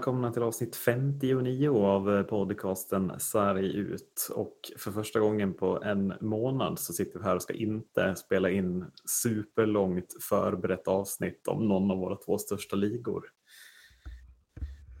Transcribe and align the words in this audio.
välkomna 0.00 0.32
till 0.32 0.42
avsnitt 0.42 0.76
59 0.76 1.84
av 1.84 2.16
eh, 2.16 2.22
podcasten 2.22 3.12
Sarg 3.18 3.76
ut 3.76 4.30
och 4.34 4.56
för 4.78 4.90
första 4.90 5.20
gången 5.20 5.54
på 5.54 5.82
en 5.82 6.14
månad 6.20 6.78
så 6.78 6.92
sitter 6.92 7.18
vi 7.18 7.24
här 7.24 7.36
och 7.36 7.42
ska 7.42 7.52
inte 7.52 8.14
spela 8.16 8.50
in 8.50 8.84
superlångt 9.04 10.06
förberett 10.28 10.88
avsnitt 10.88 11.48
om 11.48 11.68
någon 11.68 11.90
av 11.90 11.98
våra 11.98 12.16
två 12.16 12.38
största 12.38 12.76
ligor. 12.76 13.24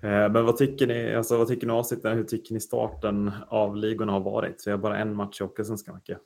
Eh, 0.02 0.32
men 0.32 0.44
vad 0.44 0.56
tycker 0.56 0.86
ni, 0.86 1.14
alltså 1.14 1.38
vad 1.38 1.48
tycker 1.48 1.66
ni 1.66 1.72
avsnitten, 1.72 2.16
hur 2.16 2.24
tycker 2.24 2.54
ni 2.54 2.60
starten 2.60 3.32
av 3.48 3.76
ligorna 3.76 4.12
har 4.12 4.20
varit? 4.20 4.62
Vi 4.66 4.70
har 4.70 4.78
bara 4.78 4.98
en 4.98 5.14
match 5.14 5.40
i 5.40 5.44
Hockeyallsvenskan, 5.44 5.94
Macke. 5.94 6.18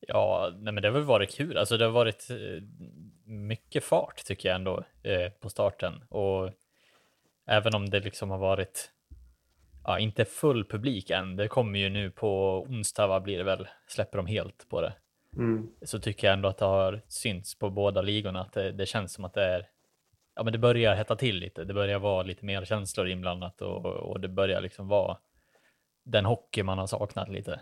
Ja, 0.00 0.52
nej 0.58 0.72
men 0.72 0.82
det 0.82 0.88
har 0.88 0.94
väl 0.94 1.02
varit 1.02 1.30
kul. 1.30 1.56
Alltså 1.56 1.76
det 1.76 1.84
har 1.84 1.92
varit 1.92 2.30
eh, 2.30 2.36
mycket 3.24 3.84
fart 3.84 4.24
tycker 4.24 4.48
jag 4.48 4.56
ändå 4.56 4.84
eh, 5.02 5.30
på 5.40 5.50
starten 5.50 6.02
och 6.08 6.50
även 7.46 7.74
om 7.74 7.90
det 7.90 8.00
liksom 8.00 8.30
har 8.30 8.38
varit 8.38 8.90
ja, 9.84 9.98
inte 9.98 10.24
full 10.24 10.64
publik 10.64 11.10
än. 11.10 11.36
Det 11.36 11.48
kommer 11.48 11.78
ju 11.78 11.88
nu 11.88 12.10
på 12.10 12.62
onsdag, 12.62 13.06
vad 13.06 13.22
blir 13.22 13.38
det 13.38 13.44
väl? 13.44 13.68
Släpper 13.86 14.18
de 14.18 14.26
helt 14.26 14.68
på 14.68 14.80
det. 14.80 14.94
Mm. 15.36 15.68
Så 15.82 16.00
tycker 16.00 16.26
jag 16.26 16.34
ändå 16.34 16.48
att 16.48 16.58
det 16.58 16.64
har 16.64 17.02
synts 17.08 17.58
på 17.58 17.70
båda 17.70 18.02
ligorna 18.02 18.40
att 18.40 18.52
det, 18.52 18.72
det, 18.72 18.86
känns 18.86 19.12
som 19.12 19.24
att 19.24 19.34
det 19.34 19.44
är. 19.44 19.68
Ja, 20.34 20.42
men 20.42 20.52
det 20.52 20.58
börjar 20.58 20.94
hetta 20.94 21.16
till 21.16 21.36
lite. 21.36 21.64
Det 21.64 21.74
börjar 21.74 21.98
vara 21.98 22.22
lite 22.22 22.44
mer 22.44 22.64
känslor 22.64 23.08
inblandat 23.08 23.62
och, 23.62 23.86
och 23.86 24.20
det 24.20 24.28
börjar 24.28 24.60
liksom 24.60 24.88
vara 24.88 25.18
den 26.04 26.24
hockey 26.24 26.62
man 26.62 26.78
har 26.78 26.86
saknat 26.86 27.28
lite. 27.28 27.60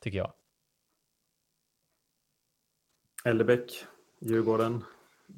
Tycker 0.00 0.18
jag. 0.18 0.32
Ellebäck, 3.24 3.84
Djurgården, 4.20 4.84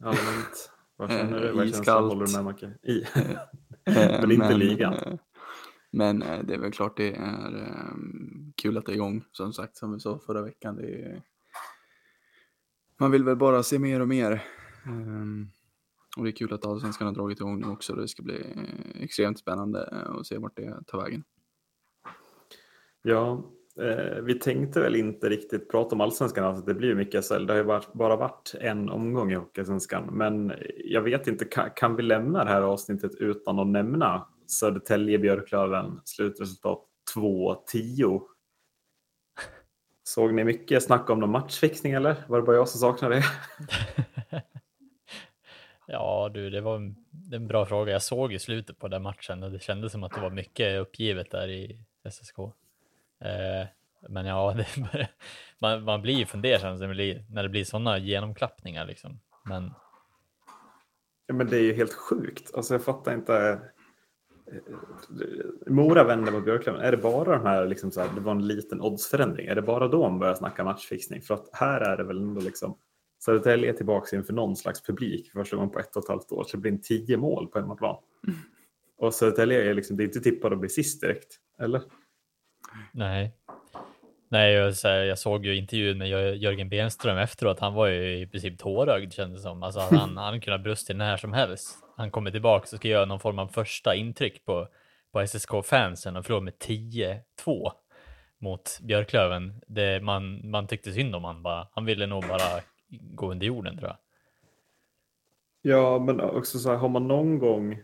allmänt. 0.02 0.75
Vad 0.96 1.10
känner 1.10 1.40
du? 1.40 1.52
Vad 1.52 1.66
Iskallt. 1.66 2.12
Håller 2.12 2.26
du 2.26 2.32
med 2.32 2.44
Macke? 2.44 2.72
I. 2.82 3.04
men 4.20 4.30
inte 4.30 4.48
men, 4.48 4.58
ligan. 4.58 4.92
Eh, 4.94 5.14
men 5.90 6.22
eh, 6.22 6.42
det 6.44 6.54
är 6.54 6.58
väl 6.58 6.72
klart 6.72 6.96
det 6.96 7.16
är 7.16 7.54
um, 7.94 8.52
kul 8.56 8.78
att 8.78 8.86
det 8.86 8.92
är 8.92 8.94
igång. 8.94 9.24
Som 9.32 9.52
sagt, 9.52 9.76
som 9.76 9.92
vi 9.92 10.00
sa 10.00 10.18
förra 10.18 10.42
veckan. 10.42 10.76
Det 10.76 11.02
är, 11.02 11.22
man 13.00 13.10
vill 13.10 13.24
väl 13.24 13.36
bara 13.36 13.62
se 13.62 13.78
mer 13.78 14.00
och 14.00 14.08
mer. 14.08 14.44
Um, 14.86 15.50
och 16.16 16.24
det 16.24 16.30
är 16.30 16.32
kul 16.32 16.52
att 16.52 16.66
Allsvenskan 16.66 17.06
har 17.06 17.14
dragit 17.14 17.40
igång 17.40 17.60
nu 17.60 17.66
också. 17.66 17.94
Det 17.94 18.08
ska 18.08 18.22
bli 18.22 18.44
extremt 18.94 19.38
spännande 19.38 19.86
att 19.86 20.26
se 20.26 20.38
vart 20.38 20.56
det 20.56 20.86
tar 20.86 21.02
vägen. 21.02 21.24
Ja, 23.02 23.44
Eh, 23.80 24.22
vi 24.22 24.34
tänkte 24.34 24.80
väl 24.80 24.96
inte 24.96 25.28
riktigt 25.28 25.70
prata 25.70 25.94
om 25.94 26.00
allsvenskan, 26.00 26.44
alltså 26.44 26.64
det 26.64 26.74
blir 26.74 26.88
ju 26.88 26.94
mycket 26.94 27.24
SHL. 27.24 27.46
Det 27.46 27.52
har 27.52 27.58
ju 27.58 27.64
bara, 27.64 27.82
bara 27.92 28.16
varit 28.16 28.54
en 28.60 28.88
omgång 28.88 29.32
i 29.32 29.34
Hockeyallsvenskan. 29.34 30.08
Men 30.12 30.52
jag 30.84 31.02
vet 31.02 31.26
inte, 31.26 31.44
kan, 31.44 31.70
kan, 31.76 31.96
vi 31.96 32.02
lämna 32.02 32.44
det 32.44 32.50
här 32.50 32.62
avsnittet 32.62 33.14
utan 33.14 33.58
att 33.58 33.66
nämna 33.66 34.26
Södertälje-Björklöven 34.46 36.00
slutresultat 36.04 36.78
2-10? 37.16 38.22
Såg 40.04 40.34
ni 40.34 40.44
mycket 40.44 40.82
snack 40.82 41.10
om 41.10 41.20
någon 41.20 41.30
matchfixning 41.30 41.92
eller? 41.92 42.16
Var 42.28 42.40
det 42.40 42.46
bara 42.46 42.56
jag 42.56 42.68
som 42.68 42.80
saknade 42.80 43.14
det? 43.14 43.24
ja 45.86 46.30
du, 46.34 46.50
det 46.50 46.60
var 46.60 46.76
en, 46.76 46.96
en 47.32 47.46
bra 47.46 47.66
fråga. 47.66 47.92
Jag 47.92 48.02
såg 48.02 48.32
i 48.32 48.38
slutet 48.38 48.78
på 48.78 48.88
den 48.88 49.02
matchen 49.02 49.42
och 49.42 49.50
det 49.50 49.62
kändes 49.62 49.92
som 49.92 50.04
att 50.04 50.12
det 50.12 50.20
var 50.20 50.30
mycket 50.30 50.80
uppgivet 50.80 51.30
där 51.30 51.48
i 51.48 51.78
SSK. 52.10 52.36
Eh, 53.24 53.68
men 54.08 54.26
ja, 54.26 54.54
det, 54.92 55.08
man, 55.58 55.84
man 55.84 56.02
blir 56.02 56.14
ju 56.14 56.26
fundersam 56.26 56.76
när 56.76 56.88
det 56.88 56.94
blir, 56.94 57.24
när 57.30 57.42
det 57.42 57.48
blir 57.48 57.64
sådana 57.64 57.98
genomklappningar 57.98 58.86
liksom. 58.86 59.20
Men... 59.44 59.70
Ja, 61.26 61.34
men 61.34 61.46
det 61.46 61.56
är 61.56 61.62
ju 61.62 61.74
helt 61.74 61.94
sjukt. 61.94 62.54
Alltså 62.54 62.74
jag 62.74 62.84
fattar 62.84 63.14
inte. 63.14 63.60
Eh, 64.52 65.72
Mora 65.72 66.04
vänder 66.04 66.32
mot 66.32 66.44
Björklöven. 66.44 66.80
Är 66.80 66.90
det 66.90 66.96
bara 66.96 67.38
de 67.38 67.46
här, 67.46 67.66
liksom 67.66 67.90
så 67.90 68.00
här, 68.00 68.08
det 68.14 68.20
var 68.20 68.32
en 68.32 68.46
liten 68.46 68.80
oddsförändring. 68.80 69.46
Är 69.46 69.54
det 69.54 69.62
bara 69.62 69.88
då 69.88 70.08
man 70.08 70.18
börjar 70.18 70.34
snacka 70.34 70.64
matchfixning? 70.64 71.22
För 71.22 71.34
att 71.34 71.48
här 71.52 71.80
är 71.80 71.96
det 71.96 72.04
väl 72.04 72.18
ändå 72.18 72.40
liksom 72.40 72.78
Södertälje 73.18 73.70
är 73.70 73.72
tillbaka 73.72 74.16
inför 74.16 74.32
någon 74.32 74.56
slags 74.56 74.82
publik 74.82 75.32
för 75.32 75.40
första 75.40 75.56
gången 75.56 75.70
på 75.70 75.78
ett 75.78 75.96
och 75.96 76.02
ett 76.02 76.08
halvt 76.08 76.32
år. 76.32 76.44
Så 76.44 76.56
det 76.56 76.60
blir 76.60 76.72
en 76.72 76.80
tio 76.80 77.16
mål 77.16 77.48
på 77.48 77.58
hemmaplan. 77.58 77.96
Mm. 78.26 78.38
Och 78.98 79.14
Södertälje 79.14 79.70
är 79.70 79.74
liksom, 79.74 79.96
det 79.96 80.02
är 80.02 80.06
inte 80.06 80.20
tippat 80.20 80.52
att 80.52 80.60
bli 80.60 80.68
sist 80.68 81.00
direkt. 81.00 81.36
Eller? 81.58 81.82
Nej. 82.92 83.32
Nej, 84.28 84.52
jag, 84.52 84.74
jag 85.06 85.18
såg 85.18 85.46
ju 85.46 85.56
intervjun 85.56 85.98
med 85.98 86.08
Jörgen 86.36 86.68
Benström 86.68 87.18
efteråt. 87.18 87.60
Han 87.60 87.74
var 87.74 87.86
ju 87.86 88.20
i 88.20 88.26
princip 88.26 88.58
tårögd 88.58 89.12
kändes 89.12 89.38
det 89.38 89.42
som. 89.42 89.62
Alltså, 89.62 89.80
han, 89.80 90.16
han 90.16 90.40
kunde 90.40 90.58
ha 90.58 90.62
brustit 90.62 90.96
när 90.96 91.16
som 91.16 91.32
helst. 91.32 91.78
Han 91.96 92.10
kommer 92.10 92.30
tillbaka 92.30 92.62
och 92.62 92.78
ska 92.78 92.88
göra 92.88 93.04
någon 93.04 93.20
form 93.20 93.38
av 93.38 93.48
första 93.48 93.94
intryck 93.94 94.44
på, 94.44 94.68
på 95.12 95.26
SSK-fansen 95.26 96.16
och 96.16 96.26
förlorar 96.26 96.42
med 96.42 96.54
10-2 96.54 97.70
mot 98.38 98.78
Björklöven. 98.82 99.60
Det, 99.66 100.00
man, 100.00 100.50
man 100.50 100.66
tyckte 100.66 100.92
synd 100.92 101.14
om 101.14 101.24
han 101.24 101.42
bara. 101.42 101.68
Han 101.72 101.84
ville 101.84 102.06
nog 102.06 102.24
bara 102.28 102.60
gå 102.88 103.30
under 103.30 103.46
jorden 103.46 103.78
tror 103.78 103.88
jag. 103.88 103.96
Ja, 105.62 105.98
men 105.98 106.20
också 106.20 106.58
så 106.58 106.70
här, 106.70 106.76
har 106.76 106.88
man 106.88 107.08
någon 107.08 107.38
gång 107.38 107.82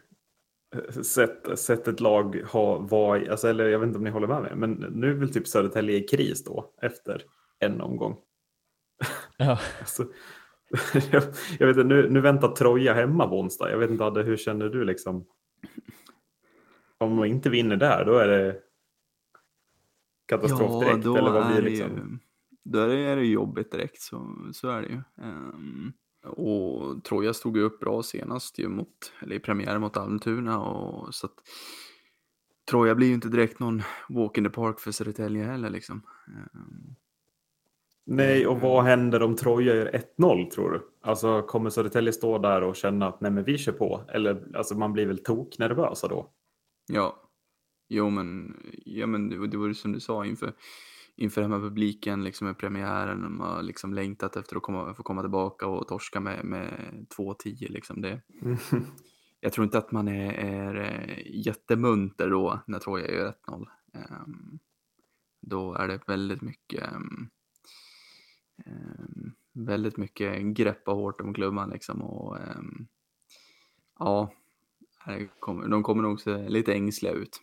sett, 1.03 1.59
sett 1.59 1.89
ett 1.89 2.01
lag 2.01 2.37
ha 2.37 2.79
var, 2.79 3.29
alltså, 3.31 3.49
eller 3.49 3.69
jag 3.69 3.79
vet 3.79 3.87
inte 3.87 3.99
om 3.99 4.05
ni 4.05 4.11
håller 4.11 4.27
med 4.27 4.43
mig, 4.43 4.53
men 4.57 4.71
nu 4.73 5.11
är 5.11 5.15
väl 5.15 5.33
typ 5.33 5.49
Södertälje 5.49 5.97
i 5.97 6.03
kris 6.03 6.45
då 6.45 6.75
efter 6.83 7.23
en 7.59 7.81
omgång. 7.81 8.17
Ja. 9.37 9.59
alltså, 9.81 10.05
jag, 11.13 11.23
jag, 11.59 11.67
vet 11.67 11.77
inte, 11.77 11.85
nu, 11.85 12.11
nu 12.11 12.21
väntar 12.21 12.49
Troja 12.49 12.95
hemma 12.95 13.29
på 13.29 13.41
onsdag. 13.41 13.71
Jag 13.71 13.79
vet 13.79 13.91
inte, 13.91 14.05
Adde, 14.05 14.23
hur 14.23 14.37
känner 14.37 14.69
du 14.69 14.85
liksom? 14.85 15.27
Om 16.99 17.15
man 17.15 17.27
inte 17.27 17.51
vinner 17.51 17.77
där, 17.77 18.05
då 18.05 18.19
är 18.19 18.29
det 18.29 18.57
katastrof 20.27 20.85
direkt. 20.85 21.05
Ja, 21.05 21.11
då, 21.11 21.17
eller 21.17 21.31
vad 21.31 21.47
blir 21.47 21.59
är 21.59 21.63
liksom? 21.63 21.91
ju, 21.91 22.19
då 22.65 22.79
är 22.79 23.17
det 23.17 23.25
jobbigt 23.25 23.73
direkt, 23.73 24.01
så, 24.01 24.49
så 24.53 24.69
är 24.69 24.83
det 24.83 24.89
ju. 24.89 25.01
Um, 25.17 25.93
och 26.23 27.05
Troja 27.05 27.35
stod 27.35 27.57
ju 27.57 27.63
upp 27.63 27.81
bra 27.81 28.03
senast 28.03 28.59
ju 28.59 28.69
mot, 28.69 29.13
eller 29.23 29.37
i 29.37 29.41
premiären 29.41 29.81
mot 29.81 29.97
Almtuna 29.97 30.61
och 30.61 31.15
så 31.15 31.27
att 31.27 31.35
Troja 32.71 32.95
blir 32.95 33.09
ju 33.09 33.15
inte 33.15 33.29
direkt 33.29 33.59
någon 33.59 33.83
walk 34.09 34.39
in 34.39 34.45
the 34.45 34.51
park 34.51 34.81
för 34.81 34.93
Södertälje 34.93 35.45
heller 35.45 35.71
liksom. 35.71 36.03
Ehm. 36.27 36.95
Nej, 38.05 38.47
och 38.47 38.61
vad 38.61 38.85
händer 38.85 39.23
om 39.23 39.37
Troja 39.37 39.75
gör 39.75 40.03
1-0 40.19 40.51
tror 40.51 40.71
du? 40.71 40.83
Alltså 41.01 41.43
kommer 41.43 41.71
Södertälje 41.71 42.13
stå 42.13 42.39
där 42.39 42.63
och 42.63 42.77
känna 42.77 43.09
att 43.09 43.21
nej 43.21 43.31
men 43.31 43.45
vi 43.45 43.59
kör 43.59 43.73
på? 43.73 44.05
Eller 44.09 44.57
alltså 44.57 44.75
man 44.75 44.93
blir 44.93 45.07
väl 45.07 45.19
toknervösa 45.19 46.09
då? 46.09 46.33
Ja, 46.93 47.31
jo 47.89 48.11
men, 48.11 48.57
ja, 48.85 49.07
men 49.07 49.29
det, 49.29 49.47
det 49.47 49.57
var 49.57 49.67
ju 49.67 49.75
som 49.75 49.93
du 49.93 50.01
sa 50.01 50.27
inför 50.27 50.53
inför 51.17 51.43
hemmapubliken 51.43 52.25
liksom 52.25 52.47
med 52.47 52.59
premiären. 52.59 53.23
De 53.23 53.41
har 53.41 53.63
liksom 53.63 53.95
längtat 53.95 54.37
efter 54.37 54.57
att 54.57 54.63
komma, 54.63 54.95
få 54.95 55.03
komma 55.03 55.23
tillbaka 55.23 55.67
och 55.67 55.89
torska 55.89 56.21
med, 56.21 56.45
med 56.45 57.07
2-10 57.19 57.73
liksom. 57.73 58.03
Det, 58.03 58.21
mm. 58.43 58.57
Jag 59.41 59.53
tror 59.53 59.65
inte 59.65 59.79
att 59.79 59.93
man 59.93 60.09
är, 60.09 60.33
är 60.33 60.75
eh, 60.75 61.47
jättemunter 61.47 62.31
då 62.31 62.61
när 62.67 62.79
Troja 62.79 63.11
gör 63.11 63.35
1-0. 63.47 63.57
Um, 63.57 63.67
ehm, 63.95 64.59
då 65.41 65.75
är 65.75 65.89
det 65.89 66.01
väldigt 66.07 66.43
mycket 66.43 66.93
um, 66.95 67.31
um, 68.67 69.35
väldigt 69.53 69.97
mycket 69.97 70.43
greppa 70.43 70.91
hårt 70.91 71.21
om 71.21 71.35
klubban 71.35 71.71
liksom 71.71 72.03
och 72.03 72.39
ja, 73.99 74.33
de 75.71 75.83
kommer 75.83 76.03
nog 76.03 76.21
se 76.21 76.49
lite 76.49 76.75
ängsliga 76.75 77.13
ut. 77.13 77.41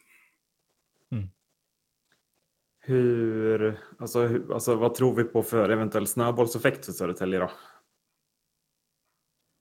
Hur, 2.89 3.79
alltså, 3.99 4.21
hur, 4.21 4.53
alltså, 4.53 4.75
vad 4.75 4.95
tror 4.95 5.15
vi 5.15 5.23
på 5.23 5.43
för 5.43 5.69
eventuell 5.69 6.07
snöbollseffekt 6.07 6.85
för 6.85 6.91
Södertälje 6.91 7.39
då? 7.39 7.51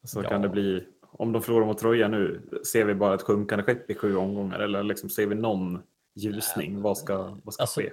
Alltså, 0.03 0.23
ja. 0.23 0.29
Kan 0.29 0.43
det 0.43 0.49
bli, 0.49 0.85
om 1.03 1.33
de 1.33 1.43
förlorar 1.43 1.67
mot 1.67 1.79
Troja 1.79 2.09
nu, 2.09 2.49
ser 2.67 2.85
vi 2.85 2.95
bara 2.95 3.15
ett 3.15 3.23
sjunkande 3.23 3.65
skepp 3.65 3.91
i 3.91 3.95
sju 3.95 4.17
omgångar 4.17 4.61
eller 4.61 4.83
liksom 4.83 5.09
ser 5.09 5.27
vi 5.27 5.35
någon 5.35 5.83
ljusning? 6.15 6.83
Vad 6.83 6.99
ska, 6.99 7.39
vad 7.45 7.55
ska 7.55 7.63
alltså, 7.63 7.81
ske? 7.81 7.91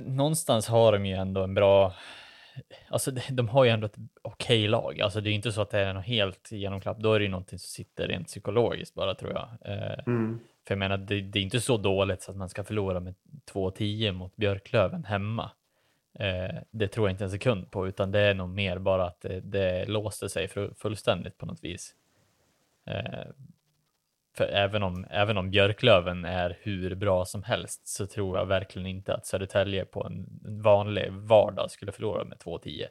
Någonstans 0.00 0.68
har 0.68 0.92
de 0.92 1.06
ju 1.06 1.14
ändå 1.14 1.42
en 1.42 1.54
bra, 1.54 1.94
alltså 2.88 3.10
de 3.30 3.48
har 3.48 3.64
ju 3.64 3.70
ändå 3.70 3.86
ett 3.86 3.98
okej 4.22 4.58
okay 4.58 4.68
lag. 4.68 5.00
Alltså 5.00 5.20
det 5.20 5.30
är 5.30 5.32
inte 5.32 5.52
så 5.52 5.60
att 5.62 5.70
det 5.70 5.78
är 5.78 5.94
något 5.94 6.06
helt 6.06 6.52
genomklapp. 6.52 6.98
Då 6.98 7.12
är 7.12 7.18
det 7.18 7.24
ju 7.24 7.30
någonting 7.30 7.58
som 7.58 7.68
sitter 7.68 8.08
rent 8.08 8.26
psykologiskt 8.26 8.94
bara 8.94 9.14
tror 9.14 9.32
jag. 9.32 9.48
Eh, 9.64 9.98
mm. 10.06 10.40
För 10.66 10.74
jag 10.74 10.78
menar, 10.78 10.96
det, 10.96 11.20
det, 11.20 11.38
är 11.38 11.42
inte 11.42 11.60
så 11.60 11.76
dåligt 11.76 12.22
så 12.22 12.30
att 12.30 12.36
man 12.36 12.48
ska 12.48 12.64
förlora 12.64 13.00
med 13.00 13.14
2-10 13.52 14.12
mot 14.12 14.36
Björklöven 14.36 15.04
hemma. 15.04 15.50
Eh, 16.14 16.56
det 16.70 16.88
tror 16.88 17.08
jag 17.08 17.14
inte 17.14 17.24
en 17.24 17.30
sekund 17.30 17.70
på, 17.70 17.88
utan 17.88 18.10
det 18.10 18.20
är 18.20 18.34
nog 18.34 18.48
mer 18.48 18.78
bara 18.78 19.06
att 19.06 19.20
det, 19.20 19.40
det 19.40 19.84
låste 19.84 20.28
sig 20.28 20.48
fullständigt 20.76 21.38
på 21.38 21.46
något 21.46 21.64
vis. 21.64 21.94
Eh, 22.86 23.24
för 24.36 24.44
även 24.44 24.82
om, 24.82 25.06
även 25.10 25.38
om 25.38 25.50
Björklöven 25.50 26.24
är 26.24 26.58
hur 26.60 26.94
bra 26.94 27.24
som 27.24 27.42
helst 27.42 27.88
så 27.88 28.06
tror 28.06 28.38
jag 28.38 28.46
verkligen 28.46 28.86
inte 28.86 29.14
att 29.14 29.26
Södertälje 29.26 29.84
på 29.84 30.04
en 30.04 30.26
vanlig 30.62 31.12
vardag 31.12 31.70
skulle 31.70 31.92
förlora 31.92 32.24
med 32.24 32.38
2-10 32.38 32.86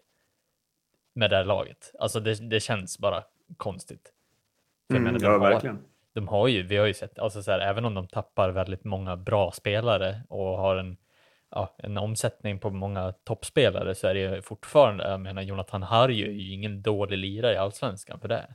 med 1.13 1.29
det 1.29 1.35
här 1.35 1.45
laget. 1.45 1.91
Alltså 1.99 2.19
det, 2.19 2.49
det 2.49 2.59
känns 2.59 2.99
bara 2.99 3.23
konstigt. 3.57 4.13
Mm, 4.91 5.03
menar, 5.03 5.19
ja, 5.21 5.29
har- 5.29 5.39
verkligen. 5.39 5.79
De 6.19 6.27
har 6.27 6.47
ju, 6.47 6.63
vi 6.63 6.77
har 6.77 6.85
ju 6.85 6.93
sett, 6.93 7.19
alltså 7.19 7.43
så 7.43 7.51
här, 7.51 7.59
även 7.59 7.85
om 7.85 7.93
de 7.93 8.07
tappar 8.07 8.49
väldigt 8.49 8.83
många 8.83 9.17
bra 9.17 9.51
spelare 9.51 10.15
och 10.29 10.45
har 10.57 10.75
en, 10.75 10.97
ja, 11.51 11.75
en 11.77 11.97
omsättning 11.97 12.59
på 12.59 12.69
många 12.69 13.11
toppspelare 13.23 13.95
så 13.95 14.07
är 14.07 14.13
det 14.13 14.19
ju 14.35 14.41
fortfarande, 14.41 15.09
jag 15.09 15.19
menar 15.19 15.41
Jonathan 15.41 15.83
Harju 15.83 16.25
är 16.27 16.31
ju 16.31 16.53
ingen 16.53 16.81
dålig 16.81 17.17
lirare 17.17 17.53
i 17.53 17.57
allsvenskan 17.57 18.19
för 18.19 18.27
det. 18.27 18.47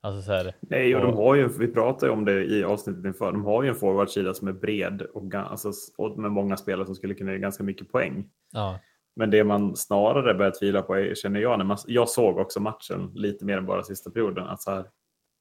Alltså 0.00 0.22
så 0.22 0.32
här, 0.32 0.54
Nej, 0.60 0.94
och 0.96 1.00
de 1.02 1.10
Och- 1.12 1.16
har 1.24 1.34
ju, 1.34 1.48
vi 1.58 1.68
pratade 1.68 2.12
om 2.12 2.24
det 2.24 2.44
i 2.44 2.64
avsnittet 2.64 3.04
inför, 3.04 3.32
de 3.32 3.44
har 3.44 3.62
ju 3.62 3.68
en 3.68 3.74
forwardsida 3.74 4.34
som 4.34 4.48
är 4.48 4.52
bred 4.52 5.02
och, 5.02 5.34
alltså, 5.34 5.72
och 5.98 6.18
med 6.18 6.30
många 6.32 6.56
spelare 6.56 6.86
som 6.86 6.94
skulle 6.94 7.14
kunna 7.14 7.32
ge 7.32 7.38
ganska 7.38 7.64
mycket 7.64 7.92
poäng. 7.92 8.28
ja, 8.52 8.78
Men 9.16 9.30
det 9.30 9.44
man 9.44 9.76
snarare 9.76 10.34
börjar 10.34 10.52
tvivla 10.60 10.82
på 10.82 10.94
är, 10.94 11.14
känner 11.14 11.40
jag, 11.40 11.58
när 11.58 11.64
man, 11.64 11.78
jag 11.86 12.08
såg 12.08 12.38
också 12.38 12.60
matchen 12.60 13.10
lite 13.14 13.44
mer 13.44 13.58
än 13.58 13.66
bara 13.66 13.82
sista 13.82 14.10
perioden, 14.10 14.44
att 14.46 14.62
så 14.62 14.70
här, 14.70 14.84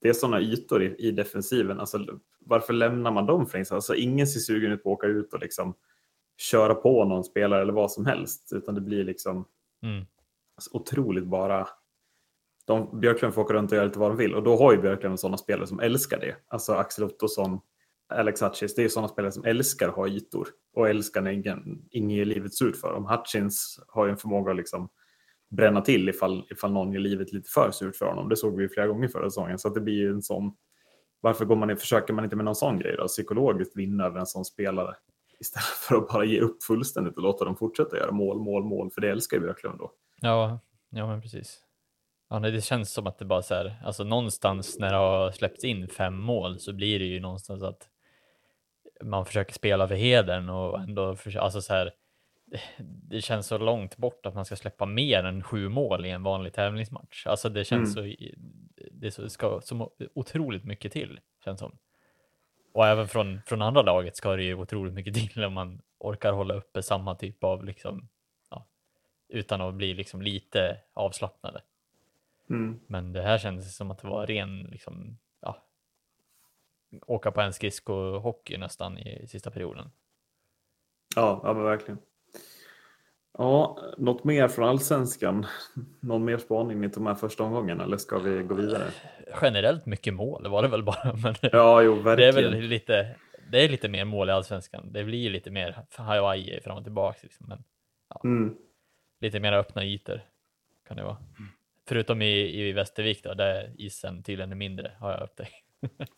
det 0.01 0.09
är 0.09 0.13
sådana 0.13 0.41
ytor 0.41 0.83
i, 0.83 0.95
i 0.97 1.11
defensiven. 1.11 1.79
Alltså, 1.79 2.19
varför 2.39 2.73
lämnar 2.73 3.11
man 3.11 3.25
dem 3.25 3.47
för 3.47 3.73
Alltså, 3.73 3.95
ingen 3.95 4.27
ser 4.27 4.39
sugen 4.39 4.71
ut 4.71 4.83
på 4.83 4.91
att 4.91 4.97
åka 4.97 5.07
ut 5.07 5.33
och 5.33 5.39
liksom 5.39 5.75
köra 6.37 6.75
på 6.75 7.05
någon 7.05 7.23
spelare 7.23 7.61
eller 7.61 7.73
vad 7.73 7.91
som 7.91 8.05
helst, 8.05 8.53
utan 8.53 8.75
det 8.75 8.81
blir 8.81 9.03
liksom 9.03 9.45
mm, 9.83 10.05
så 10.57 10.77
otroligt 10.77 11.25
bara... 11.25 11.67
De, 12.65 12.99
Björklund 12.99 13.33
får 13.33 13.41
åka 13.41 13.53
runt 13.53 13.71
och 13.71 13.75
göra 13.75 13.85
lite 13.85 13.99
vad 13.99 14.11
de 14.11 14.17
vill 14.17 14.35
och 14.35 14.43
då 14.43 14.57
har 14.57 14.71
ju 14.71 14.81
Björklund 14.81 15.19
sådana 15.19 15.37
spelare 15.37 15.67
som 15.67 15.79
älskar 15.79 16.19
det. 16.19 16.35
Alltså 16.47 16.73
Axel 16.73 17.03
Ottosson, 17.03 17.59
Alex 18.09 18.41
Hutchins, 18.41 18.75
det 18.75 18.83
är 18.83 18.89
sådana 18.89 19.07
spelare 19.07 19.31
som 19.31 19.45
älskar 19.45 19.89
att 19.89 19.95
ha 19.95 20.07
ytor 20.07 20.47
och 20.73 20.89
älskar 20.89 21.21
när 21.21 21.31
ingen, 21.31 21.87
ingen 21.91 22.09
ger 22.09 22.25
livet 22.25 22.53
surt 22.53 22.75
för 22.77 22.93
dem. 22.93 23.05
Hutchins 23.05 23.79
har 23.87 24.05
ju 24.05 24.11
en 24.11 24.17
förmåga 24.17 24.51
att 24.51 24.57
liksom 24.57 24.89
bränna 25.49 25.81
till 25.81 26.09
ifall, 26.09 26.47
ifall 26.51 26.71
någon 26.71 26.93
gör 26.93 26.99
livet 26.99 27.33
lite 27.33 27.49
för 27.49 27.71
surt 27.71 27.95
för 27.95 28.05
honom. 28.05 28.29
Det 28.29 28.35
såg 28.35 28.55
vi 28.57 28.63
ju 28.63 28.69
flera 28.69 28.87
gånger 28.87 29.07
förra 29.07 29.29
säsongen 29.29 29.59
så 29.59 29.67
att 29.67 29.73
det 29.73 29.81
blir 29.81 29.93
ju 29.93 30.09
en 30.09 30.21
sån... 30.21 30.55
Varför 31.21 31.45
går 31.45 31.55
man, 31.55 31.69
in- 31.69 31.77
försöker 31.77 32.13
man 32.13 32.23
inte 32.23 32.35
med 32.35 32.45
någon 32.45 32.55
sån 32.55 32.79
grej 32.79 32.95
då? 32.97 33.07
Psykologiskt 33.07 33.77
vinna 33.77 34.05
över 34.05 34.19
en 34.19 34.25
sån 34.25 34.45
spelare 34.45 34.95
istället 35.39 35.65
för 35.65 35.95
att 35.95 36.07
bara 36.07 36.25
ge 36.25 36.39
upp 36.39 36.63
fullständigt 36.63 37.17
och 37.17 37.23
låta 37.23 37.45
dem 37.45 37.55
fortsätta 37.55 37.97
göra 37.97 38.11
mål, 38.11 38.39
mål, 38.39 38.63
mål, 38.63 38.91
för 38.91 39.01
det 39.01 39.09
älskar 39.09 39.37
ju 39.37 39.43
Björklund 39.43 39.79
då. 39.79 39.91
ja, 40.21 40.59
ja 40.89 41.07
men 41.07 41.21
precis. 41.21 41.63
Ja, 42.29 42.39
nej, 42.39 42.51
det 42.51 42.61
känns 42.61 42.93
som 42.93 43.07
att 43.07 43.19
det 43.19 43.25
bara 43.25 43.41
så 43.41 43.53
här, 43.53 43.75
alltså 43.85 44.03
någonstans 44.03 44.79
när 44.79 44.91
det 44.91 44.97
har 44.97 45.31
släppts 45.31 45.63
in 45.63 45.87
fem 45.87 46.17
mål 46.17 46.59
så 46.59 46.73
blir 46.73 46.99
det 46.99 47.05
ju 47.05 47.19
någonstans 47.19 47.63
att 47.63 47.87
man 49.03 49.25
försöker 49.25 49.53
spela 49.53 49.87
för 49.87 49.95
hedern 49.95 50.49
och 50.49 50.79
ändå 50.79 51.15
försöka, 51.15 51.43
alltså 51.43 51.61
så 51.61 51.73
här, 51.73 51.91
det, 52.79 53.21
känns 53.21 53.47
så 53.47 53.57
långt 53.57 53.97
bort 53.97 54.25
att 54.25 54.35
man 54.35 54.45
ska 54.45 54.55
släppa 54.55 54.85
mer 54.85 55.23
än 55.23 55.43
sju 55.43 55.69
mål 55.69 56.05
i 56.05 56.09
en 56.09 56.23
vanlig 56.23 56.53
tävlingsmatch. 56.53 57.27
Alltså 57.27 57.49
det 57.49 57.65
känns 57.65 57.93
så, 57.93 58.13
det 58.91 59.11
ska 59.11 59.61
så 59.61 59.91
otroligt 60.13 60.63
mycket 60.63 60.91
till, 60.91 61.19
känns 61.43 61.59
som. 61.59 61.77
Och 62.73 62.87
även 62.87 63.07
från, 63.07 63.41
från 63.45 63.61
andra 63.61 63.81
laget 63.81 64.15
ska 64.15 64.35
det 64.35 64.43
ju 64.43 64.55
otroligt 64.55 64.93
mycket 64.93 65.13
till 65.13 65.43
om 65.43 65.53
man 65.53 65.81
orkar 65.97 66.33
hålla 66.33 66.53
uppe 66.53 66.83
samma 66.83 67.15
typ 67.15 67.43
av 67.43 67.63
liksom, 67.63 68.07
ja, 68.49 68.67
utan 69.27 69.61
att 69.61 69.73
bli 69.73 69.93
liksom 69.93 70.21
lite 70.21 70.77
avslappnade. 70.93 71.61
Mm. 72.49 72.79
Men 72.87 73.13
det 73.13 73.21
här 73.21 73.37
kändes 73.37 73.75
som 73.75 73.91
att 73.91 73.99
det 73.99 74.07
var 74.07 74.27
ren, 74.27 74.59
liksom, 74.59 75.17
ja, 75.41 75.63
åka 77.07 77.31
på 77.31 77.41
en 77.41 77.51
skridsko-hockey 77.51 78.57
nästan 78.57 78.97
i 78.97 79.27
sista 79.27 79.51
perioden. 79.51 79.91
Ja, 81.15 81.41
ja 81.43 81.53
men 81.53 81.63
verkligen. 81.63 81.97
Ja, 83.37 83.77
något 83.97 84.23
mer 84.23 84.47
från 84.47 84.69
allsvenskan? 84.69 85.45
Någon 85.99 86.25
mer 86.25 86.37
spaning 86.37 86.81
ni 86.81 86.89
tog 86.89 87.03
med 87.03 87.19
första 87.19 87.43
omgången 87.43 87.81
eller 87.81 87.97
ska 87.97 88.19
vi 88.19 88.43
gå 88.43 88.55
vidare? 88.55 88.83
Generellt 89.41 89.85
mycket 89.85 90.13
mål 90.13 90.47
var 90.47 90.61
det 90.61 90.67
väl 90.67 90.83
bara, 90.83 91.13
men 91.23 91.35
Ja, 91.41 91.81
jo, 91.81 91.95
det 91.95 91.99
är 91.99 92.03
verkligen. 92.03 92.51
väl 92.51 92.61
lite, 92.61 93.15
det 93.51 93.63
är 93.65 93.69
lite 93.69 93.89
mer 93.89 94.05
mål 94.05 94.29
i 94.29 94.31
allsvenskan. 94.31 94.93
Det 94.93 95.03
blir 95.03 95.19
ju 95.19 95.29
lite 95.29 95.51
mer 95.51 95.77
Hawaii 95.97 96.59
fram 96.63 96.77
och 96.77 96.83
tillbaka, 96.83 97.19
liksom, 97.23 97.45
men 97.49 97.63
Mm. 98.23 98.55
lite 99.21 99.39
mer 99.39 99.53
öppna 99.53 99.85
ytor 99.85 100.21
kan 100.87 100.97
det 100.97 101.03
vara. 101.03 101.17
Förutom 101.87 102.21
i, 102.21 102.61
i 102.61 102.71
Västervik 102.71 103.23
då, 103.23 103.33
där 103.33 103.71
isen 103.77 104.23
tydligen 104.23 104.51
är 104.51 104.55
mindre 104.55 104.91
har 104.99 105.11
jag 105.11 105.21
upptäckt. 105.23 105.55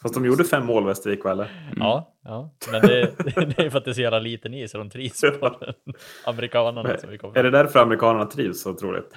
Fast 0.02 0.14
de 0.14 0.26
gjorde 0.26 0.44
fem 0.44 0.66
mål 0.66 0.86
Västervik, 0.86 1.24
va, 1.24 1.32
eller? 1.32 1.72
Ja, 1.76 2.16
ja, 2.24 2.56
men 2.72 2.82
det, 2.82 3.14
det 3.36 3.60
är 3.60 3.70
för 3.70 3.78
att 3.78 3.86
det 3.86 3.92
är 3.92 3.94
så 3.94 4.02
jävla 4.02 4.20
liten 4.20 4.54
is 4.54 4.74
och 4.74 4.80
de 4.80 4.90
trivs 4.90 5.22
på 5.22 5.58
den. 5.60 5.74
Amerikanerna 6.26 6.98
som 6.98 7.10
vi 7.10 7.18
kommer 7.18 7.38
Är 7.38 7.44
det 7.44 7.52
därför 7.52 7.80
amerikanerna 7.80 8.26
trivs 8.26 8.62
så 8.62 8.72
otroligt? 8.72 9.14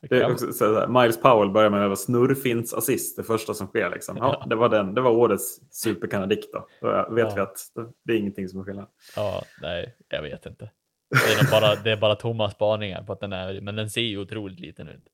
Det 0.00 0.16
är 0.16 0.32
också 0.32 0.52
så 0.52 0.74
här, 0.74 0.86
Miles 0.86 1.20
Powell 1.20 1.50
börjar 1.50 1.70
med 1.70 1.82
en 1.82 1.96
snurrfints 1.96 2.74
assist, 2.74 3.16
det 3.16 3.22
första 3.22 3.54
som 3.54 3.66
sker. 3.66 3.90
Liksom. 3.90 4.16
Ja, 4.16 4.46
det, 4.48 4.54
var 4.54 4.68
den, 4.68 4.94
det 4.94 5.00
var 5.00 5.10
årets 5.10 5.60
superkanadick 5.70 6.52
då. 6.52 6.66
Då 6.80 7.14
vet 7.14 7.26
Ja. 7.28 7.34
vi 7.34 7.40
att 7.40 7.56
det, 7.74 7.92
det 8.04 8.12
är 8.12 8.16
ingenting 8.16 8.48
som 8.48 8.60
är 8.60 8.64
skillnad. 8.64 8.86
Ja, 9.16 9.42
nej, 9.62 9.96
jag 10.08 10.22
vet 10.22 10.46
inte. 10.46 10.70
Det 11.10 11.46
är, 11.46 11.50
bara, 11.50 11.74
det 11.84 11.92
är 11.92 11.96
bara 11.96 12.14
tomma 12.14 12.50
spaningar 12.50 13.02
på 13.02 13.12
att 13.12 13.20
den 13.20 13.32
är, 13.32 13.60
men 13.60 13.76
den 13.76 13.90
ser 13.90 14.00
ju 14.00 14.18
otroligt 14.18 14.60
liten 14.60 14.88
ut. 14.88 15.04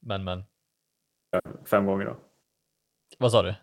Men, 0.00 0.24
men, 0.24 0.44
Fem 1.70 1.86
gånger 1.86 2.04
då. 2.04 2.16
Vad 3.18 3.32
sa 3.32 3.42
du? 3.42 3.54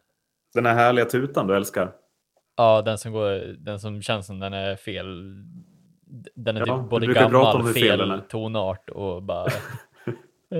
Den 0.54 0.66
här 0.66 0.74
härliga 0.76 1.06
tutan 1.06 1.48
du 1.48 1.56
älskar. 1.56 1.92
Ja, 2.56 2.82
den 2.82 2.98
som 2.98 3.12
går, 3.12 3.32
den 3.58 3.80
som 3.80 4.02
känns 4.02 4.28
som 4.28 4.40
den 4.40 4.54
är 4.54 4.76
fel. 4.76 5.36
Den 6.36 6.58
är 6.58 6.68
Ja, 6.68 6.82
typ 6.82 6.90
både 6.90 7.14
gammal, 7.14 7.64
fel 7.74 8.00
den 8.00 8.10
fel 8.10 8.22
tonart 8.30 8.90
och 8.90 9.24
bara. 9.24 9.46
det 10.50 10.58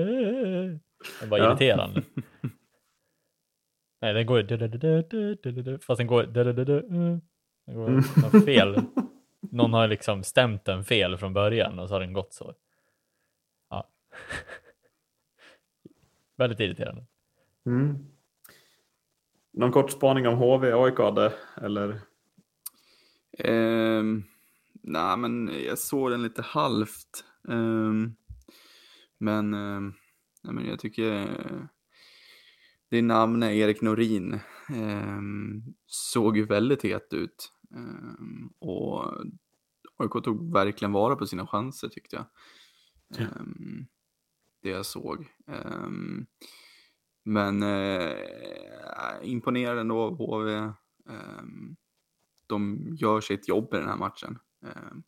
är 1.22 1.26
bara 1.30 1.40
Ja. 1.40 1.50
irriterande. 1.50 2.02
Nej, 4.00 4.14
den 4.14 4.26
går 4.26 4.40
ju 4.40 5.78
fast 5.78 5.98
den 5.98 6.06
går 6.06 6.22
den 6.22 7.20
går 7.66 8.44
fel. 8.44 8.82
Någon 9.50 9.72
har 9.72 9.88
liksom 9.88 10.22
stämt 10.22 10.64
den 10.64 10.84
fel 10.84 11.16
från 11.16 11.32
början 11.34 11.78
och 11.78 11.88
så 11.88 11.94
har 11.94 12.00
den 12.00 12.12
gått 12.12 12.32
så. 12.32 12.54
Ja. 13.70 13.88
Väldigt 16.36 16.60
irriterande. 16.60 17.04
Mm. 17.66 18.06
Någon 19.52 19.72
kort 19.72 19.90
spaning 19.90 20.28
om 20.28 20.34
HV 20.34 20.72
AIK 20.72 20.98
hade, 20.98 21.32
eller? 21.56 22.00
Ehm, 23.38 24.24
Nej, 24.84 25.16
men 25.16 25.50
jag 25.66 25.78
såg 25.78 26.10
den 26.10 26.22
lite 26.22 26.42
halvt. 26.42 27.24
Ehm, 27.48 28.14
men, 29.18 29.54
ehm, 29.54 29.94
nej, 30.42 30.54
men 30.54 30.66
jag 30.66 30.78
tycker 30.78 31.12
eh, 31.12 31.64
din 32.90 33.06
namn 33.06 33.42
är 33.42 33.50
Erik 33.50 33.80
Norin. 33.80 34.40
ehm, 34.68 35.62
såg 35.86 36.36
ju 36.36 36.44
väldigt 36.44 36.82
het 36.82 37.12
ut. 37.12 37.52
Ehm, 37.74 38.48
och 38.58 39.04
AIK 39.96 40.24
tog 40.24 40.52
verkligen 40.52 40.92
vara 40.92 41.16
på 41.16 41.26
sina 41.26 41.46
chanser 41.46 41.88
tyckte 41.88 42.16
jag. 42.16 42.24
Ja. 43.08 43.24
Ehm, 43.40 43.86
det 44.62 44.70
jag 44.70 44.86
såg. 44.86 45.26
Men 47.24 47.62
eh, 47.62 48.16
imponerad 49.22 49.78
ändå 49.78 49.98
av 50.00 50.16
HV. 50.16 50.50
Ehm, 51.10 51.76
de 52.46 52.86
gör 52.90 53.20
sitt 53.20 53.48
jobb 53.48 53.74
i 53.74 53.76
den 53.76 53.88
här 53.88 53.96
matchen. 53.96 54.38
Ehm, 54.66 55.02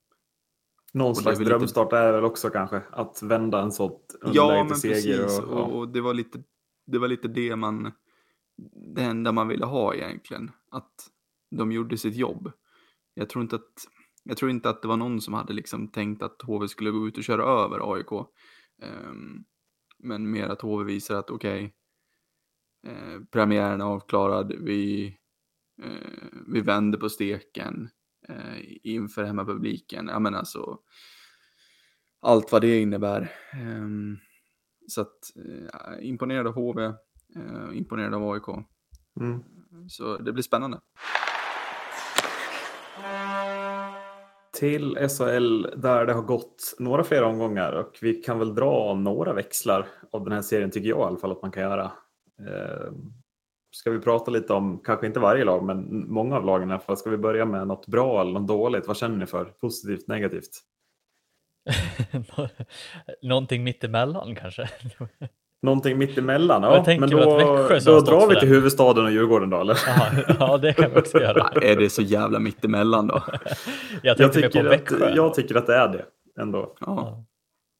Någon 0.92 1.11
är 1.11 1.14
slags 1.14 1.38
lite- 1.38 1.50
drömstart 1.50 1.92
är 1.92 2.12
väl 2.12 2.25
också 2.25 2.50
kanske 2.50 2.83
att 2.90 3.23
vända 3.23 3.62
en 3.62 3.73
sånt 3.73 4.16
Ja, 4.23 4.26
underläge 4.28 4.64
men 4.64 4.80
till 4.80 5.02
seger. 5.02 5.23
precis. 5.23 5.38
Och, 5.40 5.59
ja. 5.59 5.62
och 5.64 5.88
det, 5.88 6.00
var 6.00 6.14
lite, 6.14 6.42
det 6.87 6.99
var 6.99 7.09
lite 7.09 7.28
det 7.28 7.56
man, 7.56 7.92
det 8.94 9.02
enda 9.02 9.33
man 9.33 9.49
ville 9.49 9.66
ha 9.66 9.94
egentligen. 9.94 10.50
Att 10.71 11.11
de 11.50 11.73
gjorde 11.73 11.97
sitt 11.99 12.16
jobb. 12.16 12.52
Jag 13.14 13.28
tror 13.28 13.42
inte 13.42 13.56
att, 13.56 13.73
jag 14.23 14.37
tror 14.37 14.50
inte 14.50 14.71
att 14.71 14.83
det 14.83 14.88
var 14.88 14.97
någon 14.97 15.21
som 15.21 15.35
hade 15.35 15.52
liksom 15.52 15.88
tänkt 15.88 16.23
att 16.23 16.42
HV 16.42 16.68
skulle 16.68 16.90
gå 16.90 17.09
ut 17.09 17.18
och 17.18 17.25
köra 17.25 17.44
över 17.64 17.94
AIK. 17.94 18.12
Ehm, 18.83 19.44
men 19.99 20.30
mer 20.30 20.49
att 20.49 20.61
HV 20.61 20.85
visar 20.85 21.14
att 21.16 21.30
okej, 21.30 21.75
eh, 22.85 23.21
premiären 23.33 23.81
är 23.81 23.85
avklarad, 23.85 24.53
vi, 24.61 25.07
eh, 25.83 26.29
vi 26.47 26.61
vänder 26.61 26.99
på 26.99 27.09
steken 27.09 27.88
eh, 28.29 28.59
inför 28.83 29.25
hemmapubliken. 29.25 30.09
Jag 30.09 30.23
menar 30.23 30.45
så, 30.45 30.79
allt 32.21 32.53
vad 32.53 32.62
det 32.62 32.81
innebär. 32.81 33.33
Ehm, 33.53 34.17
så 34.88 35.00
att 35.00 35.19
eh, 35.37 36.09
imponerad 36.09 36.47
av 36.47 36.55
HV, 36.55 36.85
eh, 37.37 37.76
imponerad 37.79 38.14
av 38.14 38.31
AIK. 38.31 38.49
Mm. 39.21 39.43
Så 39.88 40.17
det 40.19 40.33
blir 40.33 40.43
spännande. 40.43 40.81
Till 44.59 44.97
SHL 45.09 45.62
där 45.76 46.07
det 46.07 46.12
har 46.12 46.23
gått 46.23 46.75
några 46.79 47.05
fler 47.05 47.23
omgångar 47.23 47.73
och 47.73 47.99
vi 48.00 48.14
kan 48.14 48.38
väl 48.38 48.55
dra 48.55 48.95
några 48.95 49.33
växlar 49.33 49.87
av 50.12 50.25
den 50.25 50.33
här 50.33 50.43
serien 50.43 50.71
tycker 50.71 50.88
jag 50.88 50.99
i 50.99 51.03
alla 51.03 51.17
fall 51.17 51.33
att 51.33 51.43
man 51.43 51.50
kan 51.50 51.62
göra. 51.62 51.93
Eh, 52.41 52.93
ska 53.75 53.91
vi 53.91 53.99
prata 53.99 54.31
lite 54.31 54.53
om, 54.53 54.81
kanske 54.85 55.07
inte 55.07 55.21
varje 55.21 55.45
lag, 55.45 55.64
men 55.64 56.09
många 56.12 56.37
av 56.37 56.45
lagen 56.45 56.69
i 56.71 56.73
alla 56.73 56.81
fall. 56.81 56.97
Ska 56.97 57.11
vi 57.11 57.17
börja 57.17 57.45
med 57.45 57.67
något 57.67 57.87
bra 57.87 58.21
eller 58.21 58.33
något 58.33 58.49
dåligt? 58.49 58.87
Vad 58.87 58.97
känner 58.97 59.17
ni 59.17 59.26
för? 59.26 59.45
Positivt, 59.45 60.09
negativt? 60.09 60.50
Någonting 63.23 63.64
mittemellan 63.64 64.35
kanske. 64.35 64.71
Någonting 65.62 65.99
mittemellan? 65.99 66.62
Ja, 66.62 66.85
men 66.87 67.11
då, 67.11 67.19
då 67.85 68.00
drar 68.00 68.29
vi 68.29 68.41
till 68.41 68.49
huvudstaden 68.49 69.05
och 69.05 69.12
Djurgården 69.12 69.50
då 69.50 69.61
eller? 69.61 69.79
Ja, 69.87 70.07
ja 70.38 70.59
det 70.59 70.73
kan 70.73 70.91
vi 70.91 71.00
också 71.00 71.21
göra. 71.21 71.49
är 71.62 71.76
det 71.76 71.91
så 71.91 72.03
jävla 72.03 72.38
mittemellan 72.38 73.07
då? 73.07 73.23
jag, 74.03 74.21
jag, 74.21 74.33
tycker 74.33 74.64
att, 74.64 75.17
jag 75.17 75.35
tycker 75.35 75.55
att 75.55 75.67
det 75.67 75.75
är 75.76 75.88
det 75.88 76.05
ändå. 76.41 76.76
Ja. 76.81 77.25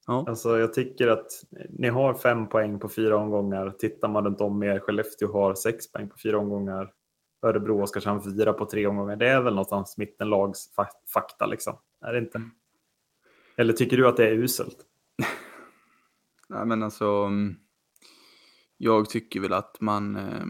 Ja. 0.07 0.25
Alltså, 0.29 0.59
jag 0.59 0.75
tycker 0.75 1.09
att 1.09 1.27
ni 1.69 1.89
har 1.89 2.15
fem 2.15 2.49
poäng 2.49 2.79
på 2.79 2.89
fyra 2.89 3.17
omgångar. 3.17 3.71
Tittar 3.71 4.09
man 4.09 4.25
runt 4.25 4.41
om 4.41 4.63
er, 4.63 4.79
Skellefteå 4.79 5.33
har 5.33 5.55
sex 5.55 5.93
poäng 5.93 6.09
på 6.09 6.19
fyra 6.19 6.39
omgångar. 6.39 6.93
Örebro 7.43 7.77
och 7.77 7.83
Oskarshamn 7.83 8.23
fyra 8.23 8.53
på 8.53 8.67
tre 8.67 8.87
omgångar. 8.87 9.17
Det 9.17 9.29
är 9.29 9.43
väl 9.43 9.55
någonstans 9.55 9.99
mittenlags 9.99 10.71
fakta 11.15 11.47
liksom. 11.47 11.79
Är 12.01 12.13
det 12.13 12.19
inte? 12.19 12.43
Eller 13.57 13.73
tycker 13.73 13.97
du 13.97 14.09
att 14.09 14.17
det 14.17 14.29
är 14.29 14.33
uselt? 14.33 14.77
Nej 16.49 16.67
men 16.67 16.83
alltså. 16.83 17.07
Mm, 17.07 17.57
jag 18.77 19.11
tycker 19.11 19.41
väl 19.41 19.53
att 19.53 19.81
man 19.81 20.17
eh, 20.17 20.47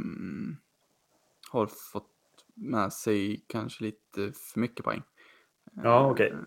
har 1.51 1.67
fått 1.67 2.11
med 2.55 2.93
sig 2.93 3.45
kanske 3.49 3.85
lite 3.85 4.33
för 4.33 4.61
mycket 4.61 4.85
poäng. 4.85 5.03
Ja, 5.73 6.11
okej. 6.11 6.27
Okay. 6.27 6.39
Eh, 6.39 6.45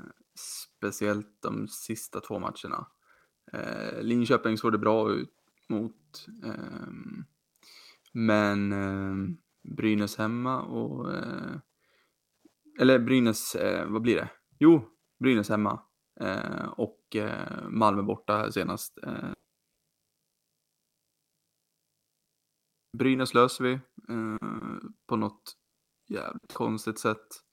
speciellt 0.79 1.41
de 1.41 1.67
sista 1.67 2.19
två 2.19 2.39
matcherna. 2.39 2.87
Eh, 3.53 4.01
Linköping 4.01 4.57
såg 4.57 4.71
det 4.71 4.77
bra 4.77 5.11
ut 5.11 5.33
mot. 5.69 6.27
Eh, 6.43 6.87
men 8.13 8.71
eh, 8.71 9.37
Brynäs 9.75 10.17
hemma 10.17 10.61
och... 10.61 11.13
Eh, 11.13 11.55
eller 12.79 12.99
Brynäs, 12.99 13.55
eh, 13.55 13.89
vad 13.89 14.01
blir 14.01 14.15
det? 14.15 14.29
Jo, 14.59 14.89
Brynäs 15.19 15.49
hemma. 15.49 15.81
Eh, 16.19 16.67
och 16.67 17.15
eh, 17.15 17.69
Malmö 17.69 18.01
borta 18.01 18.51
senast. 18.51 18.97
Eh. 19.03 19.31
Brynäs 22.97 23.33
löser 23.33 23.63
vi 23.63 23.71
eh, 24.09 24.37
på 25.07 25.15
något 25.15 25.57
jävligt 26.09 26.53
konstigt 26.53 26.99
sätt. 26.99 27.46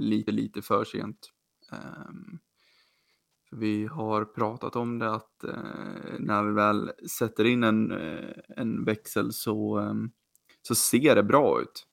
Lite, 0.00 0.32
lite 0.32 0.62
för 0.62 0.84
sent. 0.84 1.30
Um, 1.72 2.38
för 3.48 3.56
vi 3.56 3.86
har 3.86 4.24
pratat 4.24 4.76
om 4.76 4.98
det 4.98 5.10
att 5.10 5.44
uh, 5.44 6.18
när 6.18 6.44
vi 6.44 6.52
väl 6.52 6.92
sätter 7.18 7.44
in 7.44 7.64
en, 7.64 7.92
uh, 7.92 8.32
en 8.56 8.84
växel 8.84 9.32
så, 9.32 9.78
um, 9.78 10.12
så 10.62 10.74
ser 10.74 11.14
det 11.14 11.22
bra 11.22 11.62
ut. 11.62 11.86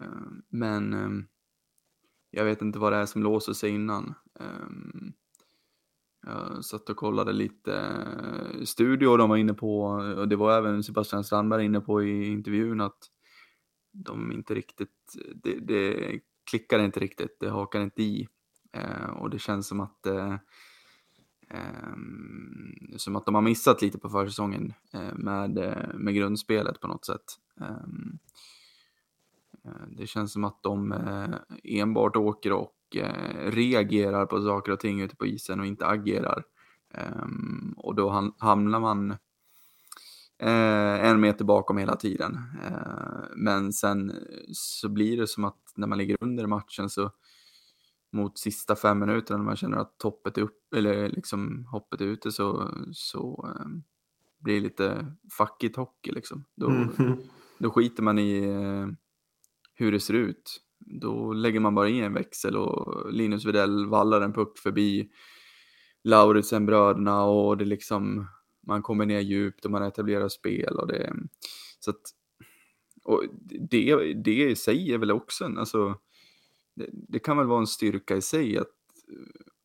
Ehm, 0.00 0.42
men 0.48 0.94
um, 0.94 1.28
jag 2.30 2.44
vet 2.44 2.62
inte 2.62 2.78
vad 2.78 2.92
det 2.92 2.96
är 2.96 3.06
som 3.06 3.22
låser 3.22 3.52
sig 3.52 3.70
innan. 3.70 4.14
Jag 6.26 6.64
satt 6.64 6.90
och 6.90 6.96
kollade 6.96 7.32
lite 7.32 7.74
eh, 7.74 8.62
studior 8.64 9.18
de 9.18 9.30
var 9.30 9.36
inne 9.36 9.54
på 9.54 9.82
och 10.16 10.28
det 10.28 10.36
var 10.36 10.58
även 10.58 10.82
Sebastian 10.82 11.24
Strandberg 11.24 11.64
inne 11.64 11.80
på 11.80 12.02
i 12.02 12.26
intervjun 12.26 12.80
att 12.80 12.98
de 13.92 14.32
inte 14.32 14.54
riktigt, 14.54 15.14
det, 15.34 15.58
det 15.58 16.20
klickar 16.48 16.78
inte 16.78 17.00
riktigt, 17.00 17.36
det 17.40 17.50
hakar 17.50 17.80
inte 17.80 18.02
i. 18.02 18.28
Eh, 18.72 19.10
och 19.10 19.30
det 19.30 19.38
känns 19.38 19.68
som 19.68 19.80
att 19.80 20.06
eh, 20.06 20.34
eh, 21.50 21.96
som 22.96 23.16
att 23.16 23.26
de 23.26 23.34
har 23.34 23.42
missat 23.42 23.82
lite 23.82 23.98
på 23.98 24.08
försäsongen 24.08 24.72
eh, 24.92 25.14
med, 25.14 25.58
eh, 25.58 25.94
med 25.94 26.14
grundspelet 26.14 26.80
på 26.80 26.88
något 26.88 27.04
sätt. 27.04 27.24
Ehm, 27.60 28.18
eh, 29.64 29.86
det 29.88 30.06
känns 30.06 30.32
som 30.32 30.44
att 30.44 30.62
de 30.62 30.92
eh, 30.92 31.34
enbart 31.64 32.16
åker 32.16 32.52
och 32.52 32.96
eh, 32.96 33.50
reagerar 33.50 34.26
på 34.26 34.42
saker 34.42 34.72
och 34.72 34.80
ting 34.80 35.00
ute 35.00 35.16
på 35.16 35.26
isen 35.26 35.60
och 35.60 35.66
inte 35.66 35.86
agerar. 35.86 36.44
Ehm, 36.94 37.74
och 37.76 37.94
då 37.94 38.32
hamnar 38.38 38.80
man 38.80 39.16
eh, 40.38 41.04
en 41.10 41.20
meter 41.20 41.44
bakom 41.44 41.78
hela 41.78 41.96
tiden. 41.96 42.38
Eh, 42.64 43.36
men 43.36 43.72
sen 43.72 44.12
så 44.52 44.88
blir 44.88 45.16
det 45.16 45.26
som 45.26 45.44
att 45.44 45.72
när 45.76 45.86
man 45.86 45.98
ligger 45.98 46.16
under 46.20 46.46
matchen 46.46 46.90
så 46.90 47.10
mot 48.12 48.38
sista 48.38 48.76
fem 48.76 48.98
minuterna 48.98 49.38
när 49.38 49.44
man 49.44 49.56
känner 49.56 49.78
att 49.78 49.98
toppet 49.98 50.38
är 50.38 50.42
upp 50.42 50.74
eller 50.74 51.08
liksom 51.08 51.64
hoppet 51.64 52.00
är 52.00 52.04
ute 52.04 52.32
så, 52.32 52.74
så 52.92 53.54
eh, 53.54 53.66
blir 54.38 54.54
det 54.54 54.60
lite 54.60 55.14
fackigt 55.38 55.76
hockey 55.76 56.12
liksom. 56.12 56.44
Då, 56.56 56.66
mm. 56.66 56.88
då 57.58 57.70
skiter 57.70 58.02
man 58.02 58.18
i 58.18 58.38
eh, 58.38 58.86
hur 59.74 59.92
det 59.92 60.00
ser 60.00 60.14
ut. 60.14 60.60
Då 60.78 61.32
lägger 61.32 61.60
man 61.60 61.74
bara 61.74 61.88
i 61.88 62.00
en 62.00 62.14
växel 62.14 62.56
och 62.56 63.12
Linus 63.12 63.44
Widell 63.44 63.86
vallar 63.86 64.20
en 64.20 64.32
puck 64.32 64.58
förbi 64.58 65.10
Lauritsen-bröderna 66.04 67.22
och 67.24 67.56
det 67.56 67.64
liksom 67.64 68.28
man 68.68 68.82
kommer 68.82 69.06
ner 69.06 69.20
djupt 69.20 69.64
och 69.64 69.70
man 69.70 69.82
etablerar 69.82 70.28
spel 70.28 70.76
och 70.76 70.86
det 70.86 71.12
så 71.80 71.90
att 71.90 72.02
och 73.04 73.24
det, 73.70 74.14
det 74.14 74.50
i 74.50 74.56
sig 74.56 74.92
är 74.92 74.98
väl 74.98 75.10
också 75.10 75.44
en, 75.44 75.58
alltså 75.58 75.94
det, 76.74 76.88
det, 76.92 77.18
kan 77.18 77.36
väl 77.36 77.46
vara 77.46 77.60
en 77.60 77.66
styrka 77.66 78.16
i 78.16 78.22
sig 78.22 78.58
att, 78.58 78.74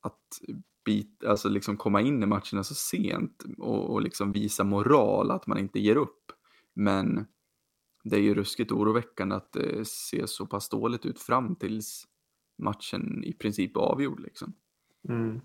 att 0.02 0.42
bit, 0.86 1.24
alltså 1.24 1.50
liksom 1.50 1.78
komma 1.78 2.02
in 2.02 2.24
i 2.24 2.26
matcherna 2.26 2.64
så 2.64 2.76
sent 2.76 3.44
och, 3.58 3.94
och 3.94 4.02
liksom 4.02 4.32
visa 4.32 4.64
moral 4.64 5.32
att 5.32 5.48
man 5.48 5.58
inte 5.58 5.80
ger 5.80 5.96
upp. 5.96 6.32
Men 6.74 7.26
det 8.04 8.16
är 8.16 8.22
ju 8.22 8.34
ruskigt 8.34 8.72
oroväckande 8.72 9.36
att 9.36 9.54
det 9.54 9.88
ser 9.88 10.26
så 10.26 10.46
pass 10.46 10.70
dåligt 10.70 11.06
ut 11.06 11.20
fram 11.20 11.56
tills 11.56 12.08
matchen 12.58 13.24
i 13.24 13.34
princip 13.34 13.78
är 13.78 13.82
avgjord 13.82 14.20
liksom. 14.20 14.54
Mm. 15.10 15.42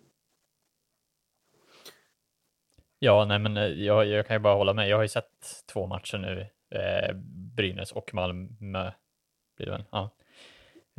Ja, 2.99 3.25
nej, 3.25 3.39
men 3.39 3.57
eh, 3.57 3.65
jag, 3.65 4.07
jag 4.07 4.27
kan 4.27 4.37
ju 4.37 4.41
bara 4.41 4.55
hålla 4.55 4.75
med. 4.75 4.89
Jag 4.89 4.97
har 4.97 5.03
ju 5.03 5.09
sett 5.09 5.65
två 5.73 5.87
matcher 5.87 6.19
nu, 6.19 6.47
eh, 6.79 7.15
Brynäs 7.57 7.93
och 7.93 8.15
Malmö. 8.15 8.91
Blir 9.57 9.67
det 9.67 9.73
väl? 9.73 9.85
Ja. 9.91 10.11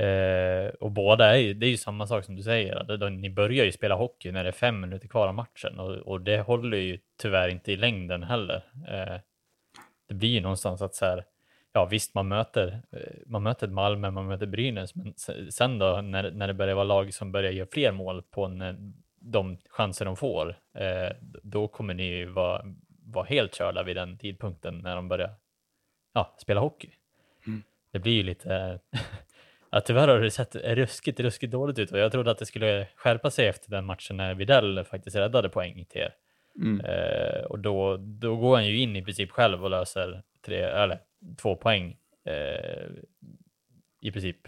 Eh, 0.03 0.70
och 0.70 0.91
båda 0.91 1.36
är 1.36 1.38
ju, 1.38 1.53
det 1.53 1.65
är 1.65 1.70
ju 1.70 1.77
samma 1.77 2.08
sak 2.08 2.25
som 2.25 2.36
du 2.36 2.44
säger. 2.44 3.10
Ni 3.10 3.29
börjar 3.29 3.65
ju 3.65 3.72
spela 3.72 3.96
hockey 3.96 4.32
när 4.32 4.44
det 4.44 4.50
är 4.50 4.53
fem 4.53 4.82
minuter 4.82 5.08
kvar 5.08 5.27
av 5.27 5.34
matchen 5.34 5.79
och, 5.79 5.96
och 5.96 6.22
det 6.22 6.41
håller 6.41 6.77
ju 6.77 7.00
tyvärr 7.22 7.50
inte 7.50 7.72
i 7.72 7.77
längden 7.77 8.24
heller. 8.24 8.63
Eh, 8.88 9.20
det 10.08 10.13
blir 10.13 10.29
ju 10.29 10.41
någonstans 10.41 10.82
att 10.82 10.96
så 10.96 11.06
här, 11.06 11.25
ja 11.74 11.86
visst 11.86 12.13
man 12.15 12.27
möter, 12.27 12.82
eh, 12.91 13.00
man 13.25 13.44
möter 13.44 13.68
Malmö, 13.68 14.12
man 14.12 14.27
möter 14.27 14.46
Brynäs, 14.46 14.96
men 14.96 15.13
sen 15.51 15.79
då 15.79 16.01
när, 16.01 16.32
när 16.32 16.48
det 16.48 16.53
börjar 16.53 16.75
vara 16.75 16.84
lag 16.84 17.13
som 17.13 17.32
börjar 17.32 17.51
göra 17.51 17.68
fler 17.72 17.91
mål 17.91 18.22
på 18.22 18.46
en 18.46 18.94
de 19.19 19.57
chanser 19.69 20.05
de 20.05 20.15
får, 20.15 20.55
eh, 20.73 21.09
då 21.43 21.67
kommer 21.67 21.93
ni 21.93 22.03
ju 22.03 22.25
vara, 22.25 22.65
vara 23.05 23.25
helt 23.25 23.55
körda 23.55 23.83
vid 23.83 23.95
den 23.95 24.17
tidpunkten 24.17 24.77
när 24.77 24.95
de 24.95 25.07
börjar 25.07 25.31
ja, 26.13 26.35
spela 26.41 26.59
hockey. 26.59 26.91
Mm. 27.47 27.63
Det 27.91 27.99
blir 27.99 28.13
ju 28.13 28.23
lite, 28.23 28.79
ja, 29.69 29.81
tyvärr 29.81 30.07
har 30.07 30.19
det 30.19 30.31
sett 30.31 30.55
ruskigt, 30.55 31.19
ruskigt 31.19 31.51
dåligt 31.51 31.79
ut 31.79 31.91
och 31.91 31.99
jag 31.99 32.11
trodde 32.11 32.31
att 32.31 32.38
det 32.38 32.45
skulle 32.45 32.88
skärpa 32.95 33.31
sig 33.31 33.47
efter 33.47 33.71
den 33.71 33.85
matchen 33.85 34.17
när 34.17 34.33
Videll 34.33 34.83
faktiskt 34.83 35.15
räddade 35.15 35.49
poäng 35.49 35.85
till 35.85 36.01
er. 36.01 36.13
Mm. 36.55 36.85
Eh, 36.85 37.41
och 37.41 37.59
då, 37.59 37.97
då 37.97 38.35
går 38.35 38.55
han 38.55 38.67
ju 38.67 38.79
in 38.79 38.95
i 38.95 39.03
princip 39.03 39.31
själv 39.31 39.63
och 39.63 39.69
löser 39.69 40.23
tre, 40.45 40.61
eller 40.61 40.99
två 41.38 41.55
poäng 41.55 41.97
eh, 42.25 42.89
i 44.01 44.11
princip. 44.11 44.47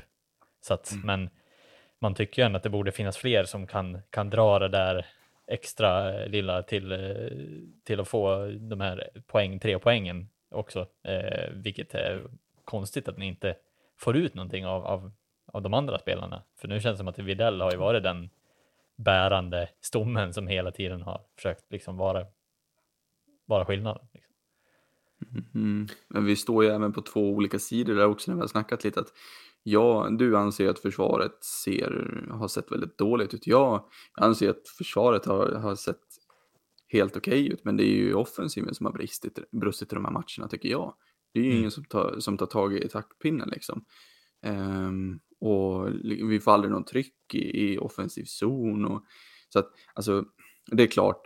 Så 0.62 0.74
att, 0.74 0.92
mm. 0.92 1.06
men 1.06 1.30
man 2.02 2.14
tycker 2.14 2.42
ju 2.42 2.46
ändå 2.46 2.58
att 2.58 2.64
det 2.64 2.70
borde 2.70 2.92
finnas 2.92 3.18
fler 3.18 3.44
som 3.44 3.68
kan, 3.68 4.02
kan 4.10 4.30
dra 4.30 4.60
det 4.60 4.68
där 4.68 5.06
extra 5.48 6.22
eh, 6.22 6.30
lilla 6.30 6.64
till, 6.64 6.92
eh, 6.92 7.00
till 7.84 8.00
att 8.00 8.08
få 8.08 8.52
de 8.60 8.82
här 8.82 9.10
poäng, 9.28 9.60
tre 9.60 9.80
poängen 9.80 10.30
också, 10.50 10.88
eh, 11.04 11.50
vilket 11.54 11.96
är 11.96 12.24
konstigt 12.66 13.08
att 13.08 13.18
ni 13.18 13.28
inte 13.28 13.56
får 13.98 14.18
ut 14.18 14.34
någonting 14.34 14.66
av, 14.66 14.86
av, 14.86 15.12
av 15.46 15.62
de 15.62 15.74
andra 15.74 16.00
spelarna. 16.00 16.44
För 16.58 16.68
nu 16.68 16.80
känns 16.80 16.94
det 16.94 16.98
som 16.98 17.08
att 17.08 17.20
Videll 17.20 17.62
har 17.62 17.72
ju 17.72 17.78
varit 17.78 18.04
den 18.04 18.30
bärande 18.96 19.70
stommen 19.82 20.34
som 20.34 20.48
hela 20.48 20.72
tiden 20.72 21.02
har 21.02 21.22
försökt 21.36 21.72
liksom 21.72 21.98
vara, 21.98 22.26
vara 23.46 23.66
skillnaden. 23.66 24.08
Liksom. 24.14 24.32
Mm. 25.56 25.88
Men 26.08 26.26
vi 26.26 26.36
står 26.36 26.64
ju 26.64 26.70
även 26.70 26.94
på 26.94 27.02
två 27.02 27.30
olika 27.30 27.60
sidor 27.60 27.96
där 27.96 28.06
också 28.06 28.32
när 28.32 28.36
vi 28.36 28.42
har 28.42 28.48
snackat 28.48 28.84
lite 28.84 29.00
att 29.00 29.14
Ja, 29.64 30.10
du 30.20 30.38
anser 30.38 30.70
att 30.70 30.80
försvaret 30.80 31.44
ser, 31.44 32.28
har 32.32 32.48
sett 32.48 32.72
väldigt 32.72 32.98
dåligt 32.98 33.34
ut. 33.34 33.48
Jag 33.48 33.86
anser 34.14 34.50
att 34.50 34.68
försvaret 34.78 35.26
har, 35.26 35.48
har 35.48 35.76
sett 35.76 36.02
helt 36.88 37.18
okej 37.18 37.44
okay 37.44 37.54
ut, 37.54 37.66
men 37.66 37.78
det 37.78 37.84
är 37.84 37.96
ju 37.96 38.14
offensiven 38.14 38.76
som 38.76 38.86
har 38.86 38.94
bristit, 38.94 39.40
brustit 39.52 39.94
i 39.94 39.96
de 39.96 40.06
här 40.06 40.12
matcherna 40.12 40.48
tycker 40.50 40.70
jag. 40.70 40.94
Det 41.34 41.40
är 41.40 41.44
ju 41.44 41.50
mm. 41.50 41.60
ingen 41.60 41.72
som 41.72 41.86
tar, 41.86 42.20
som 42.20 42.38
tar 42.38 42.46
tag 42.46 42.76
i 42.76 42.88
taktpinnen 42.88 43.50
liksom. 43.50 43.86
Um, 44.46 45.20
och 45.40 45.90
vi 46.04 46.40
får 46.40 46.52
aldrig 46.52 46.72
någon 46.72 46.86
tryck 46.86 47.34
i, 47.34 47.74
i 47.74 47.78
offensiv 47.78 48.24
zon. 48.24 48.86
Och, 48.86 49.04
så 49.50 49.60
att, 49.60 49.70
alltså, 49.94 50.26
det 50.72 50.84
är 50.84 50.88
klart, 50.88 51.22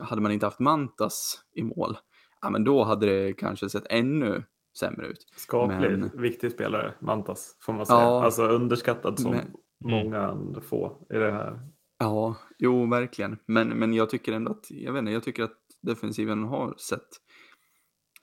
hade 0.00 0.22
man 0.22 0.32
inte 0.32 0.46
haft 0.46 0.60
Mantas 0.60 1.44
i 1.54 1.62
mål, 1.62 1.96
ja 2.40 2.50
men 2.50 2.64
då 2.64 2.84
hade 2.84 3.06
det 3.06 3.32
kanske 3.32 3.68
sett 3.68 3.86
ännu 3.90 4.44
sämre 4.78 5.06
ut. 5.06 5.26
Skaplig, 5.36 5.98
men... 5.98 6.10
viktig 6.14 6.52
spelare, 6.52 6.94
Mantas, 7.00 7.56
får 7.60 7.72
man 7.72 7.86
säga. 7.86 8.00
Ja, 8.00 8.24
alltså 8.24 8.42
underskattad 8.42 9.20
som 9.20 9.30
men... 9.30 9.54
många 9.84 10.38
få 10.68 11.06
i 11.10 11.14
det 11.14 11.32
här 11.32 11.60
Ja, 11.98 12.36
jo, 12.58 12.90
verkligen. 12.90 13.38
Men, 13.46 13.68
men 13.68 13.94
jag 13.94 14.10
tycker 14.10 14.32
ändå 14.32 14.50
att, 14.50 14.70
jag 14.70 14.92
vet 14.92 15.00
inte, 15.00 15.12
jag 15.12 15.22
tycker 15.22 15.42
att 15.42 15.58
defensiven 15.82 16.44
har 16.44 16.74
sett 16.76 17.08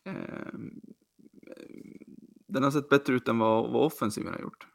eh, 0.05 0.53
den 2.53 2.63
har 2.63 2.71
sett 2.71 2.89
bättre 2.89 3.13
ut 3.13 3.27
än 3.27 3.39
vad, 3.39 3.71
vad 3.71 3.85
offensiven 3.85 4.33
har 4.33 4.41
gjort. 4.41 4.67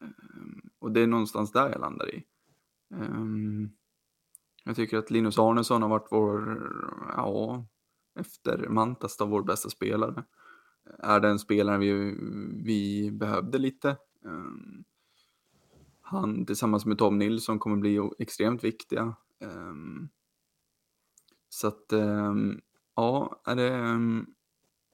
Um, 0.00 0.70
och 0.78 0.92
det 0.92 1.00
är 1.00 1.06
någonstans 1.06 1.52
där 1.52 1.70
jag 1.70 1.80
landar 1.80 2.14
i. 2.14 2.24
Um, 2.94 3.70
jag 4.64 4.76
tycker 4.76 4.98
att 4.98 5.10
Linus 5.10 5.38
Arnesson 5.38 5.82
har 5.82 5.88
varit 5.88 6.08
vår, 6.10 6.62
ja, 7.16 7.66
efter 8.20 8.68
Mantasta 8.68 9.24
vår 9.24 9.42
bästa 9.42 9.70
spelare. 9.70 10.24
Är 10.98 11.20
den 11.20 11.38
spelaren 11.38 11.80
vi, 11.80 12.16
vi 12.64 13.10
behövde 13.10 13.58
lite. 13.58 13.96
Um, 14.24 14.84
han 16.00 16.46
tillsammans 16.46 16.86
med 16.86 16.98
Tom 16.98 17.18
Nilsson 17.18 17.58
kommer 17.58 17.76
bli 17.76 18.10
extremt 18.18 18.64
viktiga. 18.64 19.16
så 21.48 21.66
att, 21.66 21.92
ja, 22.96 23.40
är 23.46 23.56
det 23.56 23.98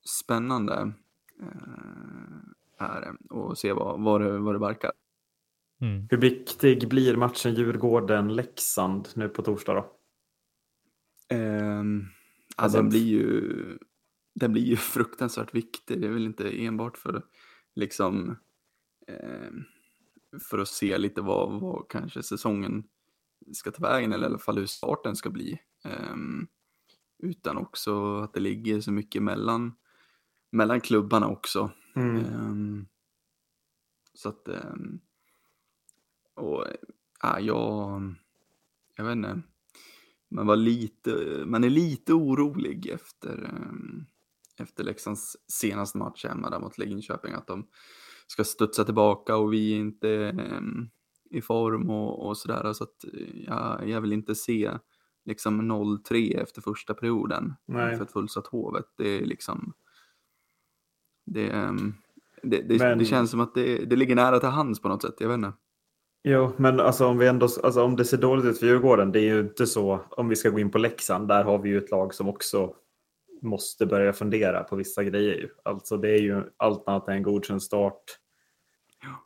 spännande 0.04 0.92
eh, 1.40 2.86
är 2.86 3.00
det 3.00 3.34
och 3.34 3.58
se 3.58 3.72
vad, 3.72 4.00
vad, 4.00 4.20
det, 4.20 4.38
vad 4.38 4.54
det 4.54 4.58
verkar. 4.58 4.92
Mm. 5.80 6.06
Hur 6.10 6.16
viktig 6.18 6.88
blir 6.88 7.16
matchen 7.16 7.54
Djurgården-Leksand 7.54 9.08
nu 9.14 9.28
på 9.28 9.42
torsdag 9.42 9.74
då? 9.74 9.96
Eh, 11.36 11.82
alltså, 12.56 12.78
den, 12.78 12.88
blir 12.88 13.06
ju, 13.06 13.78
den 14.34 14.52
blir 14.52 14.62
ju 14.62 14.76
fruktansvärt 14.94 15.54
viktig. 15.54 16.00
Det 16.00 16.06
är 16.06 16.12
väl 16.12 16.26
inte 16.26 16.64
enbart 16.64 16.96
för 16.96 17.22
liksom 17.74 18.36
eh, 19.06 19.50
för 20.50 20.58
att 20.58 20.68
se 20.68 20.98
lite 20.98 21.20
vad, 21.20 21.60
vad 21.60 21.88
kanske 21.88 22.22
säsongen 22.22 22.84
ska 23.52 23.70
ta 23.70 23.82
vägen 23.82 24.12
eller 24.12 24.24
i 24.24 24.30
alla 24.30 24.38
fall 24.38 24.58
hur 24.58 24.66
starten 24.66 25.16
ska 25.16 25.30
bli. 25.30 25.60
Eh, 25.84 26.16
utan 27.18 27.56
också 27.56 28.16
att 28.16 28.32
det 28.32 28.40
ligger 28.40 28.80
så 28.80 28.92
mycket 28.92 29.22
mellan 29.22 29.72
mellan 30.50 30.80
klubbarna 30.80 31.28
också. 31.28 31.70
Mm. 31.94 32.16
Um, 32.16 32.86
så 34.14 34.28
att, 34.28 34.48
um, 34.48 35.00
och 36.34 36.64
ja, 37.22 37.40
jag, 37.40 38.14
jag 38.96 39.04
vet 39.04 39.12
inte, 39.12 39.42
man 40.28 40.46
var 40.46 40.56
lite, 40.56 41.42
man 41.46 41.64
är 41.64 41.70
lite 41.70 42.12
orolig 42.12 42.86
efter, 42.86 43.50
um, 43.54 44.06
efter 44.60 44.84
Leksands 44.84 45.36
senaste 45.48 45.98
match 45.98 46.24
hemma 46.24 46.50
där 46.50 46.60
mot 46.60 46.78
Linköping, 46.78 47.32
att 47.34 47.46
de 47.46 47.66
ska 48.26 48.44
studsa 48.44 48.84
tillbaka 48.84 49.36
och 49.36 49.52
vi 49.52 49.72
är 49.72 49.78
inte 49.78 50.08
um, 50.58 50.90
i 51.30 51.40
form 51.42 51.90
och, 51.90 52.26
och 52.26 52.36
sådär. 52.36 52.72
Så 52.72 52.84
att 52.84 53.04
ja, 53.46 53.84
jag 53.84 54.00
vill 54.00 54.12
inte 54.12 54.34
se 54.34 54.70
liksom 55.24 55.72
0-3 55.72 56.42
efter 56.42 56.62
första 56.62 56.94
perioden 56.94 57.54
Nej. 57.66 57.96
för 57.96 58.04
ett 58.04 58.12
fullsatt 58.12 58.46
Hovet. 58.46 58.84
Det 58.96 59.08
är 59.08 59.24
liksom, 59.24 59.72
det, 61.26 61.48
ehm, 61.50 61.94
det, 62.42 62.62
det, 62.62 62.78
men... 62.78 62.98
det 62.98 63.04
känns 63.04 63.30
som 63.30 63.40
att 63.40 63.54
det, 63.54 63.84
det 63.84 63.96
ligger 63.96 64.14
nära 64.14 64.40
till 64.40 64.48
hands 64.48 64.82
på 64.82 64.88
något 64.88 65.02
sätt. 65.02 65.14
Jag 65.18 65.28
vet 65.28 65.34
inte. 65.34 65.52
Jo, 66.22 66.52
men 66.56 66.80
alltså 66.80 67.06
om, 67.06 67.18
vi 67.18 67.26
ändå, 67.26 67.48
alltså 67.62 67.82
om 67.82 67.96
det 67.96 68.04
ser 68.04 68.18
dåligt 68.18 68.44
ut 68.44 68.58
för 68.58 68.66
Djurgården, 68.66 69.12
det 69.12 69.20
är 69.20 69.34
ju 69.34 69.40
inte 69.40 69.66
så, 69.66 70.00
om 70.10 70.28
vi 70.28 70.36
ska 70.36 70.50
gå 70.50 70.58
in 70.58 70.70
på 70.70 70.78
Leksand, 70.78 71.28
där 71.28 71.44
har 71.44 71.58
vi 71.58 71.68
ju 71.68 71.78
ett 71.78 71.90
lag 71.90 72.14
som 72.14 72.28
också 72.28 72.74
måste 73.42 73.86
börja 73.86 74.12
fundera 74.12 74.64
på 74.64 74.76
vissa 74.76 75.04
grejer. 75.04 75.50
Alltså 75.62 75.96
det 75.96 76.10
är 76.10 76.20
ju 76.20 76.42
allt 76.56 76.88
annat 76.88 77.08
än 77.08 77.14
en 77.14 77.22
godkänd 77.22 77.62
start. 77.62 78.02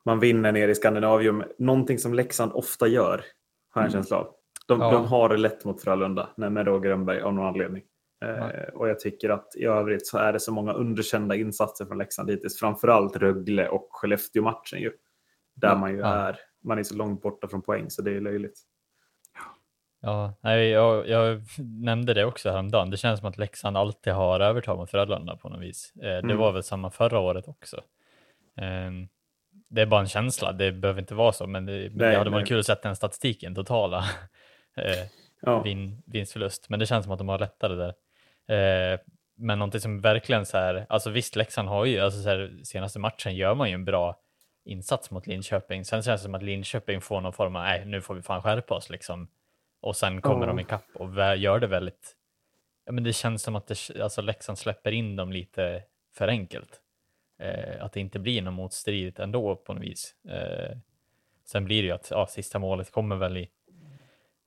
Man 0.05 0.20
vinner 0.20 0.53
ner 0.53 0.68
i 0.68 0.74
Skandinavium, 0.74 1.44
någonting 1.59 1.98
som 1.98 2.14
Leksand 2.14 2.53
ofta 2.53 2.87
gör, 2.87 3.24
har 3.70 3.83
jag 3.83 3.85
en 3.85 3.90
mm. 3.90 3.92
känsla 3.92 4.16
av. 4.16 4.35
De, 4.66 4.81
ja. 4.81 4.92
de 4.92 5.07
har 5.07 5.29
det 5.29 5.37
lätt 5.37 5.64
mot 5.64 5.83
Frölunda 5.83 6.29
med 6.37 6.66
Roger 6.66 6.90
Rönnberg 6.90 7.20
av 7.20 7.35
någon 7.35 7.46
anledning. 7.46 7.83
Eh, 8.24 8.74
och 8.74 8.88
jag 8.88 9.00
tycker 9.00 9.31
att 9.31 9.57
i 9.57 9.64
övrigt 9.64 10.07
så 10.07 10.18
är 10.18 10.33
det 10.33 10.40
så 10.40 10.53
många 10.53 10.72
underkända 10.72 11.35
insatser 11.35 11.85
från 11.85 11.98
Leksand 11.98 12.31
hittills. 12.31 12.59
Framförallt 12.59 13.16
Rögle 13.16 13.68
och 13.68 13.88
Skellefteå-matchen 13.90 14.81
ju. 14.81 14.92
Där 15.55 15.68
ja, 15.68 15.79
man 15.79 15.92
ju 15.92 15.98
ja. 15.98 16.14
är, 16.14 16.38
man 16.64 16.79
är 16.79 16.83
så 16.83 16.94
långt 16.94 17.22
borta 17.22 17.48
från 17.48 17.62
poäng 17.62 17.90
så 17.90 18.03
det 18.03 18.11
är 18.11 18.20
löjligt. 18.20 18.61
Ja, 20.05 20.35
nej, 20.40 20.69
jag, 20.69 21.09
jag 21.09 21.43
nämnde 21.59 22.14
det 22.14 22.25
också 22.25 22.51
häromdagen. 22.51 22.90
Det 22.90 22.97
känns 22.97 23.21
som 23.21 23.29
att 23.29 23.38
Leksand 23.38 23.77
alltid 23.77 24.12
har 24.12 24.40
övertag 24.40 24.79
mot 24.79 24.90
Frölunda 24.90 25.37
på 25.37 25.49
något 25.49 25.61
vis. 25.61 25.93
Eh, 25.97 26.03
det 26.03 26.19
mm. 26.19 26.37
var 26.37 26.53
väl 26.53 26.62
samma 26.62 26.90
förra 26.90 27.19
året 27.19 27.49
också. 27.49 27.77
Eh, 28.57 28.90
det 29.69 29.83
är 29.83 29.87
bara 29.87 30.01
en 30.01 30.09
känsla, 30.09 30.53
det 30.53 30.73
behöver 30.73 31.01
inte 31.01 31.14
vara 31.14 31.33
så, 31.33 31.47
men 31.47 31.67
det, 31.67 31.73
nej, 31.73 31.90
det 31.90 32.19
hade 32.19 32.31
varit 32.31 32.49
kul 32.49 32.59
att 32.59 32.67
se 32.67 32.75
den 32.83 32.97
statistiken, 32.97 33.55
totala 33.55 33.99
eh, 34.77 35.07
ja. 35.43 35.62
vin, 35.62 36.03
vinstförlust. 36.07 36.69
Men 36.69 36.79
det 36.79 36.87
känns 36.87 37.05
som 37.05 37.12
att 37.12 37.19
de 37.19 37.29
har 37.29 37.38
lättare 37.38 37.75
där. 37.75 37.95
Eh, 38.57 38.99
men 39.37 39.59
någonting 39.59 39.81
som 39.81 40.01
verkligen 40.01 40.47
så 40.47 40.59
här, 40.59 40.87
alltså 40.88 41.11
visst 41.11 41.37
Leksand 41.37 41.69
har 41.69 41.85
ju, 41.85 42.01
alltså 42.01 42.23
så 42.23 42.29
här, 42.29 42.53
senaste 42.64 42.99
matchen 42.99 43.35
gör 43.35 43.55
man 43.55 43.69
ju 43.69 43.75
en 43.75 43.85
bra 43.85 44.21
insats 44.64 45.11
mot 45.11 45.27
Linköping. 45.27 45.85
Sen 45.85 46.03
känns 46.03 46.21
det 46.21 46.25
som 46.25 46.35
att 46.35 46.43
Linköping 46.43 47.01
får 47.01 47.21
någon 47.21 47.33
form 47.33 47.57
av, 47.57 47.62
nej 47.62 47.85
nu 47.85 48.01
får 48.01 48.14
vi 48.14 48.23
fan 48.23 48.43
skärpa 48.43 48.75
oss 48.75 48.90
liksom. 48.90 49.29
Och 49.85 49.97
sen 49.97 50.20
kommer 50.20 50.44
oh. 50.44 50.47
de 50.47 50.61
ikapp 50.61 50.87
och 50.94 51.37
gör 51.37 51.61
det 51.61 51.66
väldigt, 51.66 52.16
ja 52.87 52.92
men 52.92 53.05
det 53.05 53.12
känns 53.12 53.42
som 53.42 53.57
att 53.57 53.66
det, 53.66 54.01
alltså 54.01 54.23
Leksand 54.23 54.59
släpper 54.59 54.92
in 54.92 55.16
dem 55.16 55.33
lite 55.33 55.83
för 56.14 56.29
enkelt. 56.29 56.81
Eh, 57.38 57.85
att 57.85 57.92
det 57.92 58.01
inte 58.01 58.18
blir 58.18 58.42
något 58.42 58.55
motstridigt 58.55 59.18
ändå 59.18 59.57
på 59.57 59.75
något 59.75 59.83
vis. 59.83 60.14
Eh, 60.29 60.77
sen 61.44 61.64
blir 61.64 61.83
det 61.83 61.87
ju 61.87 61.94
att 61.94 62.11
ja, 62.11 62.27
sista 62.27 62.59
målet 62.59 62.90
kommer 62.90 63.16
väl 63.16 63.37
i 63.37 63.42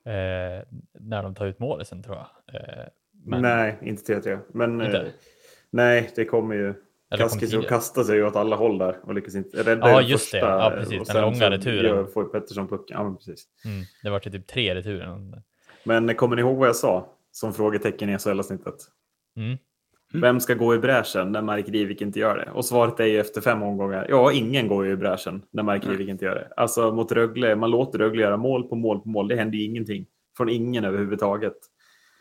eh, 0.06 0.64
när 0.94 1.24
de 1.24 1.36
tar 1.36 1.46
ut 1.46 1.60
målet 1.60 1.88
sen 1.88 2.04
tror 2.04 2.16
jag. 2.16 2.56
Eh, 2.56 2.88
men... 3.12 3.42
Nej, 3.42 3.78
inte 3.82 4.20
3-3. 4.20 4.40
Men 4.48 4.82
inte? 4.82 5.02
Eh, 5.02 5.08
nej, 5.70 6.12
det 6.16 6.26
kommer 6.26 6.56
ju. 6.56 6.74
Kaskis 7.16 7.54
och 7.54 7.68
kastar 7.68 8.04
sig 8.04 8.24
åt 8.24 8.36
alla 8.36 8.56
håll 8.56 8.78
där 8.78 8.98
och 9.04 9.14
lyckas 9.14 9.36
inte 9.36 9.58
rädda 9.64 9.90
Ja, 9.90 10.02
just 10.02 10.24
första, 10.24 10.58
det. 10.58 10.64
Ja, 10.64 10.72
precis. 10.78 11.08
Den 11.08 11.22
långa 11.22 11.50
returen. 11.50 12.08
får 12.08 12.24
Pettersson 12.24 12.68
pucken. 12.68 12.98
Ja, 12.98 13.04
men 13.04 13.18
precis. 13.18 13.46
Mm, 13.66 13.84
det 14.04 14.10
var 14.10 14.20
typ 14.20 14.48
tre 14.48 14.76
returer. 14.76 15.42
Men 15.84 16.16
kommer 16.16 16.36
ni 16.36 16.42
ihåg 16.42 16.58
vad 16.58 16.68
jag 16.68 16.76
sa 16.76 17.14
som 17.32 17.54
frågetecken 17.54 18.10
i 18.10 18.18
SHL-avsnittet? 18.20 18.76
Mm. 19.38 19.58
Mm. 20.14 20.22
Vem 20.22 20.40
ska 20.40 20.54
gå 20.54 20.76
i 20.76 20.80
bräschen 20.80 21.32
när 21.32 21.42
Mark 21.42 21.70
Rivik 21.70 22.02
inte 22.02 22.20
gör 22.20 22.38
det? 22.38 22.52
Och 22.52 22.66
svaret 22.66 23.00
är 23.00 23.06
ju 23.06 23.20
efter 23.20 23.42
fem 23.42 23.64
omgångar, 23.64 24.08
ja, 24.10 24.32
ingen 24.32 24.68
går 24.68 24.86
ju 24.86 24.92
i 24.92 24.96
bräschen 24.96 25.42
när 25.52 25.64
Mark 25.64 25.88
Rivik 25.88 26.10
inte 26.10 26.26
gör 26.26 26.36
det. 26.36 26.48
Alltså 26.58 26.92
mot 26.92 27.12
Rögle, 27.12 27.56
man 27.56 27.72
låter 27.72 28.00
Rögle 28.00 28.22
göra 28.22 28.38
mål 28.38 28.64
på 28.64 28.76
mål 28.76 29.00
på 29.00 29.10
mål, 29.10 29.28
det 29.28 29.36
händer 29.36 29.58
ju 29.58 29.64
ingenting. 29.64 30.06
Från 30.38 30.50
ingen 30.50 30.86
överhuvudtaget. 30.86 31.58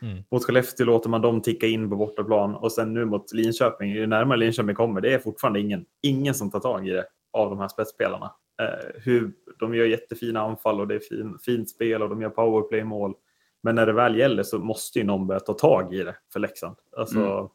Mm. 0.01 0.23
Mot 0.31 0.45
Skellefteå 0.45 0.85
låter 0.85 1.09
man 1.09 1.21
dem 1.21 1.41
ticka 1.41 1.67
in 1.67 1.89
på 1.89 1.95
bortaplan 1.95 2.55
och 2.55 2.71
sen 2.71 2.93
nu 2.93 3.05
mot 3.05 3.33
Linköping, 3.33 3.91
ju 3.91 4.07
närmare 4.07 4.37
Linköping 4.37 4.75
kommer, 4.75 5.01
det 5.01 5.13
är 5.13 5.19
fortfarande 5.19 5.59
ingen, 5.59 5.85
ingen 6.01 6.33
som 6.33 6.51
tar 6.51 6.59
tag 6.59 6.87
i 6.87 6.91
det 6.91 7.05
av 7.33 7.49
de 7.49 7.59
här 7.59 7.67
spetsspelarna. 7.67 8.31
Eh, 8.61 9.01
hur, 9.03 9.33
de 9.59 9.75
gör 9.75 9.85
jättefina 9.85 10.41
anfall 10.41 10.79
och 10.79 10.87
det 10.87 10.95
är 10.95 10.99
fin, 10.99 11.37
fint 11.41 11.69
spel 11.69 12.01
och 12.01 12.09
de 12.09 12.21
gör 12.21 12.29
powerplay-mål. 12.29 13.15
Men 13.63 13.75
när 13.75 13.85
det 13.85 13.93
väl 13.93 14.15
gäller 14.15 14.43
så 14.43 14.59
måste 14.59 14.99
ju 14.99 15.05
någon 15.05 15.27
börja 15.27 15.39
ta 15.39 15.53
tag 15.53 15.93
i 15.93 16.03
det 16.03 16.15
för 16.33 16.39
Leksand. 16.39 16.75
Alltså, 16.97 17.19
mm. 17.19 17.47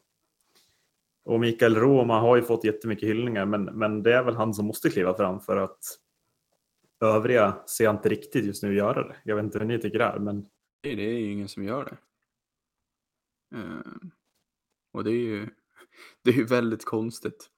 Och 1.25 1.39
Mikael 1.39 1.75
Roma 1.75 2.19
har 2.19 2.35
ju 2.35 2.41
fått 2.41 2.63
jättemycket 2.63 3.09
hyllningar, 3.09 3.45
men, 3.45 3.63
men 3.63 4.03
det 4.03 4.13
är 4.13 4.23
väl 4.23 4.35
han 4.35 4.53
som 4.53 4.65
måste 4.65 4.89
kliva 4.89 5.13
fram 5.13 5.39
för 5.39 5.57
att 5.57 5.79
övriga 7.01 7.55
ser 7.65 7.89
inte 7.89 8.09
riktigt 8.09 8.45
just 8.45 8.63
nu 8.63 8.75
göra 8.75 9.07
det. 9.07 9.15
Jag 9.23 9.35
vet 9.35 9.45
inte 9.45 9.59
hur 9.59 9.65
ni 9.65 9.79
tycker 9.79 9.99
det 9.99 10.05
är, 10.05 10.19
men... 10.19 10.45
Det 10.83 10.89
är 10.89 10.95
ju 10.95 11.31
ingen 11.31 11.47
som 11.47 11.63
gör 11.63 11.85
det. 11.85 11.97
Uh, 13.53 14.09
och 14.93 15.03
det 15.03 15.11
är 15.11 15.25
ju 15.25 15.47
det 16.23 16.29
är 16.29 16.35
ju 16.35 16.45
väldigt 16.45 16.85
konstigt. 16.85 17.49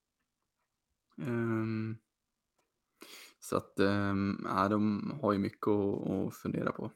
Um, 1.18 1.98
så 3.40 3.58
att 3.58 3.74
ja, 4.44 4.68
de 4.70 5.12
har 5.22 5.34
ju 5.34 5.40
mycket 5.40 5.68
att, 5.68 6.10
att 6.10 6.36
fundera 6.36 6.72
på. 6.72 6.92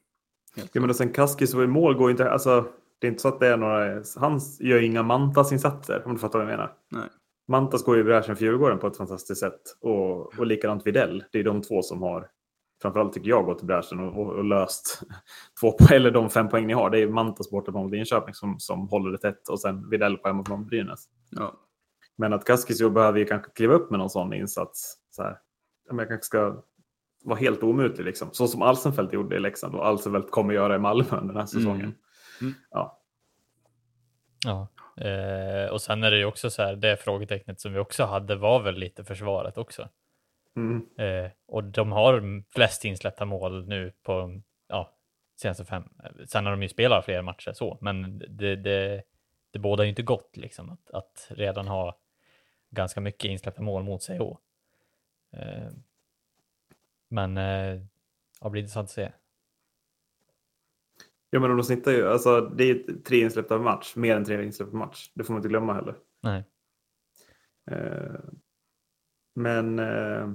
Ja, 0.54 0.64
men 0.80 0.90
och 0.90 0.96
sen 0.96 1.12
Kaskis 1.12 1.54
och 1.54 1.68
mål 1.68 1.94
går 1.94 2.10
inte, 2.10 2.30
alltså 2.30 2.72
det 2.98 3.06
är 3.06 3.10
inte 3.10 3.22
så 3.22 3.28
att 3.28 3.40
det 3.40 3.48
är 3.48 3.56
några, 3.56 4.02
han 4.16 4.40
gör 4.60 4.82
inga 4.82 5.02
Mantas-insatser 5.02 6.02
om 6.06 6.12
du 6.12 6.18
fattar 6.18 6.38
vad 6.38 6.48
jag 6.48 6.56
menar. 6.56 6.76
Nej. 6.88 7.08
Mantas 7.48 7.84
går 7.84 7.96
ju 7.96 8.00
i 8.00 8.04
bräschen 8.04 8.36
för 8.36 8.44
Djurgården 8.44 8.78
på 8.78 8.86
ett 8.86 8.96
fantastiskt 8.96 9.40
sätt 9.40 9.60
och, 9.80 10.38
och 10.38 10.46
likadant 10.46 10.86
Videll. 10.86 11.24
Det 11.32 11.38
är 11.38 11.44
de 11.44 11.62
två 11.62 11.82
som 11.82 12.02
har 12.02 12.28
framförallt 12.82 13.12
tycker 13.12 13.28
jag 13.28 13.44
gått 13.44 13.62
i 13.62 13.66
bräschen 13.66 14.00
och, 14.00 14.20
och, 14.20 14.32
och, 14.32 14.44
löst 14.44 15.02
två 15.60 15.72
poäng, 15.72 15.96
eller 15.96 16.10
de 16.10 16.30
fem 16.30 16.48
poäng 16.48 16.66
ni 16.66 16.72
har. 16.72 16.90
Det 16.90 16.98
är 16.98 17.08
Mantas 17.08 17.50
borta 17.50 17.72
mot 17.72 17.90
Linköping 17.90 18.34
som, 18.34 18.60
som 18.60 18.88
håller 18.88 19.10
det 19.10 19.18
tätt 19.18 19.48
och 19.48 19.60
sen 19.60 19.90
Widell 19.90 20.16
på 20.16 20.28
hemma 20.28 20.44
mot 20.48 20.68
Brynäs. 20.68 21.04
Ja. 21.30 21.54
Men 22.16 22.32
att 22.32 22.44
Kaskisio 22.44 22.90
behöver 22.90 23.18
ju 23.18 23.24
kanske 23.24 23.50
kliva 23.50 23.74
upp 23.74 23.90
med 23.90 23.98
någon 23.98 24.10
sån 24.10 24.32
insats. 24.32 24.96
Så 25.10 25.22
här. 25.22 25.38
Jag 25.88 26.08
kanske 26.08 26.26
ska 26.26 26.62
vara 27.24 27.38
helt 27.38 27.62
omutlig 27.62 28.04
liksom. 28.04 28.28
Så 28.32 28.48
som 28.48 28.62
Alsenfelt 28.62 29.12
gjorde 29.12 29.36
i 29.36 29.40
Leksand 29.40 29.74
och 29.74 29.86
Alsenfelt 29.86 30.30
kommer 30.30 30.54
göra 30.54 30.76
i 30.76 30.78
Malmö 30.78 31.20
den 31.20 31.36
här 31.36 31.46
säsongen. 31.46 31.80
Mm. 31.80 31.94
Mm. 32.40 32.54
Ja. 32.70 33.00
Ja, 34.44 34.68
eh, 35.04 35.72
och 35.72 35.82
sen 35.82 36.02
är 36.02 36.10
det 36.10 36.18
ju 36.18 36.24
också 36.24 36.50
så 36.50 36.62
här, 36.62 36.76
det 36.76 36.96
frågetecknet 36.96 37.60
som 37.60 37.72
vi 37.72 37.78
också 37.78 38.04
hade 38.04 38.36
var 38.36 38.62
väl 38.62 38.74
lite 38.74 39.04
försvaret 39.04 39.58
också. 39.58 39.88
Mm. 40.56 40.88
Eh, 40.98 41.30
och 41.46 41.64
de 41.64 41.92
har 41.92 42.42
flest 42.54 42.84
insläppta 42.84 43.24
mål 43.24 43.68
nu 43.68 43.92
på 44.02 44.40
ja, 44.68 44.96
senaste 45.36 45.64
fem. 45.64 45.84
Sen 46.26 46.44
har 46.44 46.52
de 46.52 46.62
ju 46.62 46.68
spelat 46.68 47.04
fler 47.04 47.22
matcher 47.22 47.52
så, 47.52 47.78
men 47.80 48.18
det, 48.18 48.56
det, 48.56 49.02
det 49.50 49.58
bådar 49.58 49.84
ju 49.84 49.90
inte 49.90 50.02
gott 50.02 50.36
liksom 50.36 50.70
att, 50.70 50.90
att 50.90 51.26
redan 51.30 51.68
ha 51.68 51.98
ganska 52.70 53.00
mycket 53.00 53.30
insläppta 53.30 53.62
mål 53.62 53.82
mot 53.82 54.02
sig. 54.02 54.18
Då. 54.18 54.40
Eh, 55.32 55.70
men 57.08 57.36
eh, 57.36 57.80
det 58.40 58.50
blir 58.50 58.62
intressant 58.62 58.84
att 58.84 58.90
se. 58.90 59.12
Ja, 61.30 61.40
men 61.40 61.50
de 61.50 61.64
snittar 61.64 61.92
ju, 61.92 62.08
alltså 62.08 62.40
det 62.40 62.64
är 62.64 63.02
tre 63.02 63.20
insläppta 63.20 63.56
per 63.56 63.64
match, 63.64 63.96
mer 63.96 64.16
än 64.16 64.24
tre 64.24 64.44
insläppta 64.44 64.70
per 64.70 64.78
match. 64.78 65.10
Det 65.14 65.24
får 65.24 65.32
man 65.32 65.38
inte 65.38 65.48
glömma 65.48 65.74
heller. 65.74 65.94
Nej. 66.20 66.44
Eh, 67.70 68.20
men 69.34 69.78
eh, 69.78 70.30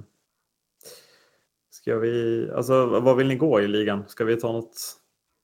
ska 1.70 1.98
vi, 1.98 2.48
alltså 2.54 2.86
vad 2.86 3.16
vill 3.16 3.28
ni 3.28 3.36
gå 3.36 3.60
i 3.60 3.68
ligan? 3.68 4.08
Ska 4.08 4.24
vi 4.24 4.36
ta 4.36 4.52
något, 4.52 4.96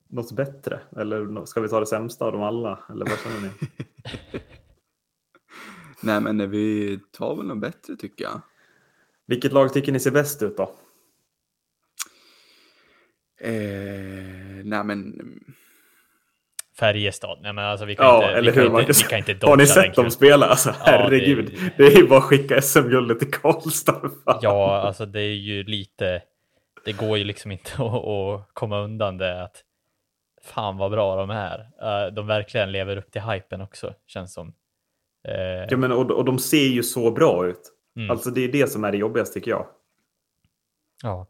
något 0.08 0.32
bättre? 0.32 0.80
Eller 0.96 1.44
ska 1.44 1.60
vi 1.60 1.68
ta 1.68 1.80
det 1.80 1.86
sämsta 1.86 2.24
av 2.24 2.32
dem 2.32 2.42
alla? 2.42 2.84
Eller 2.90 3.06
vad 3.06 3.18
känner 3.18 3.40
ni? 3.40 3.50
Nej, 6.02 6.20
men 6.20 6.50
vi 6.50 6.98
tar 7.10 7.36
väl 7.36 7.46
något 7.46 7.60
bättre 7.60 7.96
tycker 7.96 8.24
jag. 8.24 8.40
Vilket 9.26 9.52
lag 9.52 9.72
tycker 9.72 9.92
ni 9.92 10.00
ser 10.00 10.10
bäst 10.10 10.42
ut 10.42 10.56
då? 10.56 10.62
Eh, 13.40 14.64
nej 14.64 14.84
men... 14.84 15.14
Färjestad. 16.78 17.38
Nej, 17.42 17.52
men 17.52 17.64
alltså, 17.64 17.86
vi 17.86 17.96
kan 17.96 18.06
Ja, 18.06 18.16
inte, 18.22 18.26
eller 18.38 18.52
vi 18.52 18.56
kan 18.62 18.72
hur? 18.72 18.80
Inte, 18.80 18.92
vi 18.92 19.08
kan 19.08 19.18
inte 19.30 19.46
Har 19.46 19.56
ni 19.56 19.66
sett 19.66 19.94
dem 19.94 20.10
spela? 20.10 20.46
Alltså, 20.46 20.74
Ja, 20.78 20.84
det 20.86 20.92
är- 20.92 20.98
herregud. 20.98 21.72
det, 21.76 21.84
är 21.86 21.90
ju 21.96 22.08
bara 22.08 22.18
att 22.18 22.24
skicka 22.24 22.62
SM-guldet 22.62 23.18
till 23.18 23.30
Karlstad. 23.30 24.00
Fan. 24.24 24.38
Ja, 24.42 24.76
alltså 24.80 25.06
det 25.06 25.20
är 25.20 25.34
ju 25.34 25.62
lite, 25.64 26.22
det 26.84 26.92
går 26.92 27.18
ju 27.18 27.24
liksom 27.24 27.50
inte 27.52 27.70
att, 27.82 27.94
att 28.08 28.48
komma 28.52 28.80
undan 28.80 29.18
det 29.18 29.42
att 29.42 29.62
fan 30.44 30.76
vad 30.76 30.90
bra 30.90 31.16
de 31.16 31.30
är. 31.30 31.58
Eh, 31.82 32.12
De 32.14 32.26
verkligen 32.26 32.72
lever 32.72 32.96
upp 32.96 33.10
till 33.12 33.22
hypen 33.22 33.60
också, 33.60 33.94
känns 34.06 34.34
som. 34.34 34.48
Eh, 35.28 35.34
Ja, 35.70 35.76
men, 35.76 35.92
och, 35.92 36.10
och 36.10 36.24
de 36.24 36.38
ser 36.38 36.66
ju 36.68 36.82
så 36.82 37.10
bra 37.10 37.46
ut. 37.46 37.60
mm, 37.96 38.10
Alltså 38.10 38.30
det 38.30 38.40
är 38.44 38.52
det 38.52 38.70
som 38.70 38.84
är 38.84 38.92
det 38.92 38.98
jobbigaste 38.98 39.34
tycker 39.34 39.50
jag. 39.50 39.66
ja, 41.02 41.26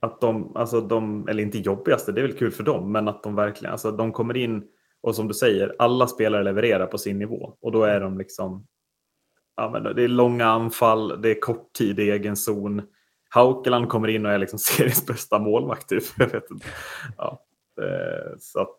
Att 0.00 0.20
de, 0.20 0.56
alltså 0.56 0.80
de, 0.80 1.28
eller 1.28 1.42
inte 1.42 1.58
jobbigaste, 1.58 2.12
det 2.12 2.20
är 2.20 2.26
väl 2.26 2.38
kul 2.38 2.50
för 2.50 2.62
dem, 2.62 2.92
men 2.92 3.08
att 3.08 3.22
de 3.22 3.34
verkligen, 3.34 3.72
alltså 3.72 3.90
de 3.90 4.12
kommer 4.12 4.36
in 4.36 4.64
och 5.02 5.14
som 5.16 5.28
du 5.28 5.34
säger, 5.34 5.76
alla 5.78 6.06
spelare 6.06 6.42
levererar 6.42 6.86
på 6.86 6.98
sin 6.98 7.18
nivå 7.18 7.56
och 7.60 7.72
då 7.72 7.84
är 7.84 8.00
de 8.00 8.18
liksom, 8.18 8.66
ja 9.56 9.70
men 9.70 9.82
det 9.96 10.02
är 10.04 10.08
långa 10.08 10.46
anfall, 10.46 11.22
det 11.22 11.30
är 11.30 11.40
kort 11.40 11.72
tid 11.72 11.98
i 12.00 12.10
egen 12.10 12.36
zon. 12.36 12.82
Haukeland 13.30 13.88
kommer 13.88 14.08
in 14.08 14.26
och 14.26 14.32
är 14.32 14.38
liksom 14.38 14.58
seriens 14.78 15.06
bästa 15.06 15.38
målvakt 15.38 15.88
typ. 15.88 16.04
Jag 16.18 16.26
vet 16.28 16.50
inte. 16.50 16.66
Ja, 17.16 17.42
eh, 17.82 18.36
så 18.38 18.60
att, 18.60 18.78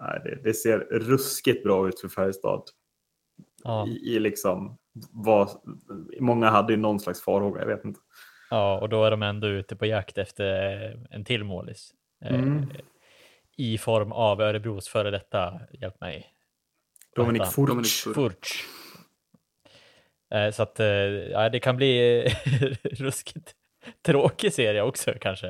nej, 0.00 0.20
det, 0.24 0.40
det 0.44 0.54
ser 0.54 0.78
ruskigt 0.78 1.62
bra 1.64 1.88
ut 1.88 2.00
för 2.00 2.08
Färjestad. 2.08 2.62
ja, 3.64 3.86
I, 3.86 3.90
i 4.16 4.18
liksom 4.20 4.78
vad, 5.10 5.48
många 6.20 6.50
hade 6.50 6.72
ju 6.72 6.76
någon 6.78 7.00
slags 7.00 7.22
farhåga, 7.22 7.60
jag 7.60 7.66
vet 7.66 7.84
inte. 7.84 8.00
ja, 8.50 8.80
och 8.80 8.88
då 8.88 9.04
är 9.04 9.10
de 9.10 9.22
ändå 9.22 9.46
ute 9.48 9.76
på 9.76 9.86
jakt 9.86 10.18
efter 10.18 10.46
en 11.10 11.24
till 11.24 11.44
målis. 11.44 11.90
Eh, 12.24 12.34
Mm. 12.34 12.66
I 13.56 13.78
form 13.78 14.12
av 14.12 14.40
Örebros 14.40 14.88
före 14.88 15.10
detta, 15.10 15.60
hjälp 15.72 16.00
mig, 16.00 16.32
Dominik 17.16 17.46
Furch. 18.14 18.64
Eh, 20.34 20.50
Så 20.50 20.62
att 20.62 20.80
eh, 20.80 20.86
ja, 20.86 21.48
det 21.48 21.60
kan 21.60 21.76
bli 21.76 22.22
ruskigt 22.82 23.54
tråkig 24.02 24.52
serie 24.52 24.82
också 24.82 25.12
kanske. 25.20 25.46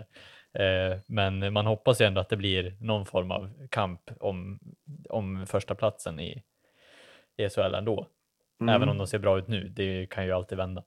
Eh, 0.55 0.99
Men 1.07 1.53
man 1.53 1.67
hoppas 1.67 2.01
ju 2.01 2.05
ändå 2.07 2.21
att 2.21 2.29
det 2.29 2.37
blir 2.37 2.77
någon 2.81 3.07
form 3.07 3.31
av 3.31 3.67
kamp 3.71 4.01
om, 4.21 4.61
om 5.09 5.47
första 5.47 5.75
platsen 5.75 6.21
i 6.21 6.43
i 7.37 7.49
SHL 7.49 7.75
ändå. 7.75 8.07
Mm. 8.61 8.75
Även 8.75 8.89
om 8.89 8.99
de 8.99 9.07
ser 9.07 9.19
bra 9.19 9.39
ut 9.39 9.49
nu. 9.49 9.69
Det 9.69 10.07
kan 10.11 10.25
ju 10.27 10.33
alltid 10.33 10.59
vända. 10.59 10.85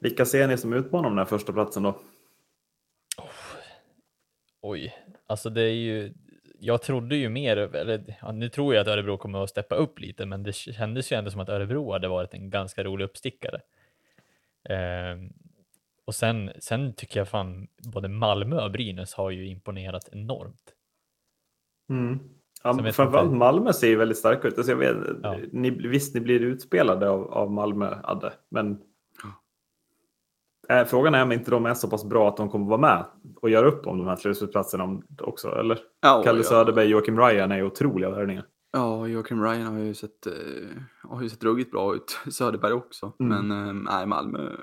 Vilka 0.00 0.24
ser 0.26 0.48
ni 0.48 0.56
som 0.58 0.72
utmanar 0.72 1.08
om 1.08 1.12
den 1.12 1.18
här 1.18 1.24
första 1.30 1.52
platsen 1.52 1.82
då? 1.82 1.98
Oj, 4.62 4.94
alltså 5.30 5.50
det 5.50 5.62
är 5.62 5.74
ju. 5.74 6.12
Jag 6.62 6.82
trodde 6.82 7.16
ju 7.16 7.28
mer, 7.28 7.56
eller 7.56 8.16
ja, 8.22 8.32
nu 8.32 8.48
tror 8.48 8.74
jag 8.74 8.82
att 8.82 8.88
Örebro 8.88 9.16
kommer 9.16 9.42
att 9.44 9.50
steppa 9.50 9.74
upp 9.74 10.00
lite, 10.00 10.26
men 10.26 10.42
det 10.42 10.52
kändes 10.52 11.12
ju 11.12 11.16
ändå 11.16 11.30
som 11.30 11.40
att 11.40 11.48
Örebro 11.48 11.92
hade 11.92 12.08
varit 12.08 12.34
en 12.34 12.50
ganska 12.50 12.84
rolig 12.84 13.04
uppstickare. 13.04 13.60
Ehm, 14.68 15.32
och 16.04 16.14
sen, 16.14 16.50
sen 16.58 16.92
tycker 16.92 17.20
jag 17.20 17.28
fan 17.28 17.68
både 17.94 18.08
Malmö 18.08 18.64
och 18.64 18.70
Brynäs 18.70 19.14
har 19.14 19.30
ju 19.30 19.46
imponerat 19.46 20.08
enormt. 20.12 20.74
Mm. 21.90 22.18
Ja, 22.62 22.92
framförallt 22.92 23.32
Malmö 23.32 23.72
ser 23.72 23.88
ju 23.88 23.96
väldigt 23.96 24.18
starka 24.18 24.48
ut. 24.48 24.58
Alltså 24.58 24.72
jag 24.72 24.78
vet, 24.78 24.96
Ja. 25.22 25.36
ni, 25.52 25.70
visst, 25.70 26.14
ni 26.14 26.20
blir 26.20 26.40
utspelade 26.40 27.08
av, 27.10 27.32
av 27.32 27.50
Malmö, 27.50 27.98
Adde, 28.02 28.32
men 28.48 28.82
frågan 30.88 31.14
är 31.14 31.22
om 31.22 31.32
inte 31.32 31.50
de 31.50 31.66
är 31.66 31.74
så 31.74 31.88
pass 31.90 32.04
bra 32.04 32.28
att 32.28 32.36
de 32.36 32.48
kommer 32.50 32.66
vara 32.66 32.80
med 32.80 33.04
och 33.36 33.50
göra 33.50 33.66
upp 33.68 33.86
om 33.86 33.98
de 33.98 34.06
här 34.06 34.16
slutspelsplatserna 34.16 34.84
om- 34.84 35.02
också, 35.20 35.48
eller? 35.48 35.78
Ja, 36.00 36.22
Kalle 36.24 36.38
ja. 36.38 36.44
Söderberg 36.44 36.84
och 36.84 36.90
Joakim 36.90 37.18
Ryan 37.18 37.52
är 37.52 37.56
ju 37.56 37.62
otroliga 37.64 38.10
värvningar. 38.10 38.46
Ja, 38.72 39.06
Joakim 39.08 39.42
Ryan 39.42 39.66
har 39.66 39.78
ju 39.78 39.94
sett, 39.94 40.26
eh, 40.26 40.32
har 41.02 41.22
ju 41.22 41.28
sett 41.28 41.44
ruggigt 41.44 41.70
bra 41.70 41.94
ut. 41.94 42.18
Söderberg 42.32 42.72
också. 42.72 43.12
Mm. 43.20 43.46
Men 43.46 43.66
eh, 43.68 43.72
nej, 43.92 44.06
Malmö, 44.06 44.56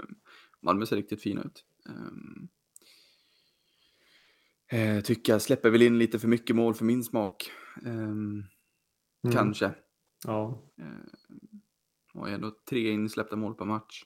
Malmö 0.61 0.85
ser 0.85 0.95
riktigt 0.95 1.21
fina 1.21 1.41
ut. 1.41 1.63
Um, 1.89 2.47
eh, 4.71 5.01
tycker 5.03 5.33
jag 5.33 5.41
släpper 5.41 5.69
väl 5.69 5.81
in 5.81 5.97
lite 5.99 6.19
för 6.19 6.27
mycket 6.27 6.55
mål 6.55 6.73
för 6.73 6.85
min 6.85 7.03
smak. 7.03 7.51
Ehm, 7.85 8.43
Mm. 9.23 9.35
Kanske. 9.35 9.71
Ja. 10.25 10.63
Eh, 10.81 10.85
har 12.13 12.27
ändå 12.27 12.51
tre 12.69 12.89
insläppta 12.91 13.35
mål 13.35 13.53
per 13.55 13.65
match 13.65 14.03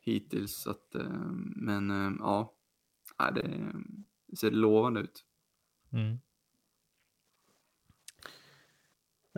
hittills. 0.00 0.62
Så 0.62 0.70
att, 0.70 0.94
eh, 0.94 1.32
men 1.56 1.90
eh, 1.90 2.12
ja, 2.18 2.54
nej, 3.18 3.32
det, 3.34 4.36
ser 4.36 4.50
lovande 4.50 5.00
ut. 5.00 5.24
Mm. 5.92 6.18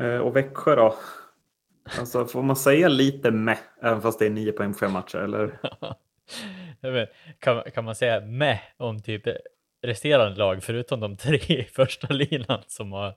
Eh, 0.00 0.20
och 0.20 0.36
Växjö 0.36 0.76
då? 0.76 0.94
Alltså, 1.98 2.26
får 2.26 2.42
man 2.42 2.56
säga 2.56 2.88
lite 2.88 3.30
med, 3.30 3.58
även 3.82 4.02
fast 4.02 4.18
det 4.18 4.26
är 4.26 4.30
nio 4.30 4.52
poäng 4.52 4.72
på 4.72 4.78
fem 4.78 4.92
matcher? 4.92 5.18
Eller? 5.18 5.60
Kan, 7.38 7.62
kan 7.74 7.84
man 7.84 7.94
säga 7.94 8.20
med 8.20 8.60
om 8.76 9.02
typ 9.02 9.22
resterande 9.82 10.38
lag 10.38 10.62
förutom 10.62 11.00
de 11.00 11.16
tre 11.16 11.36
i 11.36 11.64
första 11.64 12.12
linan 12.12 12.62
som 12.66 12.92
har 12.92 13.08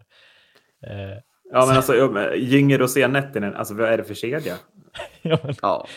eh, 0.88 1.18
Ja, 1.52 1.66
men 1.68 1.76
alltså, 1.76 1.96
ja, 1.96 2.08
men 2.08 2.40
Gynge 2.40 2.78
Rosén 2.78 3.12
Nettinen, 3.12 3.56
alltså 3.56 3.74
vad 3.74 3.90
är 3.90 3.98
det 3.98 4.04
för 4.04 4.14
kedja? 4.14 4.56
ja, 5.22 5.40
men 5.44 5.56
Ja, 5.62 5.88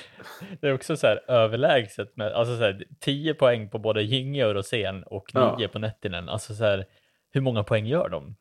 Det 0.61 0.69
är 0.69 0.75
också 0.75 0.97
så 0.97 1.07
här 1.07 1.21
överlägset 1.29 2.17
med 2.17 2.33
alltså 2.33 2.57
så 2.57 2.63
här, 2.65 2.85
10 3.01 3.35
poäng 3.35 3.69
på 3.69 3.79
både 3.79 4.03
Gynge 4.03 4.45
och 4.45 4.55
Rosén 4.55 5.03
och 5.03 5.35
9 5.35 5.43
Ja. 5.59 5.69
på 5.73 5.79
Nettinen. 5.79 6.29
Alltså 6.29 6.55
så 6.55 6.65
här, 6.65 6.87
hur 7.31 7.41
många 7.41 7.65
poäng 7.65 7.87
gör 7.87 8.09
de? 8.09 8.37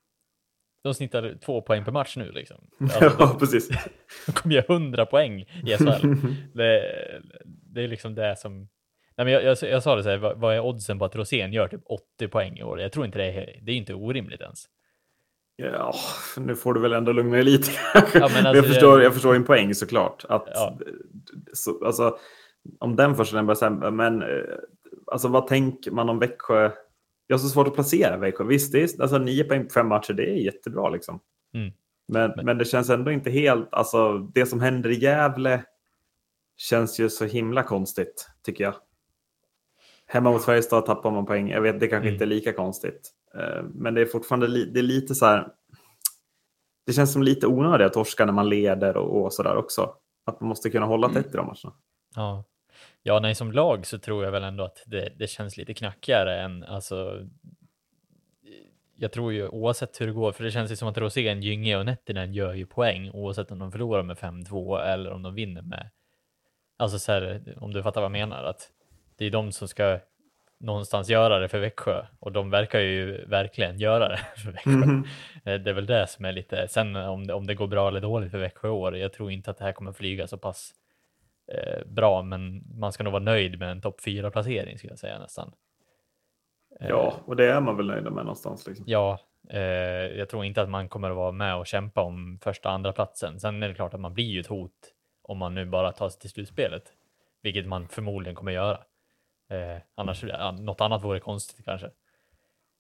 De 0.84 0.94
snittar 0.94 1.38
två 1.46 1.62
poäng 1.62 1.86
per 1.86 1.92
match 1.92 2.18
nu 2.18 2.32
liksom. 2.32 2.58
Alltså, 2.80 3.04
ja, 3.04 3.16
de, 3.20 3.40
precis. 3.40 3.70
de 4.26 4.32
kommer 4.32 4.56
göra 4.56 4.66
100 4.70 5.06
poäng 5.06 5.42
i 5.42 5.78
SHL. 5.78 6.16
Det, 6.54 6.94
det 7.46 7.84
är 7.84 7.88
liksom 7.88 8.16
det 8.16 8.36
som... 8.36 8.60
Nej, 9.16 9.26
men 9.26 9.34
jag, 9.34 9.44
jag, 9.44 9.58
jag 9.62 9.84
sa 9.84 9.96
det 9.96 10.04
så 10.04 10.10
här, 10.10 10.18
vad, 10.18 10.38
vad 10.40 10.56
är 10.56 10.60
oddsen 10.60 11.00
på 11.00 11.06
att 11.06 11.16
Rosén 11.16 11.54
gör 11.54 11.68
typ 11.68 11.82
80 11.86 12.28
poäng 12.28 12.58
i 12.58 12.64
år? 12.64 12.82
Jag 12.82 12.92
tror 12.92 13.06
inte 13.06 13.18
det 13.20 13.26
är, 13.26 13.60
det 13.62 13.72
är 13.72 13.76
inte 13.76 13.94
orimligt 13.94 14.42
ens. 14.42 14.66
Ja, 15.60 15.94
nu 16.38 16.56
får 16.56 16.74
du 16.74 16.80
väl 16.82 16.94
ändå 16.94 17.12
lugna 17.12 17.32
dig 17.36 17.44
lite. 17.44 17.72
men 18.14 18.24
alltså 18.24 18.56
jag, 18.56 18.66
förstår, 18.66 19.02
jag 19.02 19.14
förstår 19.14 19.34
din 19.34 19.44
poäng 19.44 19.76
såklart. 19.76 20.26
Att, 20.30 20.48
Ja. 20.54 20.78
så, 21.54 21.86
alltså, 21.86 22.18
om 22.80 22.96
den 22.96 23.16
första 23.16 23.44
bara 23.44 23.56
sämre, 23.56 23.92
men 23.92 24.22
eh, 24.22 24.28
alltså, 25.12 25.28
vad 25.28 25.48
tänker 25.48 25.92
man 25.92 26.10
om 26.10 26.20
Växjö? 26.20 26.72
Jag 27.28 27.38
har 27.38 27.40
så 27.42 27.50
svårt 27.50 27.68
att 27.68 27.74
placera 27.76 28.18
Växjö. 28.18 28.44
Visst, 28.44 28.72
det 28.72 28.84
är, 28.84 29.02
alltså, 29.02 29.18
nio 29.18 29.44
poäng 29.44 29.64
på 29.68 29.74
fem 29.74 29.88
matcher, 29.88 30.14
det 30.14 30.24
är 30.30 30.36
jättebra 30.36 30.90
liksom. 30.90 31.20
Mm. 31.54 31.74
Men, 32.08 32.32
Men- 32.36 32.46
men... 32.46 32.58
det 32.58 32.66
känns 32.66 32.90
ändå 32.90 33.12
inte 33.12 33.30
helt, 33.30 33.68
alltså 33.74 34.18
det 34.18 34.46
som 34.46 34.60
händer 34.62 34.90
i 34.90 34.96
Gävle 35.00 35.64
känns 36.58 37.00
ju 37.00 37.10
så 37.10 37.26
himla 37.26 37.64
konstigt, 37.64 38.28
tycker 38.44 38.64
jag. 38.64 38.76
Hemma 40.06 40.32
mot 40.32 40.46
Färjestad 40.46 40.86
tappar 40.86 41.12
man 41.12 41.26
poäng. 41.26 41.50
Jag 41.50 41.62
vet, 41.62 41.80
det 41.80 41.88
kanske 41.88 42.08
Mm. 42.08 42.14
inte 42.14 42.24
är 42.26 42.28
lika 42.28 42.54
konstigt. 42.54 43.14
Eh, 43.38 43.64
Men 43.64 43.94
det 43.94 44.02
är 44.02 44.06
fortfarande 44.06 44.48
li, 44.48 44.66
det 44.66 44.80
är 44.80 44.84
lite 44.84 45.16
så 45.16 45.26
här. 45.26 45.48
Det 46.86 46.94
känns 46.94 47.14
som 47.14 47.24
lite 47.24 47.48
onödigt 47.48 47.88
att 47.88 47.94
torska 47.94 48.26
när 48.26 48.34
man 48.34 48.50
leder 48.50 48.98
och, 48.98 49.26
och 49.26 49.34
så 49.34 49.44
där 49.44 49.56
också. 49.58 49.94
Att 50.26 50.42
man 50.42 50.50
måste 50.50 50.70
kunna 50.70 50.86
hålla 50.86 51.08
Mm. 51.08 51.24
tätt 51.24 51.34
i 51.34 51.38
de 51.38 51.46
matcherna. 51.46 51.74
Ja. 52.16 52.44
Ja, 53.04 53.20
nej, 53.20 53.36
som 53.36 53.52
lag 53.52 53.86
så 53.86 54.00
tror 54.00 54.24
jag 54.24 54.32
väl 54.32 54.44
ändå 54.44 54.64
att 54.64 54.84
det, 54.86 55.14
det 55.20 55.28
känns 55.28 55.58
lite 55.58 55.74
knackigare 55.74 56.42
än 56.42 56.64
alltså. 56.64 57.26
Jag 59.00 59.12
tror 59.12 59.34
ju 59.34 59.48
oavsett 59.48 60.02
hur 60.02 60.08
det 60.08 60.14
går, 60.14 60.32
för 60.32 60.44
det 60.44 60.52
känns 60.52 60.72
ju 60.72 60.76
som 60.76 60.88
att 60.88 60.98
Rosén, 60.98 61.42
Gynge 61.42 61.78
och 61.78 61.86
Nettinen 61.86 62.34
gör 62.34 62.54
ju 62.54 62.66
poäng 62.66 63.10
oavsett 63.14 63.52
om 63.52 63.60
de 63.60 63.72
förlorar 63.72 64.04
med 64.04 64.18
5-2 64.18 64.80
eller 64.82 65.12
om 65.12 65.22
de 65.22 65.34
vinner 65.36 65.62
med. 65.62 65.90
Alltså 66.78 67.00
så 67.00 67.12
här, 67.12 67.54
om 67.62 67.74
du 67.74 67.84
fattar 67.84 68.02
vad 68.02 68.06
jag 68.06 68.12
menar, 68.12 68.44
att 68.44 68.72
det 69.16 69.26
är 69.26 69.32
de 69.32 69.52
som 69.52 69.68
ska 69.68 70.00
någonstans 70.60 71.10
göra 71.10 71.40
det 71.40 71.48
för 71.48 71.60
Växjö 71.60 72.06
och 72.20 72.32
de 72.32 72.50
verkar 72.50 72.80
ju 72.80 73.26
verkligen 73.26 73.80
göra 73.80 74.10
det 74.10 74.18
för 74.36 74.52
Växjö. 74.52 74.72
Mm. 74.72 75.04
Det 75.44 75.70
är 75.70 75.74
väl 75.74 75.86
det 75.86 76.08
som 76.08 76.26
är 76.26 76.32
lite, 76.32 76.68
sen 76.68 76.96
om 76.96 77.28
det, 77.28 77.34
om 77.34 77.48
det 77.48 77.56
går 77.56 77.68
bra 77.68 77.88
eller 77.88 78.02
dåligt 78.02 78.32
för 78.32 78.38
Växjö 78.38 78.70
år, 78.70 78.98
jag 78.98 79.14
tror 79.14 79.32
inte 79.32 79.52
att 79.52 79.58
det 79.58 79.64
här 79.64 79.72
kommer 79.72 79.92
flyga 79.92 80.28
så 80.28 80.38
pass 80.38 80.74
eh, 81.52 81.86
bra, 81.86 82.22
men 82.22 82.64
man 82.80 82.94
ska 82.94 83.04
nog 83.04 83.14
vara 83.14 83.24
nöjd 83.24 83.60
med 83.60 83.72
en 83.72 83.82
topp 83.82 84.02
fyra 84.02 84.32
placering 84.32 84.78
skulle 84.78 84.92
jag 84.92 85.00
säga 85.00 85.20
nästan. 85.20 85.52
Ja, 86.80 87.14
och 87.26 87.36
det 87.36 87.52
är 87.52 87.62
man 87.62 87.78
väl 87.78 87.88
nöjd 87.88 88.04
med 88.04 88.14
någonstans. 88.14 88.68
Liksom. 88.68 88.86
Ja, 88.88 89.20
eh, 89.50 89.62
jag 90.18 90.30
tror 90.30 90.46
inte 90.46 90.62
att 90.62 90.70
man 90.70 90.90
kommer 90.90 91.10
att 91.10 91.16
vara 91.16 91.32
med 91.32 91.56
och 91.56 91.68
kämpa 91.68 92.02
om 92.02 92.40
första 92.42 92.70
andra 92.70 92.92
platsen. 92.92 93.40
Sen 93.40 93.64
är 93.64 93.68
det 93.68 93.74
klart 93.74 93.94
att 93.94 94.00
man 94.00 94.14
blir 94.14 94.26
ju 94.26 94.40
ett 94.40 94.48
hot 94.48 94.94
om 95.22 95.38
man 95.38 95.56
nu 95.56 95.66
bara 95.66 95.92
tar 95.92 96.10
sig 96.10 96.22
till 96.22 96.30
slutspelet, 96.30 96.84
vilket 97.42 97.68
man 97.68 97.88
förmodligen 97.88 98.36
kommer 98.36 98.52
göra. 98.52 98.80
Eh, 99.50 99.82
annars, 99.96 100.24
ja, 100.24 100.52
något 100.52 100.82
annat 100.82 101.04
vore 101.04 101.20
konstigt 101.20 101.66
kanske. 101.66 101.90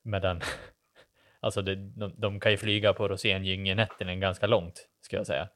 Med 0.03 0.21
den. 0.21 0.41
alltså 1.39 1.61
det, 1.61 1.75
de, 1.75 2.13
de, 2.17 2.39
kan 2.39 2.51
ju 2.51 2.57
flyga 2.57 2.93
på 2.93 3.07
Rosengyngenätten 3.07 4.19
ganska 4.19 4.47
långt, 4.47 4.87
ska 5.01 5.15
jag 5.17 5.27
säga. 5.27 5.47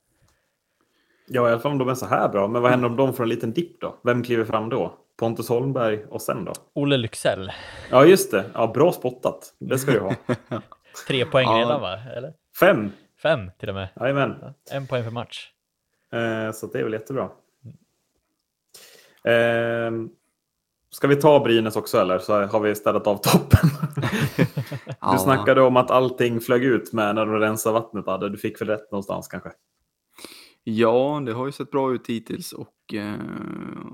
Ja, 1.28 1.50
i 1.50 1.52
alla 1.52 1.60
fall 1.60 1.71
om 1.71 1.78
de 1.78 1.89
är 1.89 1.95
så 1.95 2.06
här 2.06 2.30
bra. 2.30 2.47
Men 2.47 2.62
vad 2.62 2.71
händer 2.71 2.89
om 2.89 2.95
de 2.95 3.13
får 3.13 3.24
en 3.24 3.30
liten 3.30 3.54
dipp 3.54 3.82
då? 3.82 4.00
Vem 4.04 4.24
kliver 4.24 4.45
fram 4.45 4.69
då? 4.69 4.97
Pontus 5.17 5.50
Holmberg 5.50 6.06
och 6.06 6.21
sen 6.21 6.45
då? 6.45 6.54
Olle 6.74 6.97
Lycksell. 6.97 7.52
Ja, 7.91 8.06
just 8.06 8.32
det. 8.32 8.45
Ja, 8.54 8.67
bra 8.67 8.91
spottat. 8.91 9.56
Det 9.60 9.80
ska 9.80 9.91
du 9.91 10.00
ha. 10.00 10.15
Tre 11.08 11.26
poäng 11.26 11.47
ja. 11.47 11.60
redan, 11.60 11.82
va? 11.82 12.00
Eller? 12.15 12.34
Fem. 12.60 12.91
Fem 13.21 13.52
till 13.60 13.69
och 13.69 13.76
med. 13.76 13.88
Jajamän. 14.00 14.54
En 14.71 14.88
poäng 14.88 15.04
per 15.04 15.12
match. 15.12 15.52
Eh, 16.12 16.52
så 16.52 16.67
det 16.67 16.80
är 16.80 16.84
väl 16.84 16.93
jättebra. 16.93 17.30
Eh, 19.24 19.91
Ska 20.94 21.08
vi 21.08 21.16
ta 21.16 21.40
Brynäs 21.40 21.76
också 21.76 21.98
eller 21.98 22.20
så 22.20 22.46
har 22.46 22.60
vi 22.60 22.76
städat 22.76 23.08
av 23.08 23.18
toppen? 23.18 23.70
du 25.12 25.18
snackade 25.18 25.62
om 25.62 25.78
att 25.78 25.92
allting 25.92 26.42
flög 26.42 26.64
ut 26.64 26.94
med 26.94 27.16
när 27.16 27.26
de 27.26 27.36
rensade 27.36 27.74
vattnet. 27.74 28.08
Adde. 28.08 28.30
Du 28.30 28.38
fick 28.38 28.62
väl 28.62 28.68
rätt 28.68 28.92
någonstans 28.92 29.28
kanske? 29.28 29.52
Ja, 30.64 31.24
det 31.26 31.34
har 31.34 31.46
ju 31.46 31.52
sett 31.52 31.72
bra 31.72 31.94
ut 31.94 32.08
hittills 32.08 32.54
och 32.54 32.94
eh, 32.94 33.14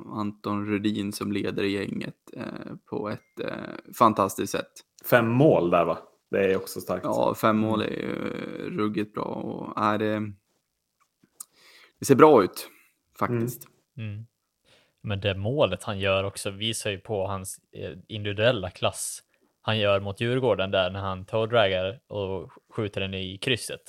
Anton 0.06 0.66
Rudin 0.66 1.14
som 1.14 1.32
leder 1.32 1.64
gänget 1.64 2.16
eh, 2.34 2.76
på 2.90 3.10
ett 3.10 3.40
eh, 3.40 3.94
fantastiskt 3.98 4.52
sätt. 4.52 4.72
Fem 5.06 5.28
mål 5.28 5.70
där 5.70 5.86
va? 5.86 5.98
Det 6.32 6.54
är 6.54 6.58
också 6.58 6.82
starkt. 6.82 7.06
Ja, 7.06 7.36
fem 7.36 7.58
mål 7.58 7.82
är 7.82 7.88
ju 7.88 8.14
ruggigt 8.70 9.14
bra 9.14 9.24
och 9.24 9.82
är 9.84 9.98
det, 9.98 10.32
det 12.00 12.06
ser 12.06 12.16
bra 12.16 12.44
ut 12.44 12.70
faktiskt. 13.20 13.68
Mm. 13.98 14.10
Mm. 14.10 14.26
Men 15.08 15.20
det 15.20 15.36
målet 15.36 15.84
han 15.84 16.00
gör 16.00 16.24
också 16.24 16.50
visar 16.50 16.89
ju 16.89 17.00
på 17.00 17.28
hans 17.28 17.60
eh, 17.72 17.91
individuella 18.08 18.70
klass. 18.70 19.24
Han 19.62 19.80
gör 19.80 20.00
mot 20.00 20.22
Djurgården 20.22 20.72
där 20.72 20.89
när 20.89 21.00
han 21.00 21.26
toe 21.26 22.00
och 22.08 22.52
skjuter 22.70 23.02
den 23.02 23.13
i 23.13 23.38
krysset 23.38 23.82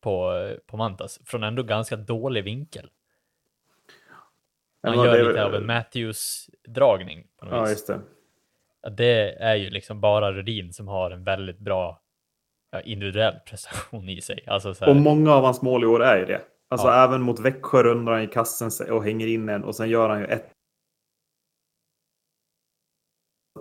på, 0.00 0.48
på 0.66 0.76
Mantas 0.76 1.20
från 1.24 1.42
ändå 1.42 1.62
ganska 1.62 1.96
dålig 1.96 2.44
vinkel. 2.44 2.90
Han 4.82 4.96
gör 4.96 5.28
lite 5.28 5.44
av 5.44 5.54
en 5.54 5.70
Matthews-dragning. 5.70 7.26
Ja, 7.40 7.68
just 7.68 7.86
det. 7.86 8.00
Det 8.90 9.42
är 9.42 9.54
ju 9.54 9.70
liksom 9.70 10.00
bara 10.00 10.32
Rudin 10.32 10.72
som 10.72 10.88
har 10.88 11.10
en 11.10 11.24
väldigt 11.24 11.58
bra 11.58 12.00
individuell 12.84 13.34
prestation 13.46 14.08
i 14.08 14.20
sig. 14.20 14.44
Alltså 14.46 14.74
och 14.86 14.96
många 14.96 15.32
av 15.34 15.44
hans 15.44 15.62
mål 15.62 15.82
i 15.84 15.86
år 15.86 16.04
är 16.04 16.18
ju 16.18 16.24
det. 16.24 16.40
Alltså 16.74 16.88
ja. 16.88 17.04
även 17.04 17.22
mot 17.22 17.40
Växjö 17.40 17.82
rundar 17.82 18.12
han 18.12 18.22
i 18.22 18.26
kassen 18.26 18.70
och 18.90 19.04
hänger 19.04 19.26
in 19.26 19.48
en 19.48 19.64
och 19.64 19.76
sen 19.76 19.88
gör 19.88 20.08
han 20.08 20.20
ju 20.20 20.26
ett. 20.26 20.52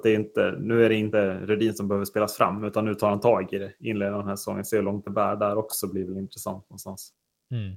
Det 0.03 0.09
är 0.09 0.15
inte, 0.15 0.55
nu 0.59 0.85
är 0.85 0.89
det 0.89 0.95
inte 0.95 1.39
Rudin 1.39 1.73
som 1.73 1.87
behöver 1.87 2.05
spelas 2.05 2.37
fram 2.37 2.63
utan 2.63 2.85
nu 2.85 2.95
tar 2.95 3.09
han 3.09 3.19
tag 3.19 3.53
i 3.53 3.57
det. 3.57 3.73
Inleder 3.79 4.17
den 4.17 4.27
här 4.27 4.35
säsongen, 4.35 4.65
ser 4.65 4.77
hur 4.77 4.83
långt 4.83 5.05
det 5.05 5.11
bär 5.11 5.35
där 5.35 5.57
också 5.57 5.87
blir 5.87 6.05
väl 6.05 6.17
intressant 6.17 6.69
någonstans. 6.69 7.13
Mm. 7.51 7.75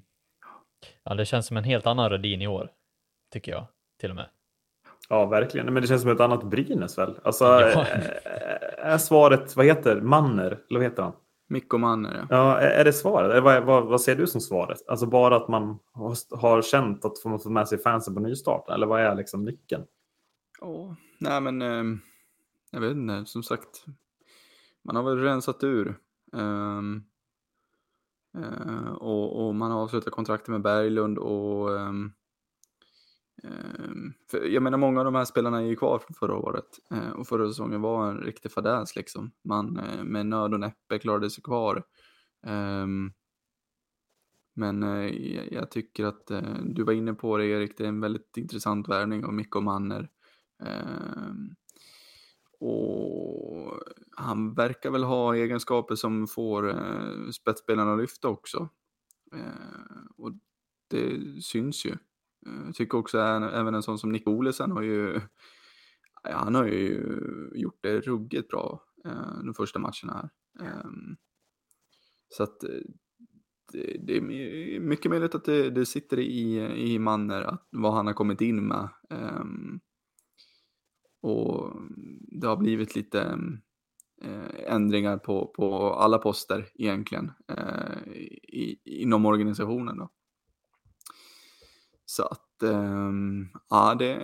Ja, 1.03 1.15
det 1.15 1.25
känns 1.25 1.47
som 1.47 1.57
en 1.57 1.65
helt 1.65 1.87
annan 1.87 2.11
Rudin 2.11 2.43
i 2.43 2.47
år, 2.47 2.73
tycker 3.33 3.53
jag 3.53 3.67
till 4.01 4.11
och 4.11 4.17
med. 4.17 4.29
Ja, 5.09 5.27
verkligen. 5.27 5.73
Men 5.73 5.83
det 5.83 5.89
känns 5.89 6.03
som 6.03 6.11
ett 6.11 6.21
annat 6.21 6.45
Brynäs 6.45 6.99
väl? 6.99 7.19
Alltså, 7.23 7.45
ja. 7.45 7.87
är 8.79 8.99
svaret, 8.99 9.57
vad 9.57 9.67
heter 9.67 10.01
Manner? 10.01 10.47
Eller 10.71 10.81
vad 10.81 10.83
heter 10.83 11.03
han? 11.03 11.13
Mikko 11.49 11.79
Manner, 11.79 12.27
ja. 12.31 12.61
Är 12.61 12.85
det 12.85 12.93
svaret? 12.93 13.43
Vad, 13.43 13.65
vad, 13.65 13.87
vad 13.87 14.01
ser 14.01 14.17
du 14.17 14.27
som 14.27 14.41
svaret? 14.41 14.79
Alltså 14.89 15.07
bara 15.07 15.37
att 15.37 15.49
man 15.49 15.79
har 16.31 16.63
känt 16.63 17.05
att 17.05 17.25
man 17.25 17.41
får 17.41 17.51
med 17.51 17.69
sig 17.69 17.79
fansen 17.79 18.15
på 18.15 18.21
nystart? 18.21 18.71
Eller 18.71 18.87
vad 18.87 19.01
är 19.01 19.15
liksom 19.15 19.45
nyckeln? 19.45 19.85
Ja, 20.61 20.97
nej 21.21 21.41
men 21.41 21.63
eh, 21.63 21.99
jag 22.71 22.81
vet 22.81 22.93
inte, 22.93 23.27
som 23.27 23.43
sagt. 23.43 23.85
Man 24.85 24.97
har 24.97 25.03
väl 25.03 25.19
rensat 25.19 25.65
ur. 25.65 25.99
Um, 26.33 27.05
uh, 28.39 28.93
och, 28.93 29.47
och, 29.47 29.55
man 29.55 29.71
har 29.71 29.81
avslutat 29.81 30.13
kontraktet 30.13 30.49
med 30.49 30.63
Berglund 30.63 31.19
och 31.19 31.71
um, 31.71 32.13
Ehm, 33.47 34.13
jag 34.53 34.63
menar 34.63 34.79
många 34.79 35.01
av 35.01 35.05
de 35.05 35.15
här 35.15 35.25
spelarna 35.25 35.59
är 35.59 35.67
ju 35.67 35.77
kvar 35.77 35.99
från 35.99 36.15
förra 36.15 36.37
året 36.37 36.67
ehm, 36.91 37.13
och 37.13 37.27
förra 37.27 37.49
säsongen 37.49 37.81
var 37.81 38.11
en 38.11 38.19
riktig 38.19 38.53
fadäs 38.53 38.97
liksom. 38.97 39.33
Man 39.45 39.79
eh, 39.79 40.05
med 40.05 40.27
nöd 40.27 40.55
och 40.55 40.61
näppe 40.61 40.99
klarade 40.99 41.31
sig 41.31 41.43
kvar. 41.43 41.83
Ehm, 42.47 43.13
men 44.55 44.83
eh, 44.83 45.07
jag, 45.53 45.71
tycker 45.71 46.05
att 46.05 46.31
eh, 46.31 46.55
du 46.65 46.85
var 46.85 46.93
inne 46.93 47.15
på 47.15 47.37
det 47.37 47.47
Erik, 47.47 47.79
det 47.79 47.85
är 47.85 47.89
en 47.89 48.01
väldigt 48.01 48.37
intressant 48.37 48.89
värvning 48.89 49.25
av 49.25 49.35
Mikko 49.35 49.61
Manner. 49.61 50.11
Och 52.59 53.81
han 54.17 54.55
verkar 54.55 54.91
väl 54.91 55.05
ha 55.05 55.37
egenskaper 55.37 55.95
som 55.95 56.27
får 56.27 56.75
spetsspelarna 57.33 57.93
att 57.93 58.01
lyfta 58.01 58.29
också. 58.29 58.69
Och 60.17 60.33
det 60.91 61.21
syns 61.43 61.85
ju. 61.85 61.97
Eh, 62.47 62.67
jag 62.67 62.75
tycker 62.75 62.99
också 62.99 63.19
även 63.19 63.75
en 63.75 63.83
sån 63.83 63.99
som 63.99 64.13
Nick 64.13 64.27
Olesen 64.27 64.73
har 64.73 64.83
ju, 64.83 65.21
ja, 66.23 66.37
han 66.37 66.55
har 66.55 66.67
ju 66.67 67.19
gjort 67.55 67.79
det 67.83 68.01
ruggigt 68.01 68.49
bra 68.49 68.83
eh, 69.05 69.39
de 69.45 69.55
första 69.55 69.79
matcherna 69.79 70.13
här. 70.13 70.31
Eh, 70.67 70.91
så 72.29 72.43
att 72.43 72.65
eh, 72.65 72.71
det, 73.73 73.97
det, 74.07 74.17
är 74.17 74.81
mycket 74.81 75.11
möjligt 75.11 75.35
att 75.35 75.45
det, 75.45 75.71
det 75.71 75.87
sitter 75.87 76.19
i, 76.19 76.59
i 76.93 76.99
Manner 76.99 77.43
att, 77.43 77.69
vad 77.71 77.95
han 77.95 78.07
har 78.07 78.15
kommit 78.15 78.41
in 78.41 78.69
med. 78.69 78.89
Um, 79.11 79.81
och 81.23 81.73
det 82.41 82.47
har 82.47 82.57
blivit 82.57 82.97
lite 82.97 83.21
eh, 84.23 84.73
ändringar 84.75 85.19
på, 85.19 85.47
på 85.47 85.95
alla 85.95 86.19
poster 86.19 86.69
egentligen 86.75 87.33
eh, 87.49 88.13
i, 88.43 88.81
inom 88.85 89.27
organisationen. 89.27 89.99
Då. 89.99 90.11
Så 92.07 92.23
att 92.23 92.63
eh, 92.63 93.13
ja, 93.71 93.95
det 93.95 94.19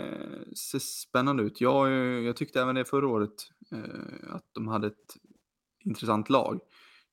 ser 0.56 0.78
spännande 0.78 1.42
ut. 1.42 1.60
Jag, 1.60 1.92
jag 2.22 2.36
tyckte 2.36 2.60
även 2.60 2.74
det 2.74 2.84
förra 2.84 3.08
året 3.08 3.50
eh, 3.72 4.34
att 4.34 4.44
de 4.52 4.68
hade 4.68 4.86
ett 4.86 5.16
intressant 5.84 6.30
lag. 6.30 6.60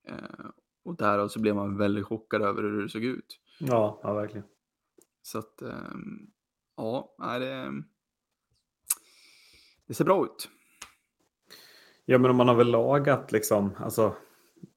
Eh, 0.08 0.46
och 0.84 0.96
därav 0.96 1.28
så 1.28 1.40
blev 1.40 1.54
man 1.54 1.76
väldigt 1.76 2.06
chockad 2.06 2.42
över 2.42 2.62
hur 2.62 2.82
det 2.82 2.88
såg 2.88 3.04
ut. 3.04 3.40
Ja, 3.58 4.00
ja 4.02 4.14
verkligen. 4.14 4.46
Så 5.22 5.38
att 5.38 5.62
ehm, 5.62 6.30
ja, 6.76 7.14
det 7.18 7.82
det 9.86 9.94
ser 9.94 10.04
bra 10.04 10.24
ut. 10.24 10.48
Ja, 12.04 12.18
men 12.18 12.30
om 12.30 12.36
man 12.36 12.48
har 12.48 12.54
väl 12.54 12.70
lagat 12.70 13.32
liksom, 13.32 13.70
alltså 13.78 14.14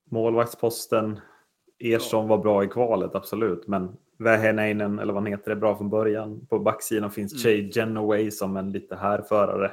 målvaktsposten. 0.03 1.19
Ersson 1.79 2.21
ja. 2.21 2.27
var 2.27 2.37
bra 2.37 2.63
i 2.63 2.67
kvalet, 2.67 3.15
absolut. 3.15 3.67
Men 3.67 3.97
Vähäneinen, 4.23 4.99
eller 4.99 5.13
vad 5.13 5.23
han 5.23 5.31
heter, 5.31 5.51
är 5.51 5.55
bra 5.55 5.77
från 5.77 5.89
början. 5.89 6.45
På 6.45 6.59
backsidan 6.59 7.11
finns 7.11 7.45
mm. 7.45 7.57
Jay 7.57 7.71
Genoway 7.71 8.31
som 8.31 8.57
en 8.57 8.71
lite 8.71 8.95
härförare. 8.95 9.71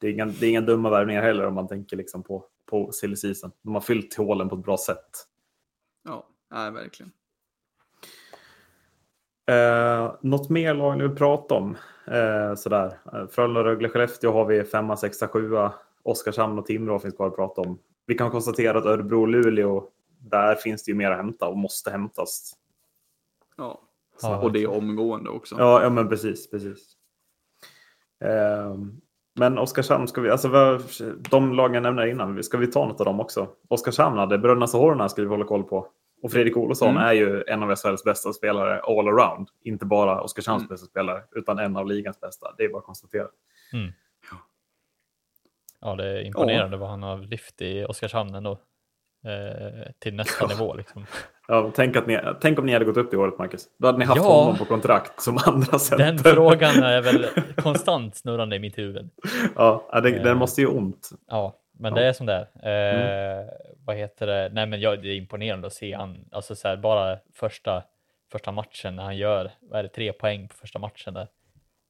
Det 0.00 0.06
är 0.06 0.12
inga, 0.12 0.26
det 0.26 0.46
är 0.46 0.50
inga 0.50 0.60
dumma 0.60 0.90
värvningar 0.90 1.22
heller 1.22 1.46
om 1.46 1.54
man 1.54 1.68
tänker 1.68 1.96
liksom 1.96 2.22
på, 2.22 2.44
på 2.70 2.92
silly 2.92 3.16
season. 3.16 3.50
De 3.62 3.74
har 3.74 3.80
fyllt 3.80 4.14
hålen 4.14 4.48
på 4.48 4.56
ett 4.56 4.64
bra 4.64 4.76
sätt. 4.76 5.10
Ja, 6.04 6.28
nej, 6.50 6.70
verkligen. 6.70 7.12
Eh, 9.46 10.14
något 10.20 10.50
mer 10.50 10.74
lag 10.74 10.98
ni 10.98 11.02
vill 11.02 11.16
prata 11.16 11.54
om? 11.54 11.76
Eh, 12.06 12.54
sådär. 12.54 12.98
Eh, 13.12 13.26
Frölunda, 13.30 13.64
Rögle, 13.64 13.88
Skellefteå 13.88 14.32
har 14.32 14.44
vi 14.44 14.64
femma, 14.64 14.96
sexa, 14.96 15.28
sjua. 15.28 15.74
Oskarshamn 16.02 16.58
och 16.58 16.66
Timrå 16.66 16.98
finns 16.98 17.14
kvar 17.14 17.26
att 17.26 17.36
prata 17.36 17.60
om. 17.60 17.78
Vi 18.06 18.14
kan 18.14 18.30
konstatera 18.30 18.78
att 18.78 18.86
Örebro 18.86 19.20
och 19.20 19.28
Luleå, 19.28 19.88
där 20.18 20.54
finns 20.54 20.84
det 20.84 20.90
ju 20.90 20.96
mer 20.96 21.10
att 21.10 21.16
hämta 21.16 21.48
och 21.48 21.56
måste 21.56 21.90
hämtas. 21.90 22.52
Ja, 23.56 23.80
Så, 24.16 24.36
och 24.36 24.52
det 24.52 24.62
är 24.62 24.70
omgående 24.70 25.30
också. 25.30 25.56
Ja, 25.58 25.82
ja 25.82 25.90
men 25.90 26.08
precis. 26.08 26.50
precis. 26.50 26.96
Eh, 28.24 28.74
men 29.38 29.58
Oskarshamn, 29.58 30.08
ska 30.08 30.20
vi, 30.20 30.30
alltså, 30.30 30.80
de 31.30 31.52
lagen 31.52 31.74
jag 31.74 31.82
nämnde 31.82 32.10
innan, 32.10 32.42
ska 32.42 32.58
vi 32.58 32.66
ta 32.66 32.86
något 32.86 33.00
av 33.00 33.06
dem 33.06 33.20
också? 33.20 33.48
Oskarshamn 33.68 34.18
hade 34.18 34.38
Bröderna 34.38 34.66
Sohorna 34.66 35.08
ska 35.08 35.22
vi 35.22 35.28
hålla 35.28 35.44
koll 35.44 35.64
på. 35.64 35.88
Och 36.22 36.32
Fredrik 36.32 36.56
Olofsson 36.56 36.90
mm. 36.90 37.02
är 37.02 37.12
ju 37.12 37.44
en 37.46 37.62
av 37.62 37.76
SHLs 37.76 38.04
bästa 38.04 38.32
spelare 38.32 38.80
all 38.80 39.08
around. 39.08 39.48
Inte 39.64 39.86
bara 39.86 40.20
Oskarshamns 40.20 40.60
mm. 40.60 40.68
bästa 40.68 40.86
spelare, 40.86 41.22
utan 41.32 41.58
en 41.58 41.76
av 41.76 41.86
ligans 41.86 42.20
bästa. 42.20 42.54
Det 42.58 42.64
är 42.64 42.68
bara 42.68 42.78
att 42.78 42.84
konstatera. 42.84 43.28
Mm. 43.72 43.92
ja, 45.80 45.94
det 45.96 46.04
är 46.04 46.22
imponerande 46.22 46.76
ja. 46.76 46.80
vad 46.80 46.90
han 46.90 47.02
har 47.02 47.18
lyft 47.18 47.62
i 47.62 47.84
Oskarshamn 47.84 48.34
ändå. 48.34 48.58
Eh, 49.24 49.92
till 49.98 50.14
nästa 50.14 50.44
ja. 50.44 50.48
nivå 50.48 50.74
liksom. 50.74 51.06
Ja, 51.48 51.72
tänk, 51.74 51.96
att 51.96 52.06
ni, 52.06 52.18
tänk 52.40 52.58
om 52.58 52.66
ni 52.66 52.72
hade 52.72 52.84
gått 52.84 52.96
upp 52.96 53.14
i 53.14 53.16
året, 53.16 53.38
Marcus. 53.38 53.66
Då 53.78 53.88
hade 53.88 53.98
ni 53.98 54.04
haft 54.04 54.22
ja, 54.22 54.42
honom 54.42 54.58
på 54.58 54.64
kontrakt 54.64 55.22
som 55.22 55.38
andra 55.46 55.78
center. 55.78 56.04
Den 56.04 56.18
frågan 56.18 56.82
är 56.82 57.02
väl 57.02 57.26
konstant 57.56 58.16
snurrande 58.16 58.56
i 58.56 58.58
mitt 58.58 58.78
huvud. 58.78 59.10
Ja, 59.56 60.00
den, 60.02 60.22
den 60.22 60.36
måste 60.38 60.60
ju 60.60 60.66
ont. 60.66 61.10
Ja, 61.26 61.56
men 61.78 61.94
det 61.94 62.06
är 62.06 62.12
som 62.12 62.26
det 62.26 62.32
är. 62.32 62.48
Eh, 62.62 63.40
mm. 63.40 63.48
Vad 63.84 63.96
heter 63.96 64.26
det? 64.26 64.50
Nej, 64.52 64.66
men 64.66 64.80
ja, 64.80 64.96
det 64.96 65.08
är 65.08 65.16
imponerande 65.16 65.66
att 65.66 65.72
se 65.72 65.92
han, 65.92 66.28
alltså 66.32 66.54
så 66.54 66.68
här, 66.68 66.76
bara 66.76 67.18
första, 67.34 67.82
första 68.32 68.52
matchen 68.52 68.96
när 68.96 69.02
han 69.02 69.16
gör, 69.16 69.50
vad 69.60 69.78
är 69.78 69.82
det, 69.82 69.88
tre 69.88 70.12
poäng 70.12 70.48
på 70.48 70.54
första 70.54 70.78
matchen 70.78 71.14
där. 71.14 71.28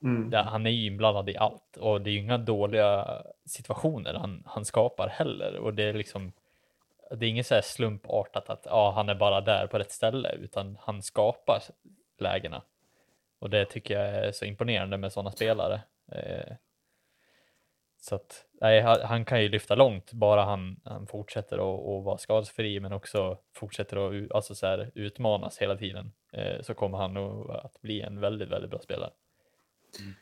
Mm. 0.03 0.31
där 0.31 0.43
han 0.43 0.67
är 0.67 0.71
ju 0.71 0.87
inblandad 0.87 1.29
i 1.29 1.37
allt 1.37 1.77
och 1.81 2.01
det 2.01 2.11
är 2.11 2.13
ju 2.13 2.19
inga 2.19 2.39
dåliga 2.39 3.07
situationer 3.47 4.15
han, 4.15 4.43
han 4.47 4.65
skapar 4.65 5.09
heller 5.09 5.57
och 5.57 5.75
det 5.75 5.83
är 5.83 5.93
liksom 5.93 6.33
det 7.11 7.27
är 7.27 7.31
inget 7.31 7.47
så 7.47 7.55
här 7.55 7.63
slumpartat 7.63 8.51
att 8.51 8.67
ja, 8.71 8.91
han 8.91 9.09
är 9.09 9.15
bara 9.15 9.41
där 9.41 9.67
på 9.67 9.79
rätt 9.79 9.93
ställe 9.93 10.33
utan 10.33 10.79
han 10.81 11.03
skapar 11.03 11.63
lägena 12.19 12.63
och 13.39 13.51
det 13.51 13.65
tycker 13.65 14.01
jag 14.01 14.27
är 14.27 14.33
så 14.33 14.45
imponerande 14.45 14.97
med 14.97 15.13
sådana 15.13 15.33
spelare. 15.33 15.81
Eh, 16.13 16.53
så 18.01 18.15
att 18.15 18.47
nej, 18.61 18.81
han 18.81 19.25
kan 19.25 19.43
ju 19.43 19.49
lyfta 19.49 19.75
långt 19.75 20.13
bara 20.13 20.45
han, 20.45 20.81
han 20.85 21.07
fortsätter 21.07 21.57
att 21.57 22.05
vara 22.05 22.19
skadesfri 22.19 22.81
men 22.81 22.93
också 22.93 23.39
fortsätter 23.55 23.97
att 23.97 24.33
alltså 24.33 24.55
så 24.55 24.67
här, 24.67 24.91
utmanas 24.95 25.59
hela 25.59 25.77
tiden 25.77 26.13
eh, 26.33 26.63
så 26.63 26.75
kommer 26.75 26.99
han 26.99 27.15
nog 27.15 27.51
att 27.51 27.81
bli 27.81 28.01
en 28.01 28.21
väldigt, 28.21 28.49
väldigt 28.49 28.71
bra 28.71 28.81
spelare. 28.81 29.11
Mm. 30.01 30.15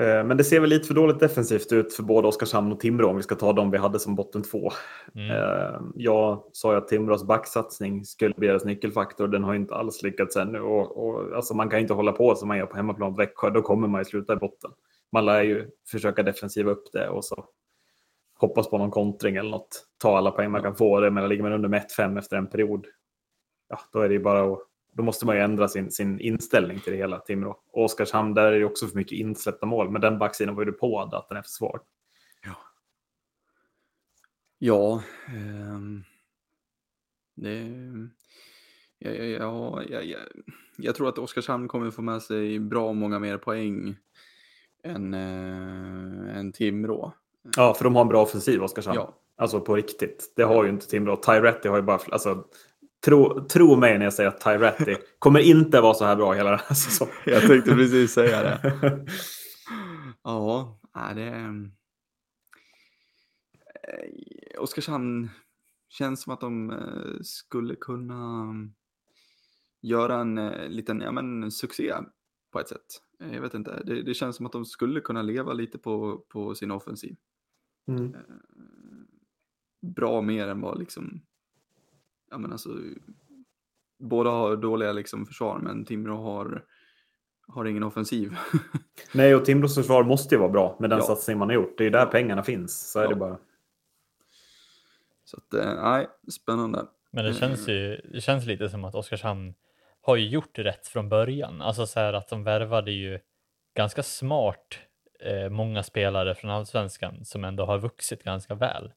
Eh, 0.00 0.24
men 0.24 0.36
det 0.36 0.44
ser 0.44 0.60
väl 0.60 0.70
lite 0.70 0.86
för 0.86 0.94
dåligt 0.94 1.20
defensivt 1.20 1.72
ut 1.72 1.94
för 1.94 2.02
både 2.02 2.28
Oskarshamn 2.28 2.72
och 2.72 2.80
Timrå 2.80 3.08
om 3.08 3.16
vi 3.16 3.22
ska 3.22 3.34
ta 3.34 3.52
dem 3.52 3.70
vi 3.70 3.78
hade 3.78 3.98
som 3.98 4.14
botten 4.14 4.42
två. 4.42 4.70
Mm. 5.14 5.30
Eh, 5.30 5.80
jag 5.94 6.44
sa 6.52 6.72
ju 6.72 6.78
att 6.78 6.88
Timrås 6.88 7.24
backsatsning 7.24 8.04
skulle 8.04 8.34
bli 8.34 8.48
deras 8.48 8.64
nyckelfaktor. 8.64 9.28
Den 9.28 9.44
har 9.44 9.54
inte 9.54 9.74
alls 9.74 10.02
lyckats 10.02 10.36
ännu. 10.36 10.60
Och, 10.60 11.06
och, 11.06 11.36
alltså 11.36 11.54
man 11.54 11.70
kan 11.70 11.80
inte 11.80 11.94
hålla 11.94 12.12
på 12.12 12.34
som 12.34 12.48
man 12.48 12.58
gör 12.58 12.66
på 12.66 12.76
hemmaplan 12.76 13.14
Växjö. 13.14 13.50
Då 13.50 13.62
kommer 13.62 13.88
man 13.88 14.00
ju 14.00 14.04
sluta 14.04 14.32
i 14.32 14.36
botten. 14.36 14.70
Man 15.12 15.26
lär 15.26 15.42
ju 15.42 15.70
försöka 15.90 16.22
defensiva 16.22 16.70
upp 16.70 16.92
det 16.92 17.08
och 17.08 17.24
så 17.24 17.44
hoppas 18.38 18.70
på 18.70 18.78
någon 18.78 18.90
kontring 18.90 19.36
eller 19.36 19.50
något. 19.50 19.86
Ta 19.98 20.18
alla 20.18 20.30
poäng 20.30 20.50
man 20.50 20.62
kan 20.62 20.76
få. 20.76 21.00
Det, 21.00 21.10
men 21.10 21.28
ligger 21.28 21.42
man 21.42 21.52
under 21.52 21.68
med 21.68 21.86
1-5 21.98 22.18
efter 22.18 22.36
en 22.36 22.46
period, 22.46 22.86
ja, 23.68 23.80
då 23.92 24.00
är 24.00 24.08
det 24.08 24.14
ju 24.14 24.22
bara 24.22 24.52
att 24.52 24.58
då 24.96 25.02
måste 25.02 25.26
man 25.26 25.36
ju 25.36 25.42
ändra 25.42 25.68
sin, 25.68 25.90
sin 25.90 26.20
inställning 26.20 26.80
till 26.80 26.92
det 26.92 26.98
hela, 26.98 27.18
Timrå. 27.18 27.60
Oskarshamn, 27.72 28.34
där 28.34 28.52
är 28.52 28.58
det 28.58 28.64
också 28.64 28.86
för 28.86 28.96
mycket 28.96 29.18
insläppta 29.18 29.66
mål, 29.66 29.90
men 29.90 30.00
den 30.00 30.18
backsidan 30.18 30.54
var 30.54 30.62
ju 30.62 30.70
du 30.70 30.72
på 30.72 31.00
att 31.00 31.28
den 31.28 31.38
är 31.38 31.42
för 31.42 31.50
svag. 31.50 31.80
Ja. 32.44 32.56
Ja. 34.58 35.02
Eh, 35.26 35.80
det... 37.34 37.72
Ja, 38.98 39.10
ja, 39.10 39.82
ja, 39.88 40.00
ja, 40.02 40.18
jag 40.76 40.94
tror 40.94 41.08
att 41.08 41.18
Oskarshamn 41.18 41.68
kommer 41.68 41.90
få 41.90 42.02
med 42.02 42.22
sig 42.22 42.58
bra 42.58 42.92
många 42.92 43.18
mer 43.18 43.38
poäng 43.38 43.96
än, 44.82 45.14
äh, 45.14 46.38
än 46.38 46.52
Timrå. 46.52 47.12
Ja, 47.56 47.74
för 47.74 47.84
de 47.84 47.94
har 47.94 48.02
en 48.02 48.08
bra 48.08 48.22
offensiv, 48.22 48.62
Oskarshamn. 48.62 48.96
Ja. 48.96 49.14
Alltså 49.36 49.60
på 49.60 49.76
riktigt. 49.76 50.32
Det 50.36 50.42
har 50.42 50.64
ju 50.64 50.70
inte 50.70 50.86
Timrå. 50.86 51.16
Tyretti 51.16 51.68
har 51.68 51.76
ju 51.76 51.82
bara... 51.82 52.00
Alltså, 52.08 52.44
Tro, 53.06 53.46
tro 53.48 53.76
mig 53.76 53.98
när 53.98 54.04
jag 54.04 54.14
säger 54.14 54.28
att 54.28 54.40
Tyretti 54.40 54.96
kommer 55.18 55.40
inte 55.40 55.80
vara 55.80 55.94
så 55.94 56.04
här 56.04 56.16
bra 56.16 56.32
hela 56.32 56.50
den 56.50 56.58
här 56.58 56.74
säsongen. 56.74 57.14
Jag 57.24 57.46
tänkte 57.46 57.74
precis 57.74 58.12
säga 58.12 58.42
det. 58.42 58.60
ja, 60.22 60.78
det 61.14 61.22
är... 61.22 61.70
Eh, 63.88 64.62
Oskarshamn 64.62 65.30
känns 65.88 66.22
som 66.22 66.32
att 66.32 66.40
de 66.40 66.70
eh, 66.70 67.20
skulle 67.22 67.74
kunna 67.74 68.54
göra 69.82 70.20
en 70.20 70.38
eh, 70.38 70.68
liten 70.68 71.00
ja, 71.00 71.12
men, 71.12 71.50
succé 71.50 71.94
på 72.52 72.60
ett 72.60 72.68
sätt. 72.68 72.86
Jag 73.18 73.40
vet 73.40 73.54
inte, 73.54 73.82
det, 73.84 74.02
det 74.02 74.14
känns 74.14 74.36
som 74.36 74.46
att 74.46 74.52
de 74.52 74.64
skulle 74.64 75.00
kunna 75.00 75.22
leva 75.22 75.52
lite 75.52 75.78
på, 75.78 76.24
på 76.28 76.54
sin 76.54 76.70
offensiv. 76.70 77.16
Mm. 77.88 78.14
Bra 79.96 80.22
mer 80.22 80.48
än 80.48 80.60
vad 80.60 80.78
liksom 80.78 81.22
ja 82.30 82.38
men 82.38 82.52
alltså, 82.52 82.68
båda 83.98 84.30
har 84.30 84.56
dåliga 84.56 84.92
liksom 84.92 85.26
försvar 85.26 85.58
men 85.58 85.84
Timrå 85.84 86.16
har, 86.16 86.64
har 87.48 87.64
ingen 87.64 87.82
offensiv. 87.82 88.36
Nej, 89.14 89.34
och 89.34 89.44
Timrås 89.44 89.74
försvar 89.74 90.04
måste 90.04 90.34
ju 90.34 90.38
vara 90.38 90.50
bra 90.50 90.76
med 90.80 90.90
den 90.90 90.98
ja. 90.98 91.04
satsning 91.04 91.38
man 91.38 91.48
har 91.48 91.54
gjort. 91.54 91.78
Det 91.78 91.82
är 91.82 91.86
ju 91.86 91.90
där 91.90 91.98
ja. 91.98 92.06
pengarna 92.06 92.42
finns, 92.42 92.90
så 92.92 93.00
är 93.00 93.08
det 93.08 93.14
bara. 93.14 93.38
Så 95.24 95.36
att, 95.36 95.54
eh, 95.54 95.82
nej, 95.82 96.06
spännande. 96.32 96.86
Men 97.10 97.24
det 97.24 97.34
känns 97.34 97.68
ju 97.68 98.00
det 98.12 98.20
känns 98.20 98.46
lite 98.46 98.68
som 98.68 98.84
att 98.84 98.94
Oskarshamn 98.94 99.54
har 100.00 100.16
ju 100.16 100.28
gjort 100.28 100.58
rätt 100.58 100.86
från 100.86 101.08
början. 101.08 101.62
Alltså 101.62 101.86
så 101.86 102.00
här 102.00 102.12
att 102.12 102.28
de 102.28 102.44
värvade 102.44 102.92
ju 102.92 103.18
ganska 103.76 104.02
smart 104.02 104.78
eh, 105.20 105.48
många 105.48 105.82
spelare 105.82 106.34
från 106.34 106.50
allsvenskan 106.50 107.24
som 107.24 107.44
ändå 107.44 107.64
har 107.64 107.78
vuxit 107.78 108.24
ganska 108.24 108.54
väl. 108.54 108.92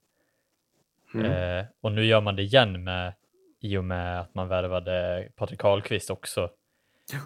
Mm. 1.14 1.26
Eh, 1.26 1.66
och 1.82 1.92
nu 1.92 2.06
gör 2.06 2.22
man 2.22 2.36
det 2.36 2.42
igen 2.42 2.84
med 2.84 3.14
i 3.60 3.78
och 3.78 3.84
med 3.84 4.22
att 4.22 4.36
man 4.36 4.48
värvade 4.48 5.28
Patrik 5.36 5.60
Karlqvist 5.60 6.10
också. 6.10 6.50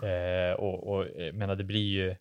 Eh, 0.04 0.60
och, 0.60 0.88
och 0.88 1.06
menar, 1.34 1.56
det 1.56 1.63
blir 1.63 1.88
ju, 1.88 2.15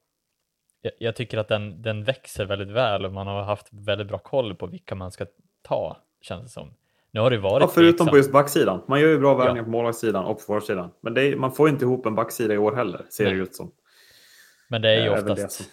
jag, 0.80 0.92
jag, 0.98 1.16
tycker 1.16 1.38
att 1.38 1.48
den, 1.48 1.82
den 1.82 2.04
växer 2.04 2.44
väldigt 2.44 2.68
väl 2.68 3.04
och 3.04 3.12
man 3.12 3.26
har 3.26 3.42
haft 3.42 3.68
väldigt 3.70 4.08
bra 4.08 4.18
koll 4.18 4.54
på 4.54 4.66
vilka 4.66 4.94
man 4.94 5.12
ska 5.12 5.26
ta, 5.62 5.96
känns 6.20 6.42
det 6.42 6.48
som. 6.48 6.74
Nu 7.10 7.20
har 7.20 7.30
det 7.30 7.38
varit 7.38 7.62
ja, 7.62 7.68
förutom 7.74 7.92
tveksam. 7.92 8.08
på 8.08 8.16
just 8.16 8.32
backsidan. 8.32 8.82
Man 8.88 9.00
gör 9.00 9.08
ju 9.08 9.18
bra 9.18 9.34
värvningar 9.34 9.56
ja. 9.56 9.64
på 9.64 9.70
målvaktssidan 9.70 10.24
och 10.24 10.36
på 10.36 10.42
forwardsidan. 10.42 10.90
Men 11.00 11.16
är, 11.16 11.36
man 11.36 11.52
får 11.52 11.68
inte 11.68 11.84
ihop 11.84 12.06
en 12.06 12.14
backsida 12.14 12.54
i 12.54 12.58
år 12.58 12.76
heller, 12.76 13.00
ser 13.10 13.24
Nej. 13.24 13.34
det 13.34 13.40
ut 13.40 13.54
som. 13.54 13.72
Men 14.68 14.82
det 14.82 14.90
är 14.90 15.02
ju 15.02 15.06
äh, 15.06 15.12
oftast, 15.12 15.70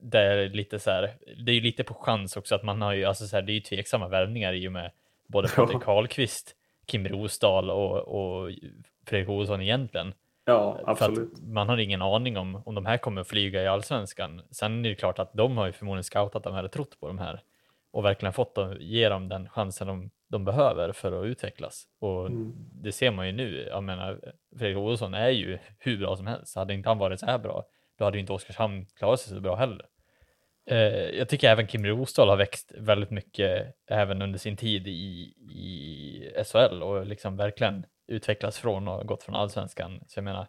det, 0.00 0.10
det, 0.10 0.18
är 0.18 0.48
lite 0.48 0.78
så 0.78 0.90
här, 0.90 1.10
det 1.44 1.52
är 1.52 1.54
ju 1.54 1.60
lite 1.60 1.84
på 1.84 1.94
chans 1.94 2.36
också 2.36 2.54
att 2.54 2.64
man 2.64 2.82
har 2.82 2.92
ju, 2.92 3.04
alltså 3.04 3.26
så 3.26 3.36
här, 3.36 3.42
det 3.42 3.52
är 3.52 3.54
ju 3.54 3.60
tveksamma 3.60 4.08
värvningar 4.08 4.52
i 4.52 4.68
och 4.68 4.72
med 4.72 4.90
både 5.28 5.48
Patrik 5.56 5.82
Karlqvist 5.82 6.54
Kim 6.86 7.08
Rosdahl 7.08 7.70
och, 7.70 7.98
och 7.98 8.50
Fredrik 9.06 9.28
Olsson 9.28 9.62
egentligen. 9.62 10.14
Ja, 10.44 10.80
absolut. 10.86 11.40
man 11.42 11.68
har 11.68 11.78
ingen 11.78 12.02
aning 12.02 12.36
om 12.36 12.62
om 12.66 12.74
de 12.74 12.86
här 12.86 12.98
kommer 12.98 13.20
att 13.20 13.28
flyga 13.28 13.62
i 13.62 13.66
allsvenskan. 13.66 14.42
Sen 14.50 14.84
är 14.84 14.88
det 14.88 14.94
klart 14.94 15.18
att 15.18 15.32
de 15.32 15.56
har 15.56 15.66
ju 15.66 15.72
förmodligen 15.72 16.04
scoutat 16.04 16.42
de 16.42 16.54
här 16.54 16.64
och 16.64 16.72
trott 16.72 17.00
på 17.00 17.08
de 17.08 17.18
här 17.18 17.42
och 17.90 18.04
verkligen 18.04 18.32
fått 18.32 18.54
dem, 18.54 18.76
ge 18.80 19.08
dem 19.08 19.28
den 19.28 19.48
chansen 19.48 19.86
de, 19.86 20.10
de 20.28 20.44
behöver 20.44 20.92
för 20.92 21.20
att 21.20 21.26
utvecklas. 21.26 21.84
Och 21.98 22.26
mm. 22.26 22.52
det 22.56 22.92
ser 22.92 23.10
man 23.10 23.26
ju 23.26 23.32
nu. 23.32 23.66
Jag 23.70 23.82
menar, 23.84 24.20
Fredrik 24.58 24.78
Olsson 24.78 25.14
är 25.14 25.28
ju 25.28 25.58
hur 25.78 25.98
bra 25.98 26.16
som 26.16 26.26
helst. 26.26 26.56
Hade 26.56 26.74
inte 26.74 26.88
han 26.88 26.98
varit 26.98 27.20
så 27.20 27.26
här 27.26 27.38
bra, 27.38 27.64
då 27.98 28.04
hade 28.04 28.18
inte 28.18 28.32
Oskarshamn 28.32 28.86
klarat 28.86 29.20
sig 29.20 29.34
så 29.34 29.40
bra 29.40 29.56
heller. 29.56 29.86
Eh, 30.70 31.18
jag 31.18 31.28
tycker 31.28 31.48
även 31.48 31.66
Kim 31.66 31.86
Rosdahl 31.86 32.28
har 32.28 32.36
växt 32.36 32.72
väldigt 32.76 33.10
mycket 33.10 33.74
även 33.86 34.22
under 34.22 34.38
sin 34.38 34.56
tid 34.56 34.88
i, 34.88 35.34
i 35.50 36.44
SHL 36.44 36.82
och 36.82 37.06
liksom 37.06 37.36
verkligen 37.36 37.86
utvecklats 38.06 38.58
från 38.58 38.88
och 38.88 39.06
gått 39.06 39.22
från 39.22 39.34
allsvenskan. 39.34 40.00
Så 40.06 40.18
jag 40.18 40.24
menar, 40.24 40.46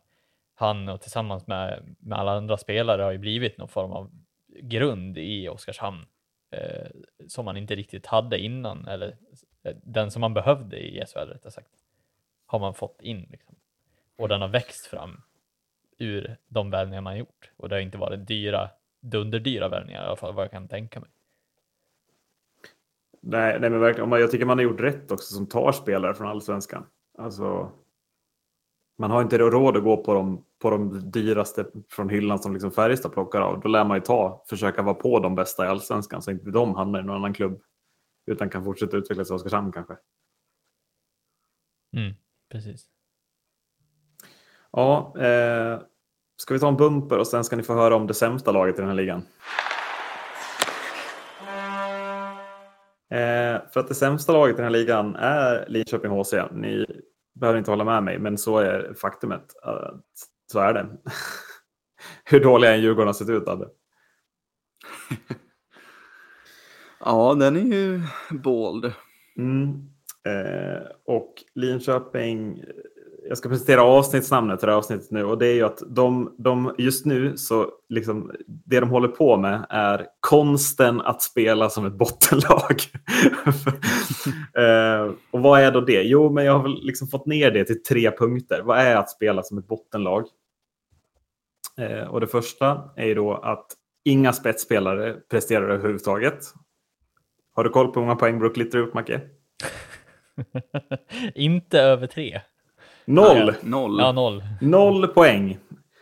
han 0.55 0.89
och 0.89 1.01
tillsammans 1.01 1.47
med, 1.47 1.95
med 1.99 2.19
alla 2.19 2.31
andra 2.31 2.57
spelare 2.57 3.01
har 3.01 3.11
ju 3.11 3.17
blivit 3.17 3.57
någon 3.57 3.67
form 3.67 3.91
av 3.91 4.11
grund 4.61 5.17
i 5.17 5.49
Oskarshamn 5.49 6.05
eh, 6.51 6.87
som 7.27 7.45
man 7.45 7.57
inte 7.57 7.75
riktigt 7.75 8.05
hade 8.05 8.39
innan, 8.39 8.87
eller 8.87 9.15
eh, 9.63 9.75
den 9.83 10.11
som 10.11 10.21
man 10.21 10.33
behövde 10.33 10.77
i 10.77 11.03
SHL 11.05 11.19
rättare 11.19 11.51
sagt, 11.51 11.71
har 12.45 12.59
man 12.59 12.73
fått 12.73 13.01
in. 13.01 13.27
Liksom. 13.31 13.55
Och 14.17 14.29
den 14.29 14.41
har 14.41 14.47
växt 14.47 14.85
fram 14.85 15.21
ur 15.97 16.37
de 16.47 16.69
värvningar 16.69 17.01
man 17.01 17.17
gjort 17.17 17.51
och 17.57 17.69
det 17.69 17.75
har 17.75 17.81
inte 17.81 17.97
varit 17.97 18.27
dyra 18.27 18.69
dunderdyra 19.01 19.69
värvningar 19.69 20.03
i 20.03 20.07
alla 20.07 20.15
fall 20.15 20.33
vad 20.33 20.43
jag 20.43 20.51
kan 20.51 20.67
tänka 20.67 20.99
mig. 20.99 21.09
Nej, 23.21 23.59
nej 23.59 23.69
men 23.69 23.79
verkligen. 23.79 24.11
Jag 24.11 24.31
tycker 24.31 24.45
man 24.45 24.57
har 24.57 24.63
gjort 24.63 24.81
rätt 24.81 25.11
också 25.11 25.33
som 25.33 25.47
tar 25.47 25.71
spelare 25.71 26.13
från 26.13 26.27
allsvenskan. 26.27 26.85
Alltså, 27.17 27.71
man 28.97 29.11
har 29.11 29.21
inte 29.21 29.37
råd 29.37 29.77
att 29.77 29.83
gå 29.83 30.03
på 30.03 30.13
de, 30.13 30.45
på 30.59 30.69
de 30.69 31.11
dyraste 31.11 31.65
från 31.89 32.09
hyllan 32.09 32.39
som 32.39 32.53
liksom 32.53 32.71
Färjestad 32.71 33.13
plockar 33.13 33.41
av. 33.41 33.59
Då 33.59 33.67
lär 33.67 33.85
man 33.85 33.97
ju 33.97 34.01
ta, 34.01 34.43
försöka 34.49 34.81
vara 34.81 34.95
på 34.95 35.19
de 35.19 35.35
bästa 35.35 35.65
i 35.65 35.67
allsvenskan 35.67 36.21
så 36.21 36.31
inte 36.31 36.51
de 36.51 36.75
hamnar 36.75 36.99
i 36.99 37.03
någon 37.03 37.15
annan 37.15 37.33
klubb. 37.33 37.61
Utan 38.25 38.49
kan 38.49 38.63
fortsätta 38.63 38.97
utvecklas 38.97 39.29
i 39.29 39.33
Oskarshamn 39.33 39.71
kanske. 39.71 39.97
Mm, 41.97 42.13
precis. 42.49 42.89
Ja, 44.71 45.13
eh, 45.19 45.81
Ska 46.41 46.53
vi 46.53 46.59
ta 46.59 46.67
en 46.67 46.77
bumper 46.77 47.17
och 47.17 47.27
sen 47.27 47.43
ska 47.43 47.55
ni 47.55 47.63
få 47.63 47.73
höra 47.73 47.95
om 47.95 48.07
det 48.07 48.13
sämsta 48.13 48.51
laget 48.51 48.75
i 48.75 48.81
den 48.81 48.87
här 48.87 48.95
ligan. 48.95 49.21
Eh, 53.11 53.61
för 53.73 53.79
att 53.79 53.87
det 53.87 53.95
sämsta 53.95 54.33
laget 54.33 54.53
i 54.53 54.57
den 54.57 54.63
här 54.63 54.79
ligan 54.79 55.15
är 55.15 55.65
Linköping 55.67 56.11
HC. 56.11 56.33
Ni 56.51 56.85
behöver 57.39 57.59
inte 57.59 57.71
hålla 57.71 57.83
med 57.83 58.03
mig, 58.03 58.19
men 58.19 58.37
så 58.37 58.57
är 58.57 58.93
faktumet. 58.93 59.43
Så 60.51 60.59
är 60.59 60.73
det. 60.73 60.87
Hur 62.23 62.39
dåliga 62.39 62.73
en 62.73 62.81
Djurgården 62.81 63.07
har 63.07 63.13
sett 63.13 63.29
ut, 63.29 63.47
Adde. 63.47 63.67
Ja, 66.99 67.33
den 67.33 67.55
är 67.55 67.75
ju 67.75 68.01
bold. 68.29 68.93
Mm. 69.37 69.89
Eh, 70.25 70.81
och 71.05 71.33
Linköping, 71.55 72.63
jag 73.29 73.37
ska 73.37 73.49
presentera 73.49 73.83
avsnittsnamnet 73.83 74.59
till 74.59 74.65
det 74.65 74.71
här 74.71 74.77
avsnittet 74.77 75.11
nu 75.11 75.23
och 75.23 75.37
det 75.37 75.47
är 75.47 75.53
ju 75.53 75.63
att 75.63 75.83
de, 75.87 76.35
de 76.37 76.75
just 76.77 77.05
nu 77.05 77.37
så 77.37 77.71
liksom 77.89 78.31
det 78.45 78.79
de 78.79 78.89
håller 78.89 79.07
på 79.07 79.37
med 79.37 79.65
är 79.69 80.07
konsten 80.19 81.01
att 81.01 81.21
spela 81.21 81.69
som 81.69 81.85
ett 81.85 81.93
bottenlag. 81.93 82.81
eh, 84.57 85.13
och 85.31 85.39
vad 85.41 85.61
är 85.61 85.71
då 85.71 85.81
det? 85.81 86.01
Jo, 86.01 86.29
men 86.31 86.45
jag 86.45 86.53
har 86.53 86.63
väl 86.63 86.79
liksom 86.81 87.07
fått 87.07 87.25
ner 87.25 87.51
det 87.51 87.65
till 87.65 87.83
tre 87.83 88.11
punkter. 88.11 88.61
Vad 88.61 88.79
är 88.79 88.95
att 88.95 89.09
spela 89.09 89.43
som 89.43 89.57
ett 89.57 89.67
bottenlag? 89.67 90.25
Eh, 91.77 92.07
och 92.07 92.21
det 92.21 92.27
första 92.27 92.89
är 92.95 93.05
ju 93.05 93.13
då 93.13 93.33
att 93.33 93.67
inga 94.05 94.33
spetsspelare 94.33 95.13
presterar 95.13 95.69
överhuvudtaget. 95.69 96.39
Har 97.55 97.63
du 97.63 97.69
koll 97.69 97.87
på 97.87 97.99
hur 97.99 98.07
många 98.07 98.19
poäng 98.19 98.39
Brook 98.39 98.57
Litter 98.57 98.77
upp, 98.77 98.93
Macke? 98.93 99.21
Inte 101.35 101.81
över 101.81 102.07
tre. 102.07 102.41
Noll! 103.09 103.53
Noll. 103.61 103.99
Ja, 103.99 104.11
noll. 104.11 104.43
Noll 104.61 105.07
poäng. 105.07 105.57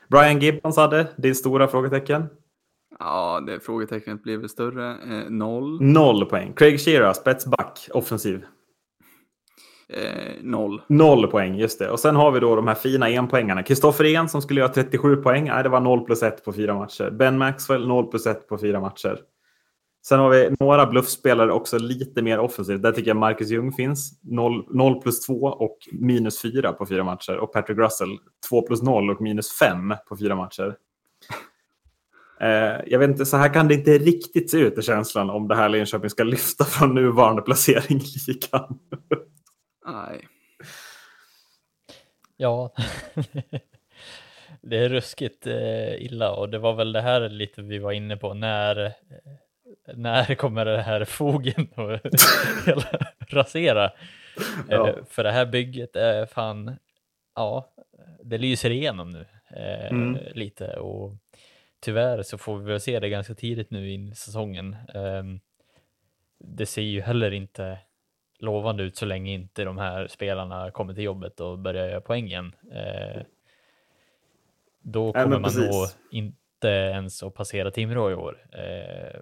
Brian 0.10 0.40
Gibbons 0.40 0.78
hade 0.78 1.08
det 1.18 1.36
stora 1.36 1.68
frågetecken. 1.68 2.26
Ja, 3.00 3.44
det 3.48 3.60
frågetecknet 3.60 4.24
blev 4.24 4.40
väl 4.40 4.50
större. 4.50 4.92
Eh, 4.92 5.30
noll. 5.30 5.82
Noll 5.82 6.26
poäng. 6.26 6.54
Craig 6.56 6.80
Shearer, 6.80 7.14
spetsback, 7.14 7.90
offensiv. 7.94 8.46
Eh, 9.90 10.34
noll. 10.42 10.82
Noll 10.88 11.28
poäng, 11.28 11.56
just 11.56 11.80
det. 11.80 11.90
Och 11.90 12.00
sen 12.00 12.16
har 12.16 12.32
vi 12.32 12.40
då 12.40 12.56
de 12.56 12.68
här 12.68 12.76
fina 12.76 13.10
enpoängarna. 13.10 13.64
Kristoffer 13.64 14.06
En 14.06 14.30
som 14.30 14.42
skulle 14.42 14.60
göra 14.60 14.74
37 14.74 15.16
poäng. 15.16 15.46
Nej, 15.46 15.64
det 15.64 15.70
var 15.70 15.80
0 15.80 16.06
plus 16.06 16.24
1 16.24 16.46
på 16.46 16.54
fyra 16.54 16.74
matcher. 16.74 17.10
Ben 17.12 17.38
Maxwell 17.38 17.88
0 17.88 18.08
plus 18.08 18.26
1 18.26 18.48
på 18.48 18.58
fyra 18.58 18.80
matcher. 18.80 19.20
Sen 20.06 20.20
har 20.20 20.30
vi 20.30 20.56
några 20.60 20.86
bluffspelare 20.86 21.52
också 21.52 21.78
lite 21.78 22.22
mer 22.22 22.40
offensivt. 22.40 22.82
Där 22.82 22.92
tycker 22.92 23.10
jag 23.10 23.18
Marcus 23.18 23.50
Ljung 23.50 23.72
finns. 23.72 24.20
0, 24.24 24.66
0 24.70 25.02
plus 25.02 25.26
2 25.26 25.34
och 25.34 25.78
minus 25.92 26.42
4 26.42 26.74
på 26.74 26.86
fyra 26.86 27.04
matcher. 27.04 27.38
Och 27.38 27.54
Patrick 27.54 27.78
Russell 27.78 28.18
2 28.50 28.62
plus 28.62 28.82
0 28.82 29.10
och 29.10 29.22
minus 29.22 29.60
5 29.60 29.94
på 30.10 30.18
fyra 30.18 30.36
matcher. 30.36 30.76
Eh, 32.40 32.82
jag 32.88 33.00
vet 33.00 33.10
inte, 33.10 33.26
så 33.26 33.38
här 33.38 33.54
kan 33.54 33.68
det 33.68 33.74
inte 33.74 33.98
riktigt 33.98 34.52
se 34.52 34.58
ut 34.58 34.78
i 34.78 34.82
känslan 34.82 35.30
om 35.30 35.48
det 35.48 35.56
här 35.56 35.70
Linköping 35.70 36.10
ska 36.10 36.24
lyfta 36.24 36.66
från 36.66 36.96
nuvarande 36.96 37.42
placering 37.42 37.98
i 37.98 38.32
ligan. 38.32 38.80
Nej. 39.86 40.28
Ja, 42.38 42.74
det 44.62 44.78
är 44.78 44.90
ruskigt 44.90 45.48
eh, 45.48 46.04
illa 46.06 46.32
och 46.32 46.50
det 46.50 46.60
var 46.60 46.74
väl 46.74 46.92
det 46.92 47.02
här 47.02 47.30
lite 47.30 47.62
vi 47.62 47.80
var 47.80 47.92
inne 47.92 48.18
på 48.18 48.34
när 48.34 48.86
eh, 48.86 48.92
när 49.94 50.36
kommer 50.36 50.66
det 50.66 50.82
här 50.82 51.06
fogen 51.06 51.68
att 51.76 52.02
rasera? 53.34 53.92
Ja. 54.70 54.90
Eh, 54.90 54.96
för 55.10 55.24
det 55.24 55.32
här 55.32 55.46
bygget 55.46 55.96
är 55.96 56.26
fan, 56.26 56.76
ja, 57.36 57.74
det 58.24 58.38
lyser 58.38 58.70
igenom 58.70 59.10
nu 59.10 59.26
eh, 59.50 59.92
mm. 59.92 60.18
lite 60.34 60.68
och 60.68 61.16
tyvärr 61.80 62.24
så 62.24 62.38
får 62.38 62.58
vi 62.58 62.72
väl 62.72 62.80
se 62.80 63.00
det 63.00 63.10
ganska 63.10 63.34
tidigt 63.34 63.72
nu 63.72 63.92
in 63.92 64.08
i 64.08 64.16
säsongen. 64.16 64.76
Eh, 64.94 65.24
det 66.40 66.66
ser 66.66 66.82
ju 66.82 67.02
heller 67.02 67.32
inte 67.32 67.78
lovande 68.40 68.84
ut 68.84 68.98
så 68.98 69.06
länge 69.06 69.34
inte 69.34 69.64
de 69.64 69.78
här 69.78 70.08
spelarna 70.08 70.72
kommer 70.72 70.94
till 70.94 71.04
jobbet 71.04 71.40
och 71.40 71.60
börjar 71.60 71.90
göra 71.90 72.02
poäng 72.02 72.26
igen. 72.26 72.56
Eh, 72.72 73.22
då 74.82 75.14
kommer 75.14 75.28
Nej, 75.28 75.40
man 75.40 75.52
nog 75.54 75.88
inte 76.12 76.68
ens 76.68 77.24
att 77.24 77.34
passera 77.34 77.72
Timrå 77.72 78.12
i 78.12 78.16
år. 78.16 78.48
Eh, 78.52 79.20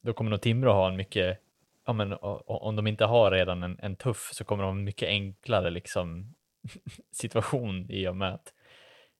då 0.00 0.12
kommer 0.12 0.30
nog 0.30 0.40
Timrå 0.40 0.72
ha 0.72 0.88
en 0.88 0.96
mycket, 0.96 1.38
ja 1.86 1.92
men 1.92 2.16
om 2.46 2.76
de 2.76 2.86
inte 2.86 3.04
har 3.04 3.30
redan 3.30 3.62
en, 3.62 3.78
en 3.82 3.96
tuff 3.96 4.30
så 4.32 4.44
kommer 4.44 4.62
de 4.62 4.66
ha 4.66 4.78
en 4.78 4.84
mycket 4.84 5.08
enklare 5.08 5.70
liksom 5.70 6.34
situation 7.12 7.90
i 7.90 8.08
och 8.08 8.16
med 8.16 8.34
att 8.34 8.52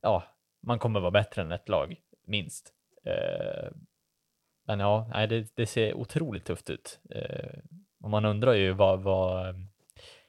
ja, 0.00 0.24
man 0.60 0.78
kommer 0.78 1.00
vara 1.00 1.10
bättre 1.10 1.42
än 1.42 1.52
ett 1.52 1.68
lag, 1.68 1.96
minst. 2.26 2.72
Eh, 3.04 3.70
men 4.66 4.80
ja, 4.80 5.10
nej, 5.14 5.26
det, 5.26 5.56
det, 5.56 5.66
ser 5.66 5.94
otroligt 5.94 6.44
tufft 6.44 6.70
ut. 6.70 7.00
Eh, 7.10 7.58
och 8.00 8.10
man 8.10 8.24
undrar 8.24 8.52
ju 8.52 8.72
vad, 8.72 9.02
vad, 9.02 9.54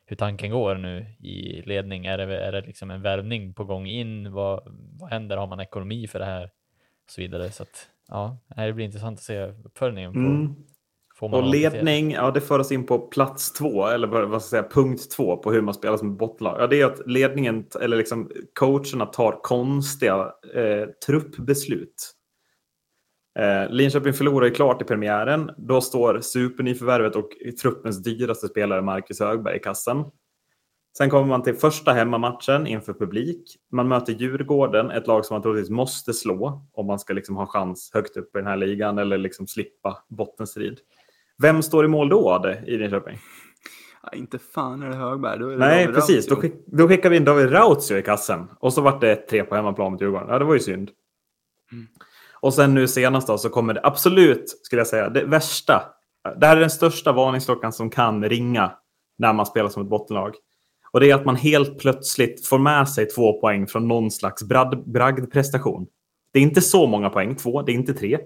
hur 0.06 0.16
tanken 0.16 0.52
går 0.52 0.76
nu 0.76 1.06
i 1.20 1.62
ledning. 1.62 2.06
Är 2.06 2.18
det, 2.18 2.38
är 2.38 2.52
det 2.52 2.62
liksom 2.62 2.92
en 2.92 3.02
värvning 3.02 3.54
på 3.54 3.64
gång 3.64 3.88
in? 3.88 4.32
Vad, 4.32 4.64
vad 5.00 5.10
händer? 5.10 5.38
Har 5.38 5.48
man 5.48 5.60
ekonomi 5.60 6.08
för 6.08 6.20
det 6.20 6.26
här? 6.26 6.44
Och 7.04 7.12
så 7.12 7.22
vidare. 7.22 7.52
Så 7.52 7.64
att, 7.64 7.90
Ja, 8.12 8.38
det 8.56 8.74
blir 8.74 8.86
intressant 8.86 9.20
att 9.20 9.24
se 9.24 9.46
uppföljningen. 9.66 10.14
På, 10.14 10.20
mm. 10.20 11.34
och 11.34 11.44
ledning, 11.44 12.12
ja 12.12 12.32
det 12.32 12.42
för 12.42 12.60
oss 12.60 12.72
in 12.72 12.86
på 12.86 13.00
plats 13.00 13.54
två, 13.54 13.88
eller 13.88 14.08
vad 14.08 14.44
ska 14.44 14.58
jag 14.58 14.66
säga, 14.66 14.84
punkt 14.84 15.12
två 15.12 15.38
på 15.38 15.52
hur 15.52 15.62
man 15.62 15.74
spelar 15.74 15.98
som 15.98 16.18
botlag. 16.18 16.62
Ja, 16.62 16.68
det 16.68 16.82
är 16.82 16.86
att 16.86 17.08
ledningen, 17.08 17.66
eller 17.82 17.98
liksom 17.98 18.32
coacherna 18.60 19.06
tar 19.06 19.40
konstiga 19.44 20.34
eh, 20.56 20.88
truppbeslut. 21.06 22.14
Eh, 23.40 23.70
Linköping 23.70 24.14
förlorar 24.14 24.46
ju 24.46 24.54
klart 24.54 24.82
i 24.82 24.86
premiären. 24.86 25.52
Då 25.58 25.82
står 25.82 26.20
supernyförvärvet 26.22 27.16
och 27.16 27.30
truppens 27.62 28.04
dyraste 28.04 28.48
spelare 28.48 28.82
Marcus 28.82 29.20
Högberg 29.20 29.58
i 29.58 29.60
kassen. 29.60 30.06
Sen 30.98 31.10
kommer 31.10 31.28
man 31.28 31.44
till 31.44 31.56
första 31.56 31.94
hemmamatchen 31.94 32.68
inför 32.68 32.94
publik. 32.94 33.58
Man 33.72 33.88
möter 33.88 34.14
Djurgården, 34.14 34.92
ett 34.92 35.08
lag 35.08 35.26
som 35.26 35.36
man 35.36 35.42
troligtvis 35.42 35.70
måste 35.70 36.14
slå 36.14 36.68
om 36.74 36.88
man 36.88 37.00
ska 37.00 37.14
liksom 37.14 37.36
ha 37.36 37.46
chans 37.46 37.92
högt 37.94 38.18
upp 38.18 38.36
i 38.36 38.40
den 38.40 38.48
här 38.48 38.58
ligan 38.58 38.98
eller 38.98 39.18
liksom 39.18 39.48
slippa 39.48 40.04
bottenstrid. 40.10 40.80
Vem 41.38 41.62
står 41.62 41.86
i 41.86 41.88
mål 41.88 42.10
då 42.10 42.30
Ade, 42.30 42.64
i 42.68 42.78
Linköping? 42.78 43.18
Ja, 44.04 44.10
inte 44.14 44.40
fan 44.40 44.84
är 44.84 44.90
det 44.90 44.96
Högberg. 44.96 45.40
Då 45.40 45.48
är 45.48 45.52
det 45.52 45.58
Nej, 45.58 45.86
David 45.86 45.96
precis. 45.96 46.28
Då, 46.28 46.36
skick, 46.36 46.54
då 46.66 46.88
skickar 46.88 47.10
vi 47.10 47.18
in 47.18 47.26
David 47.26 47.52
Rautio 47.52 47.98
i 47.98 48.02
kassen. 48.02 48.48
Och 48.60 48.74
så 48.74 48.82
vart 48.82 49.02
det 49.02 49.16
tre 49.16 49.44
på 49.44 49.56
hemmaplan 49.56 49.92
mot 49.92 50.02
Djurgården. 50.02 50.28
Ja, 50.30 50.40
det 50.40 50.46
var 50.46 50.54
ju 50.54 50.60
synd. 50.60 50.92
Mm. 51.72 51.88
Och 52.42 52.54
sen 52.54 52.74
nu 52.74 52.88
senast 52.88 53.28
då 53.28 53.38
så 53.38 53.50
kommer 53.50 53.74
det 53.74 53.82
absolut, 53.84 54.50
skulle 54.64 54.80
jag 54.80 54.88
säga, 54.88 55.10
det 55.10 55.26
värsta. 55.26 55.84
Det 56.38 56.48
här 56.48 56.56
är 56.56 56.60
den 56.60 56.70
största 56.70 57.12
varningsklockan 57.12 57.74
som 57.74 57.90
kan 57.90 58.30
ringa 58.30 58.72
när 59.18 59.34
man 59.34 59.46
spelar 59.46 59.70
som 59.70 59.84
ett 59.84 59.90
bottenlag. 59.90 60.36
Och 60.94 61.00
det 61.00 61.12
är 61.12 61.16
att 61.16 61.26
man 61.26 61.36
helt 61.36 61.80
plötsligt 61.80 62.48
får 62.48 62.60
med 62.60 62.90
sig 62.90 63.06
två 63.06 63.42
poäng 63.42 63.68
från 63.68 63.88
någon 63.88 64.12
slags 64.12 64.44
bragdprestation. 64.86 65.88
Det 66.34 66.40
är 66.40 66.44
inte 66.44 66.62
så 66.62 66.88
många 66.88 67.10
poäng, 67.10 67.36
två, 67.36 67.62
det 67.62 67.72
är 67.72 67.74
inte 67.74 67.94
tre. 67.94 68.20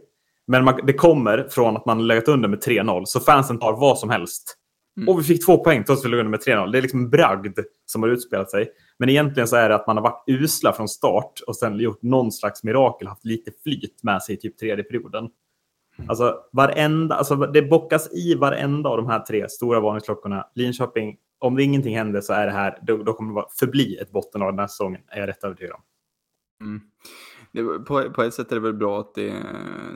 Men 0.47 0.63
man, 0.63 0.80
det 0.84 0.93
kommer 0.93 1.47
från 1.49 1.78
att 1.78 1.86
man 1.86 2.07
legat 2.07 2.28
under 2.28 2.49
med 2.49 2.59
3-0, 2.59 3.03
så 3.05 3.20
fansen 3.20 3.59
tar 3.59 3.74
vad 3.74 3.99
som 3.99 4.09
helst. 4.09 4.57
Mm. 4.97 5.09
Och 5.09 5.20
vi 5.20 5.24
fick 5.24 5.45
två 5.45 5.57
poäng 5.57 5.84
trots 5.84 6.01
att 6.01 6.05
vi 6.05 6.09
låg 6.09 6.20
under 6.20 6.32
med 6.32 6.39
3-0. 6.39 6.72
Det 6.72 6.78
är 6.78 6.82
liksom 6.82 6.99
en 6.99 7.09
bragd 7.09 7.59
som 7.86 8.03
har 8.03 8.09
utspelat 8.09 8.51
sig. 8.51 8.70
Men 8.99 9.09
egentligen 9.09 9.47
så 9.47 9.55
är 9.55 9.70
det 9.70 9.76
att 9.76 9.88
man 9.88 9.97
har 9.97 10.03
varit 10.03 10.24
usla 10.28 10.74
från 10.74 10.88
start 10.88 11.41
och 11.47 11.55
sen 11.55 11.80
gjort 11.80 12.01
någon 12.01 12.32
slags 12.32 12.63
mirakel, 12.63 13.07
haft 13.07 13.26
lite 13.26 13.51
flyt 13.63 14.03
med 14.03 14.24
sig 14.24 14.36
i 14.36 14.38
typ 14.38 14.57
tredje 14.57 14.84
perioden. 14.84 15.30
Mm. 15.97 16.09
Alltså, 16.09 16.36
varenda, 16.51 17.16
alltså 17.16 17.36
det 17.36 17.61
bockas 17.61 18.13
i 18.13 18.36
varenda 18.36 18.89
av 18.89 18.97
de 18.97 19.07
här 19.07 19.20
tre 19.20 19.49
stora 19.49 19.80
varningsklockorna. 19.80 20.47
Linköping 20.55 21.18
om 21.46 21.56
det 21.56 21.64
ingenting 21.64 21.96
händer 21.96 22.22
så 22.22 22.34
är 22.34 22.46
det 22.46 22.52
här, 22.52 22.80
då, 22.82 22.98
då 22.98 23.14
kommer 23.14 23.41
det 23.41 23.48
förbli 23.60 23.98
ett 23.98 24.12
bottenlag 24.12 24.54
den 24.54 24.60
här 24.60 24.68
säsongen, 24.68 25.02
är 25.08 25.20
jag 25.20 25.30
rätt 25.30 25.43
övertygad 25.43 25.76
om. 25.76 25.82
Mm. 26.62 26.82
Det, 27.52 27.64
på, 27.64 28.12
på 28.14 28.24
ett 28.24 28.34
sätt 28.34 28.52
är 28.52 28.56
det 28.56 28.62
väl 28.62 28.74
bra 28.74 29.00
att 29.00 29.16
det, 29.16 29.30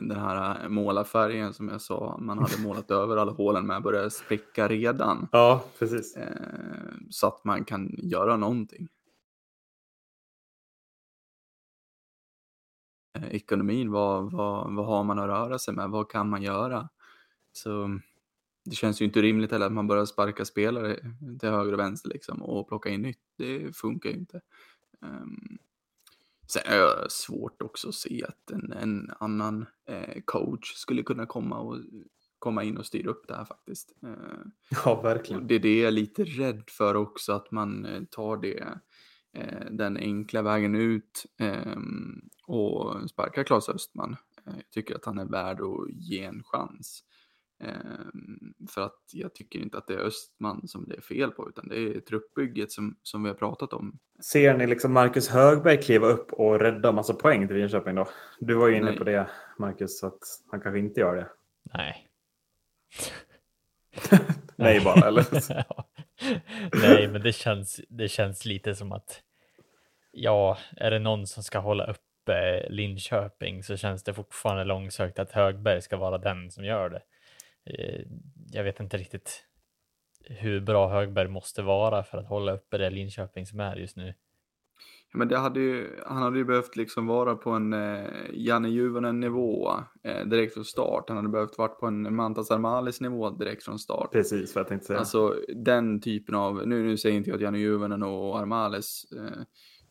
den 0.00 0.20
här 0.20 0.68
målarfärgen 0.68 1.54
som 1.54 1.68
jag 1.68 1.80
sa, 1.80 2.18
man 2.20 2.38
hade 2.38 2.58
målat 2.62 2.90
över 2.90 3.16
alla 3.16 3.32
hålen 3.32 3.66
med 3.66 3.82
börjar 3.82 4.08
spricka 4.08 4.68
redan. 4.68 5.28
Ja, 5.32 5.64
precis. 5.78 6.16
Eh, 6.16 6.26
så 7.10 7.26
att 7.26 7.44
man 7.44 7.64
kan 7.64 7.94
göra 7.98 8.36
någonting. 8.36 8.88
Eh, 13.18 13.34
ekonomin, 13.34 13.90
vad, 13.90 14.32
vad, 14.32 14.74
vad 14.74 14.86
har 14.86 15.04
man 15.04 15.18
att 15.18 15.26
röra 15.26 15.58
sig 15.58 15.74
med? 15.74 15.90
Vad 15.90 16.10
kan 16.10 16.28
man 16.28 16.42
göra? 16.42 16.88
Så 17.52 17.98
det 18.70 18.76
känns 18.76 19.00
ju 19.00 19.04
inte 19.04 19.22
rimligt 19.22 19.50
heller 19.50 19.66
att 19.66 19.72
man 19.72 19.86
börjar 19.86 20.04
sparka 20.04 20.44
spelare 20.44 20.96
till 21.40 21.48
höger 21.48 21.72
och 21.72 21.78
vänster 21.78 22.08
liksom 22.08 22.42
och 22.42 22.68
plocka 22.68 22.88
in 22.88 23.02
nytt. 23.02 23.18
Det 23.38 23.76
funkar 23.76 24.10
ju 24.10 24.16
inte. 24.16 24.40
Um, 25.00 25.58
sen 26.46 26.62
är 26.66 26.78
det 26.78 27.10
svårt 27.10 27.62
också 27.62 27.88
att 27.88 27.94
se 27.94 28.24
att 28.24 28.50
en, 28.50 28.72
en 28.72 29.10
annan 29.20 29.66
eh, 29.88 30.20
coach 30.24 30.74
skulle 30.74 31.02
kunna 31.02 31.26
komma 31.26 31.58
och 31.58 31.76
komma 32.38 32.64
in 32.64 32.76
och 32.76 32.86
styra 32.86 33.10
upp 33.10 33.28
det 33.28 33.34
här 33.34 33.44
faktiskt. 33.44 33.92
Uh, 34.04 34.14
ja, 34.84 35.00
verkligen. 35.02 35.46
Det 35.46 35.54
är 35.54 35.58
det 35.58 35.78
jag 35.78 35.88
är 35.88 35.92
lite 35.92 36.24
rädd 36.24 36.62
för 36.66 36.94
också, 36.94 37.32
att 37.32 37.50
man 37.50 37.86
eh, 37.86 38.02
tar 38.10 38.36
det, 38.36 38.78
eh, 39.32 39.70
den 39.70 39.96
enkla 39.96 40.42
vägen 40.42 40.74
ut 40.74 41.26
ehm, 41.38 42.20
och 42.46 43.10
sparkar 43.10 43.44
Claes 43.44 43.68
Östman. 43.68 44.16
Eh, 44.46 44.52
jag 44.56 44.70
tycker 44.70 44.94
att 44.94 45.04
han 45.04 45.18
är 45.18 45.26
värd 45.26 45.60
att 45.60 45.90
ge 45.90 46.22
en 46.22 46.42
chans. 46.42 47.04
Ehm, 47.60 48.54
för 48.70 48.80
att 48.80 49.00
jag 49.12 49.34
tycker 49.34 49.58
inte 49.58 49.78
att 49.78 49.86
det 49.86 49.94
är 49.94 49.98
Östman 49.98 50.68
som 50.68 50.88
det 50.88 50.96
är 50.96 51.00
fel 51.00 51.30
på, 51.30 51.48
utan 51.48 51.68
det 51.68 51.76
är 51.76 52.00
truppbygget 52.00 52.72
som, 52.72 52.96
som 53.02 53.22
vi 53.22 53.28
har 53.28 53.36
pratat 53.36 53.72
om. 53.72 53.98
Ser 54.20 54.54
ni 54.54 54.66
liksom 54.66 54.92
Marcus 54.92 55.28
Högberg 55.28 55.82
kliva 55.82 56.06
upp 56.06 56.32
och 56.32 56.60
rädda 56.60 56.92
massa 56.92 57.14
poäng 57.14 57.48
till 57.48 57.56
Linköping 57.56 57.94
då? 57.94 58.08
Du 58.38 58.54
var 58.54 58.68
ju 58.68 58.76
inne 58.76 58.86
Nej. 58.86 58.98
på 58.98 59.04
det, 59.04 59.30
Marcus, 59.58 59.98
så 59.98 60.06
att 60.06 60.18
han 60.50 60.60
kanske 60.60 60.78
inte 60.78 61.00
gör 61.00 61.16
det. 61.16 61.28
Nej. 61.74 62.08
nej 64.56 64.80
bara, 64.84 65.08
eller? 65.08 65.26
nej, 66.82 67.08
men 67.08 67.22
det 67.22 67.32
känns, 67.32 67.80
det 67.88 68.08
känns 68.08 68.44
lite 68.44 68.74
som 68.74 68.92
att 68.92 69.22
ja, 70.12 70.58
är 70.76 70.90
det 70.90 70.98
någon 70.98 71.26
som 71.26 71.42
ska 71.42 71.58
hålla 71.58 71.86
uppe 71.86 72.66
Linköping 72.68 73.62
så 73.62 73.76
känns 73.76 74.04
det 74.04 74.14
fortfarande 74.14 74.64
långsökt 74.64 75.18
att 75.18 75.32
Högberg 75.32 75.82
ska 75.82 75.96
vara 75.96 76.18
den 76.18 76.50
som 76.50 76.64
gör 76.64 76.90
det. 76.90 77.02
Eh, 77.64 78.00
jag 78.52 78.64
vet 78.64 78.80
inte 78.80 78.96
riktigt 78.96 79.46
hur 80.24 80.60
bra 80.60 80.88
Högberg 80.88 81.28
måste 81.28 81.62
vara 81.62 82.02
för 82.02 82.18
att 82.18 82.28
hålla 82.28 82.52
uppe 82.52 82.78
det 82.78 82.90
Linköping 82.90 83.46
som 83.46 83.60
är 83.60 83.76
just 83.76 83.96
nu. 83.96 84.14
Ja, 85.12 85.18
men 85.18 85.28
det 85.28 85.38
hade 85.38 85.60
ju, 85.60 86.00
han 86.06 86.22
hade 86.22 86.38
ju 86.38 86.44
behövt 86.44 86.76
liksom 86.76 87.06
vara 87.06 87.34
på 87.34 87.50
en 87.50 87.72
eh, 87.72 88.06
Janne 88.32 88.68
Juvonen 88.68 89.20
nivå 89.20 89.70
eh, 90.02 90.26
direkt 90.26 90.54
från 90.54 90.64
start. 90.64 91.04
Han 91.08 91.16
hade 91.16 91.28
behövt 91.28 91.58
vara 91.58 91.68
på 91.68 91.86
en 91.86 92.14
Mantas 92.14 92.50
Armalis 92.50 93.00
nivå 93.00 93.30
direkt 93.30 93.64
från 93.64 93.78
start. 93.78 94.12
Precis 94.12 94.54
vad 94.54 94.60
jag 94.60 94.68
tänkte 94.68 94.86
säga. 94.86 94.98
Alltså 94.98 95.34
den 95.56 96.00
typen 96.00 96.34
av, 96.34 96.68
nu, 96.68 96.82
nu 96.82 96.96
säger 96.96 97.16
inte 97.16 97.30
jag 97.30 97.36
att 97.36 97.42
Janne 97.42 97.58
Juvonen 97.58 98.02
och 98.02 98.38
Armalis 98.38 99.04
eh, 99.16 99.40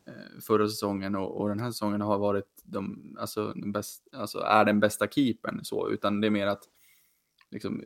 eh, 0.06 0.40
förra 0.46 0.68
säsongen 0.68 1.14
och, 1.14 1.40
och, 1.40 1.48
den 1.48 1.60
här 1.60 1.70
säsongen 1.70 2.00
har 2.00 2.18
varit 2.18 2.62
de, 2.64 3.16
alltså, 3.18 3.52
den 3.52 3.72
bäst, 3.72 4.08
alltså 4.12 4.38
är 4.38 4.64
den 4.64 4.80
bästa 4.80 5.06
keepern 5.06 5.60
så, 5.62 5.90
utan 5.90 6.20
det 6.20 6.26
är 6.26 6.30
mer 6.30 6.46
att 6.46 6.62
liksom 7.50 7.84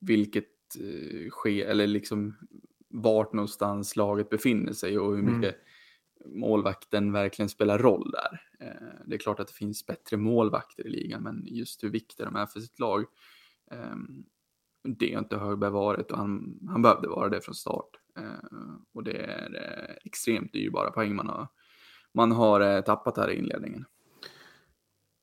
vilket 0.00 0.46
eh, 0.80 1.30
ske, 1.30 1.62
eller 1.62 1.86
liksom 1.86 2.36
vart 2.88 3.32
någonstans 3.32 3.96
laget 3.96 4.30
befinner 4.30 4.72
sig 4.72 4.98
och 4.98 5.10
hur 5.10 5.22
mm. 5.22 5.34
mycket 5.34 5.54
mm 5.54 5.64
målvakten 6.24 7.12
verkligen 7.12 7.48
spelar 7.48 7.78
roll 7.78 8.10
där. 8.10 8.42
Eh, 8.60 9.04
det 9.06 9.14
är 9.14 9.18
klart 9.18 9.40
att 9.40 9.48
det 9.48 9.54
finns 9.54 9.86
bättre 9.86 10.16
målvakter 10.16 10.86
i 10.86 10.90
ligan, 10.90 11.22
men 11.22 11.44
just 11.46 11.84
hur 11.84 11.90
viktiga 11.90 12.26
de 12.26 12.36
är 12.36 12.46
för 12.46 12.60
sitt 12.60 12.78
lag, 12.78 13.04
ehm, 13.70 14.24
det 14.82 15.14
har 15.14 15.18
inte 15.18 15.36
Högberg 15.36 15.70
varit 15.70 16.10
och 16.10 16.18
han, 16.18 16.58
han 16.68 16.82
behövde 16.82 17.08
vara 17.08 17.28
det 17.28 17.40
från 17.40 17.54
start. 17.54 17.90
Eh, 18.18 18.74
och 18.92 19.04
det 19.04 19.16
är 19.16 19.98
extremt 20.04 20.52
dyrbara 20.52 20.90
poäng 20.90 21.14
man 21.14 21.28
har, 21.28 21.48
man 22.12 22.32
har 22.32 22.82
tappat 22.82 23.16
här 23.16 23.30
i 23.30 23.38
inledningen. 23.38 23.84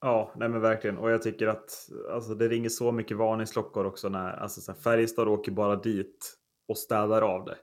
Ja, 0.02 0.34
nej 0.36 0.50
men 0.50 0.62
verkligen. 0.62 0.98
Och 0.98 1.12
jag 1.12 1.22
tycker 1.22 1.48
att 1.48 1.90
alltså, 2.12 2.36
det 2.36 2.48
ringer 2.48 2.70
så 2.70 2.92
mycket 2.92 3.18
varningsklockor 3.18 3.86
också 3.86 4.10
när 4.10 4.30
alltså, 4.30 4.62
så 4.62 4.72
här, 4.72 4.80
Färjestad 4.80 5.28
åker 5.28 5.52
bara 5.52 5.76
dit 5.76 6.38
och 6.68 6.78
städar 6.78 7.22
av 7.22 7.46
det. 7.46 7.58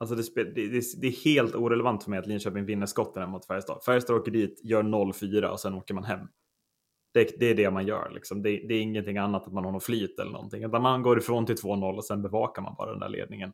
Alltså 0.00 0.16
det, 0.16 0.44
det, 0.44 0.82
det, 1.00 1.06
är 1.06 1.24
helt 1.24 1.54
orelevant 1.54 2.04
för 2.04 2.10
mig 2.10 2.18
att 2.18 2.26
Linköping 2.26 2.64
vinner 2.64 2.86
skotten 2.86 3.30
mot 3.30 3.46
Färjestad. 3.46 3.82
Färjestad 3.84 4.16
åker 4.16 4.30
dit, 4.30 4.60
gör 4.64 4.82
0-4 4.82 5.46
och 5.46 5.60
sen 5.60 5.74
åker 5.74 5.94
man 5.94 6.04
hem. 6.04 6.28
Det, 7.14 7.40
det, 7.40 7.46
är 7.46 7.54
det 7.54 7.70
man 7.70 7.86
gör. 7.86 8.10
Liksom. 8.10 8.42
Det, 8.42 8.50
det, 8.68 8.74
är 8.74 8.80
ingenting 8.80 9.18
annat 9.18 9.46
att 9.46 9.52
man 9.52 9.64
har 9.64 9.72
någon 9.72 9.80
flyt 9.80 10.18
eller 10.18 10.32
någonting. 10.32 10.64
Utan 10.64 10.82
man 10.82 11.02
går 11.02 11.18
ifrån 11.18 11.46
till 11.46 11.56
2-0 11.56 11.96
och 11.96 12.04
sen 12.04 12.22
bevakar 12.22 12.62
man 12.62 12.74
bara 12.78 12.90
den 12.90 13.00
där 13.00 13.08
ledningen 13.08 13.52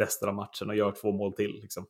resten 0.00 0.28
av 0.28 0.34
matchen 0.34 0.68
och 0.68 0.76
gör 0.76 0.92
två 0.92 1.12
mål 1.12 1.32
till. 1.32 1.60
Liksom. 1.62 1.86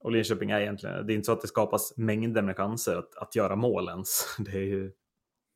Och 0.00 0.12
Linköping 0.12 0.50
är 0.50 0.60
egentligen, 0.60 1.06
det 1.06 1.12
är 1.12 1.14
inte 1.14 1.26
så 1.26 1.32
att 1.32 1.40
det 1.40 1.48
skapas 1.48 1.96
mängder 1.96 2.42
med 2.42 2.56
chanser 2.56 2.96
att, 2.96 3.16
att 3.16 3.36
göra 3.36 3.56
mål 3.56 3.88
ens. 3.88 4.36
Det, 4.38 4.50
är 4.50 4.64
ju, 4.64 4.92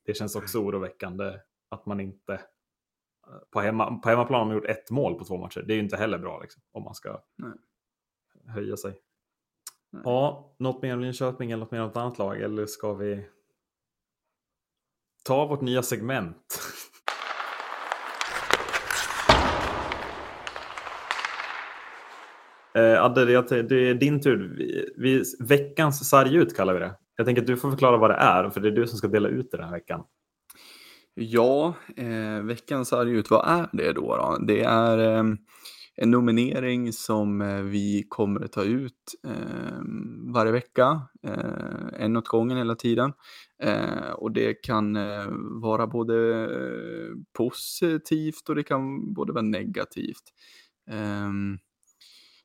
det 0.06 0.14
känns 0.14 0.36
också 0.36 0.58
oroväckande 0.58 1.38
att 1.68 1.86
man 1.86 2.00
inte 2.00 2.40
på, 3.50 3.60
hemma, 3.60 3.98
på 3.98 4.08
hemmaplan 4.08 4.38
har 4.38 4.46
man 4.46 4.54
gjort 4.54 4.64
ett 4.64 4.90
mål 4.90 5.18
på 5.18 5.24
två 5.24 5.36
matcher. 5.36 5.62
Det 5.66 5.72
är 5.72 5.74
ju 5.74 5.82
inte 5.82 5.96
heller 5.96 6.18
bra 6.18 6.40
liksom, 6.40 6.62
om 6.72 6.82
man 6.82 6.94
ska 6.94 7.22
Nej. 7.36 7.52
höja 8.46 8.76
sig. 8.76 8.98
Nej. 9.90 10.02
Ja, 10.04 10.54
något 10.58 10.82
mer 10.82 10.94
om 10.94 11.00
Linköping 11.00 11.50
eller 11.50 11.64
något 11.64 11.70
mer 11.70 11.80
om 11.80 11.90
ett 11.90 11.96
annat 11.96 12.18
lag? 12.18 12.40
Eller 12.40 12.66
ska 12.66 12.94
vi 12.94 13.28
ta 15.24 15.46
vårt 15.46 15.60
nya 15.60 15.82
segment? 15.82 16.60
eh, 22.74 23.04
Adde, 23.04 23.24
det, 23.24 23.62
det 23.62 23.88
är 23.88 23.94
din 23.94 24.20
tur. 24.20 24.54
Vi, 24.58 24.92
vi, 24.96 25.22
veckans 25.48 26.08
sargut 26.08 26.56
kallar 26.56 26.74
vi 26.74 26.80
det. 26.80 26.94
Jag 27.16 27.26
tänker 27.26 27.42
att 27.42 27.46
du 27.46 27.56
får 27.56 27.70
förklara 27.70 27.96
vad 27.96 28.10
det 28.10 28.16
är, 28.16 28.50
för 28.50 28.60
det 28.60 28.68
är 28.68 28.72
du 28.72 28.86
som 28.86 28.98
ska 28.98 29.08
dela 29.08 29.28
ut 29.28 29.50
det 29.50 29.56
den 29.56 29.66
här 29.66 29.72
veckan. 29.72 30.04
Ja, 31.14 31.74
eh, 31.96 32.42
veckans 32.42 32.92
arg 32.92 33.22
vad 33.30 33.48
är 33.48 33.68
det 33.72 33.92
då? 33.92 34.16
då? 34.16 34.38
Det 34.46 34.62
är 34.62 34.98
eh, 34.98 35.24
en 35.96 36.10
nominering 36.10 36.92
som 36.92 37.40
eh, 37.40 37.62
vi 37.62 38.06
kommer 38.08 38.44
att 38.44 38.52
ta 38.52 38.64
ut 38.64 39.14
eh, 39.26 39.80
varje 40.34 40.52
vecka, 40.52 41.00
eh, 41.26 42.02
en 42.04 42.16
åt 42.16 42.28
gången 42.28 42.56
hela 42.56 42.74
tiden. 42.74 43.12
Eh, 43.62 44.10
och 44.10 44.32
det 44.32 44.54
kan 44.54 44.96
eh, 44.96 45.26
vara 45.62 45.86
både 45.86 46.44
eh, 46.44 47.14
positivt 47.38 48.48
och 48.48 48.54
det 48.54 48.62
kan 48.62 49.14
både 49.14 49.32
vara 49.32 49.42
negativt. 49.42 50.24
Ehm, 50.90 51.58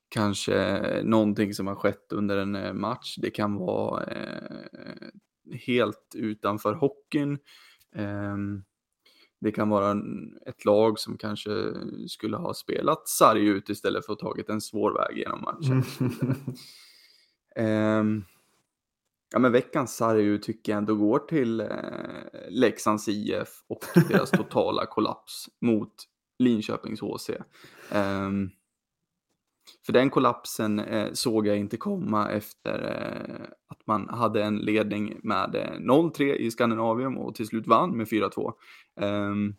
Kanske 0.09 0.81
någonting 1.03 1.53
som 1.53 1.67
har 1.67 1.75
skett 1.75 2.13
under 2.13 2.37
en 2.37 2.79
match. 2.79 3.15
Det 3.21 3.29
kan 3.29 3.55
vara 3.55 4.05
helt 5.67 6.15
utanför 6.15 6.73
hockeyn. 6.73 7.39
Ehm, 7.95 8.63
det 9.39 9.51
kan 9.51 9.69
vara 9.69 10.01
ett 10.45 10.65
lag 10.65 10.99
som 10.99 11.17
kanske 11.17 11.49
skulle 12.07 12.37
ha 12.37 12.53
spelat 12.53 13.07
sarg 13.07 13.47
ut 13.47 13.69
istället 13.69 14.05
för 14.05 14.13
att 14.13 14.19
tagit 14.19 14.49
en 14.49 14.61
svår 14.61 14.93
väg 14.93 15.17
genom 15.17 15.41
matchen. 15.41 15.83
um, 17.55 18.25
ja, 19.31 19.39
men 19.39 19.51
veckans 19.51 19.95
sarg 19.95 20.41
tycker 20.41 20.71
jag 20.71 20.77
ändå 20.77 20.95
går 20.95 21.19
till 21.19 21.61
uh, 21.61 21.69
Leksands 22.49 23.07
IF 23.07 23.63
och 23.67 23.85
deras 24.09 24.31
totala 24.31 24.85
kollaps 24.89 25.49
mot 25.61 25.93
Linköpings 26.39 27.01
HC. 27.01 27.29
Um, 27.29 27.37
ehm, 27.91 28.49
för 29.87 29.93
den 29.93 30.09
kollapsen 30.09 30.79
eh, 30.79 31.13
såg 31.13 31.47
jag 31.47 31.57
inte 31.57 31.77
komma 31.77 32.29
efter 32.29 32.83
eh, 32.83 33.47
att 33.67 33.87
man 33.87 34.09
hade 34.09 34.43
en 34.43 34.57
ledning 34.57 35.19
med 35.23 35.55
eh, 35.55 35.79
0-3 35.79 36.23
i 36.23 36.51
Skandinavium 36.51 37.17
och 37.17 37.35
till 37.35 37.47
slut 37.47 37.67
vann 37.67 37.97
med 37.97 38.07
4-2. 38.07 38.53
Ehm, 39.01 39.55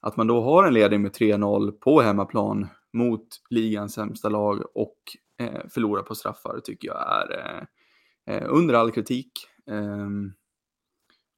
att 0.00 0.16
man 0.16 0.26
då 0.26 0.42
har 0.42 0.64
en 0.64 0.74
ledning 0.74 1.02
med 1.02 1.12
3-0 1.12 1.70
på 1.70 2.00
hemmaplan 2.00 2.68
mot 2.92 3.28
ligans 3.50 3.94
sämsta 3.94 4.28
lag 4.28 4.62
och 4.74 4.98
eh, 5.38 5.68
förlorar 5.68 6.02
på 6.02 6.14
straffar 6.14 6.60
tycker 6.64 6.88
jag 6.88 7.04
är 7.12 7.38
eh, 7.38 8.34
eh 8.34 8.44
under 8.48 8.74
all 8.74 8.90
kritik. 8.90 9.32
Ehm, 9.70 10.32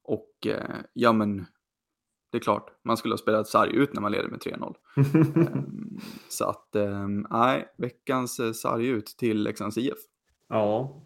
och 0.03 0.47
eh, 0.47 0.75
ja 0.93 1.13
men 1.13 1.45
det 2.31 2.37
är 2.37 2.41
klart, 2.41 2.69
man 2.85 2.97
skulle 2.97 3.13
ha 3.13 3.17
spelat 3.17 3.47
sarg 3.47 3.75
ut 3.75 3.93
när 3.93 4.01
man 4.01 4.11
leder 4.11 4.27
med 4.27 4.39
3-0. 4.39 4.75
um, 4.97 5.99
så 6.29 6.45
att, 6.45 6.69
um, 6.75 7.27
nej, 7.29 7.67
veckans 7.77 8.39
uh, 8.39 8.51
sarg 8.51 8.87
ut 8.87 9.05
till 9.05 9.43
Leksands 9.43 9.77
IF. 9.77 9.97
Ja. 10.49 11.01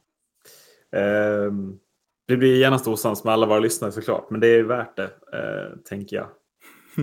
Um, 0.91 1.79
det 2.27 2.37
blir 2.37 2.55
genast 2.55 2.87
osams 2.87 3.23
med 3.23 3.33
alla 3.33 3.45
våra 3.45 3.59
lyssnare 3.59 3.91
såklart, 3.91 4.29
men 4.29 4.39
det 4.39 4.47
är 4.47 4.63
värt 4.63 4.95
det, 4.95 5.03
uh, 5.03 5.77
tänker 5.85 6.15
jag. 6.15 6.27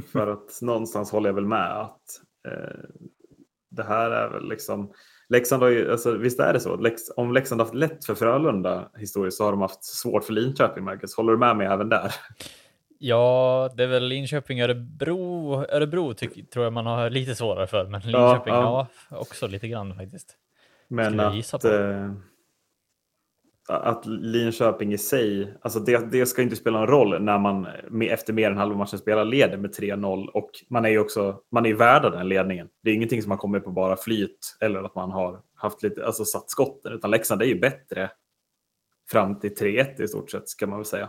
För 0.12 0.27
att 0.27 0.59
någonstans 0.62 1.11
håller 1.12 1.29
jag 1.29 1.35
väl 1.35 1.47
med 1.47 1.81
att 1.81 2.03
uh, 2.49 2.85
det 3.71 3.83
här 3.83 4.11
är 4.11 4.31
väl 4.31 4.49
liksom 4.49 4.93
Leksand 5.31 5.62
har 5.62 5.71
ju, 5.71 5.91
alltså, 5.91 6.16
visst 6.16 6.41
är 6.41 6.53
det 6.53 6.61
så? 6.61 6.77
Lex, 6.77 7.03
om 7.16 7.33
Leksand 7.33 7.61
haft 7.61 7.75
lätt 7.75 8.05
för 8.05 8.14
Frölunda 8.14 8.91
historiskt 8.97 9.37
så 9.37 9.45
har 9.45 9.51
de 9.51 9.61
haft 9.61 9.85
svårt 9.85 10.25
för 10.25 10.33
Linköping, 10.33 10.85
Marcus. 10.85 11.14
Håller 11.14 11.33
du 11.33 11.39
med 11.39 11.57
mig 11.57 11.66
även 11.66 11.89
där? 11.89 12.14
Ja, 13.03 13.70
det 13.76 13.82
är 13.82 13.86
väl 13.86 14.09
Linköping, 14.09 14.61
Örebro. 14.61 15.55
Örebro 15.68 16.14
tyck, 16.14 16.51
tror 16.51 16.64
jag 16.64 16.72
man 16.72 16.86
har 16.86 17.11
lite 17.11 17.34
svårare 17.34 17.66
för, 17.66 17.84
men 17.84 18.01
Linköping 18.01 18.55
ja, 18.55 18.88
ja. 19.11 19.18
också 19.18 19.46
lite 19.46 19.68
grann 19.68 19.94
faktiskt. 19.94 20.36
Men 20.88 21.20
att, 21.20 21.64
äh, 21.64 22.12
att 23.68 24.07
Linköping 24.07 24.92
i 24.92 24.98
sig, 24.98 25.55
alltså 25.62 25.80
det, 25.80 26.12
det, 26.12 26.26
ska 26.26 26.42
inte 26.42 26.57
spela 26.57 26.78
någon 26.78 26.88
roll 26.88 27.22
när 27.22 27.38
man 27.38 27.66
efter 28.03 28.32
mer 28.32 28.51
än 28.51 28.57
halva 28.57 28.76
matchen 28.76 28.98
spelar 28.98 29.24
leder 29.24 29.57
med 29.57 29.74
3-0 29.74 30.26
och 30.26 30.51
man 30.68 30.84
är 30.84 30.88
ju 30.88 30.98
också, 30.98 31.40
man 31.51 31.66
är 31.66 31.74
värda 31.74 32.11
den 32.11 32.28
ledningen. 32.28 32.68
Det 32.82 32.90
är 32.90 32.94
ingenting 32.94 33.22
som 33.22 33.30
har 33.30 33.38
kommit 33.38 33.64
på 33.64 33.70
bara 33.70 33.96
flyt 33.96 34.57
eller 34.61 34.82
att 34.82 34.94
man 34.94 35.11
har 35.11 35.40
haft 35.55 35.82
lite, 35.82 36.07
alltså 36.07 36.24
satt 36.24 36.51
skotten, 36.51 36.92
utan 36.92 37.11
Leksand 37.11 37.42
är 37.42 37.46
ju 37.46 37.61
bättre 37.61 38.11
fram 39.11 39.40
till 39.40 39.55
3-1 39.55 40.03
i 40.03 40.09
stort 40.09 40.30
sett, 40.30 40.48
ska 40.48 40.66
man 40.66 40.78
väl 40.78 40.86
säga. 40.86 41.09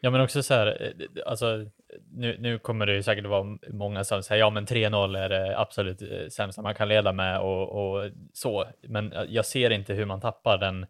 Ja, 0.00 0.10
men 0.10 0.20
också 0.20 0.42
så 0.42 0.54
här, 0.54 0.66
eh, 0.82 1.22
alltså, 1.26 1.66
nu, 2.12 2.36
nu 2.38 2.58
kommer 2.58 2.86
det 2.86 2.94
ju 2.94 3.02
säkert 3.02 3.26
vara 3.26 3.58
många 3.68 4.04
som 4.04 4.22
säger 4.22 4.40
ja, 4.40 4.50
men 4.50 4.66
3-0 4.66 5.18
är 5.18 5.28
det 5.28 5.58
absolut 5.58 6.02
eh, 6.02 6.28
sämsta 6.28 6.62
man 6.62 6.74
kan 6.74 6.88
leda 6.88 7.12
med 7.12 7.40
och, 7.40 7.68
och, 7.68 8.10
så. 8.32 8.66
Men 8.82 9.12
eh, 9.12 9.24
jag 9.28 9.46
ser 9.46 9.70
inte 9.70 9.94
hur 9.94 10.04
man 10.04 10.20
tappar 10.20 10.58
den 10.58 10.86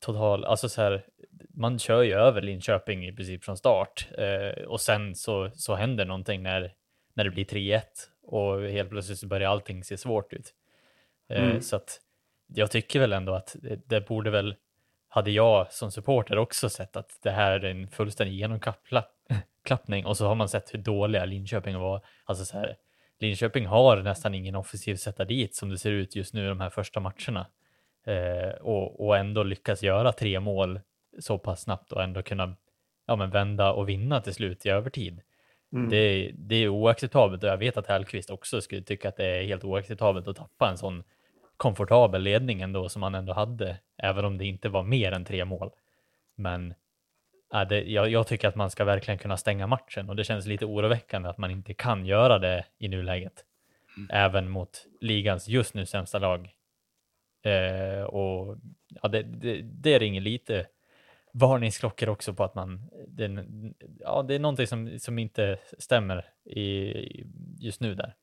total, 0.00 0.44
alltså 0.44 0.68
så 0.68 0.82
här, 0.82 1.04
man 1.54 1.78
kör 1.78 2.02
ju 2.02 2.12
över 2.12 2.42
Linköping 2.42 3.06
i 3.06 3.12
princip 3.12 3.44
från 3.44 3.56
start 3.56 4.08
eh, 4.18 4.64
och 4.64 4.80
sen 4.80 5.14
så, 5.14 5.50
så 5.54 5.74
händer 5.74 6.04
någonting 6.04 6.42
när, 6.42 6.72
när 7.14 7.24
det 7.24 7.30
blir 7.30 7.44
3-1 7.44 7.82
och 8.22 8.62
helt 8.62 8.90
plötsligt 8.90 9.18
så 9.18 9.26
börjar 9.26 9.50
allting 9.50 9.84
se 9.84 9.96
svårt 9.96 10.32
ut. 10.32 10.54
Eh, 11.30 11.44
mm. 11.44 11.60
Så 11.60 11.76
att 11.76 12.00
jag 12.46 12.70
tycker 12.70 13.00
väl 13.00 13.12
ändå 13.12 13.34
att 13.34 13.56
det, 13.62 13.80
det 13.86 14.00
borde 14.00 14.30
väl 14.30 14.54
hade 15.14 15.30
jag 15.30 15.72
som 15.72 15.90
supporter 15.90 16.38
också 16.38 16.68
sett 16.68 16.96
att 16.96 17.18
det 17.22 17.30
här 17.30 17.52
är 17.52 17.70
en 17.70 17.88
fullständig 17.88 18.34
genomklappning 18.34 20.06
och 20.06 20.16
så 20.16 20.26
har 20.26 20.34
man 20.34 20.48
sett 20.48 20.74
hur 20.74 20.78
dåliga 20.78 21.24
Linköping 21.24 21.78
var. 21.78 22.04
Alltså 22.24 22.44
så 22.44 22.58
här, 22.58 22.76
Linköping 23.20 23.66
har 23.66 24.02
nästan 24.02 24.34
ingen 24.34 24.54
offensiv 24.54 24.96
sätta 24.96 25.24
dit 25.24 25.54
som 25.54 25.68
det 25.68 25.78
ser 25.78 25.90
ut 25.90 26.16
just 26.16 26.34
nu 26.34 26.48
de 26.48 26.60
här 26.60 26.70
första 26.70 27.00
matcherna. 27.00 27.46
Eh, 28.06 28.50
och, 28.60 29.06
och 29.06 29.16
ändå 29.16 29.42
lyckas 29.42 29.82
göra 29.82 30.12
tre 30.12 30.40
mål 30.40 30.80
så 31.18 31.38
pass 31.38 31.62
snabbt 31.62 31.92
och 31.92 32.02
ändå 32.02 32.22
kunna 32.22 32.56
ja, 33.06 33.16
men 33.16 33.30
vända 33.30 33.72
och 33.72 33.88
vinna 33.88 34.20
till 34.20 34.34
slut 34.34 34.66
i 34.66 34.68
övertid. 34.68 35.20
Mm. 35.72 35.88
Det, 35.88 36.32
det, 36.34 36.56
är 36.56 36.68
oacceptabelt 36.68 37.42
och 37.42 37.48
jag 37.48 37.58
vet 37.58 37.76
att 37.76 37.86
Hellqvist 37.86 38.30
också 38.30 38.60
skulle 38.60 38.82
tycka 38.82 39.08
att 39.08 39.16
det 39.16 39.26
är 39.26 39.44
helt 39.44 39.64
oacceptabelt 39.64 40.28
att 40.28 40.36
tappa 40.36 40.68
en 40.68 40.78
sån 40.78 41.04
komfortabel 41.62 42.22
ledning 42.22 42.60
ändå 42.60 42.88
som 42.88 43.02
han 43.02 43.14
ändå 43.14 43.32
hade, 43.32 43.76
även 43.98 44.24
om 44.24 44.38
det 44.38 44.44
inte 44.44 44.68
var 44.68 44.82
mer 44.82 45.12
än 45.12 45.24
tre 45.24 45.44
mål. 45.44 45.70
Men 46.34 46.74
äh, 47.54 47.68
det, 47.68 47.82
jag, 47.82 48.08
jag, 48.08 48.26
tycker 48.26 48.48
att 48.48 48.54
man 48.54 48.70
ska 48.70 48.84
verkligen 48.84 49.18
kunna 49.18 49.36
stänga 49.36 49.66
matchen 49.66 50.08
och 50.08 50.16
det 50.16 50.24
känns 50.24 50.46
lite 50.46 50.66
oroväckande 50.66 51.28
att 51.28 51.38
man 51.38 51.50
inte 51.50 51.74
kan 51.74 52.06
göra 52.06 52.38
det 52.38 52.64
i 52.78 52.88
nuläget. 52.88 53.44
Mm. 53.96 54.08
Även 54.12 54.48
mot 54.48 54.86
ligans 55.00 55.48
just 55.48 55.74
nu 55.74 55.86
sämsta 55.86 56.18
lag. 56.18 56.50
Eh, 57.42 58.04
och 58.04 58.56
ja, 59.02 59.08
det, 59.08 59.22
det, 59.22 59.60
det 59.62 59.98
ringer 59.98 60.20
lite 60.20 60.66
varningsklockor 61.32 62.08
också 62.08 62.34
på 62.34 62.44
att 62.44 62.54
man, 62.54 62.90
det, 63.08 63.46
ja, 64.00 64.22
det 64.22 64.34
är 64.34 64.38
någonting 64.38 64.66
som, 64.66 64.98
som 64.98 65.18
inte 65.18 65.58
stämmer 65.78 66.24
i, 66.44 66.92
just 67.58 67.80
nu 67.80 67.94
där. 67.94 68.14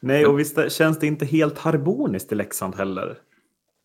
Nej, 0.00 0.26
och 0.26 0.38
visst 0.38 0.72
känns 0.72 0.98
det 0.98 1.06
inte 1.06 1.26
helt 1.26 1.58
harmoniskt 1.58 2.32
i 2.32 2.34
Leksand 2.34 2.74
heller. 2.74 3.18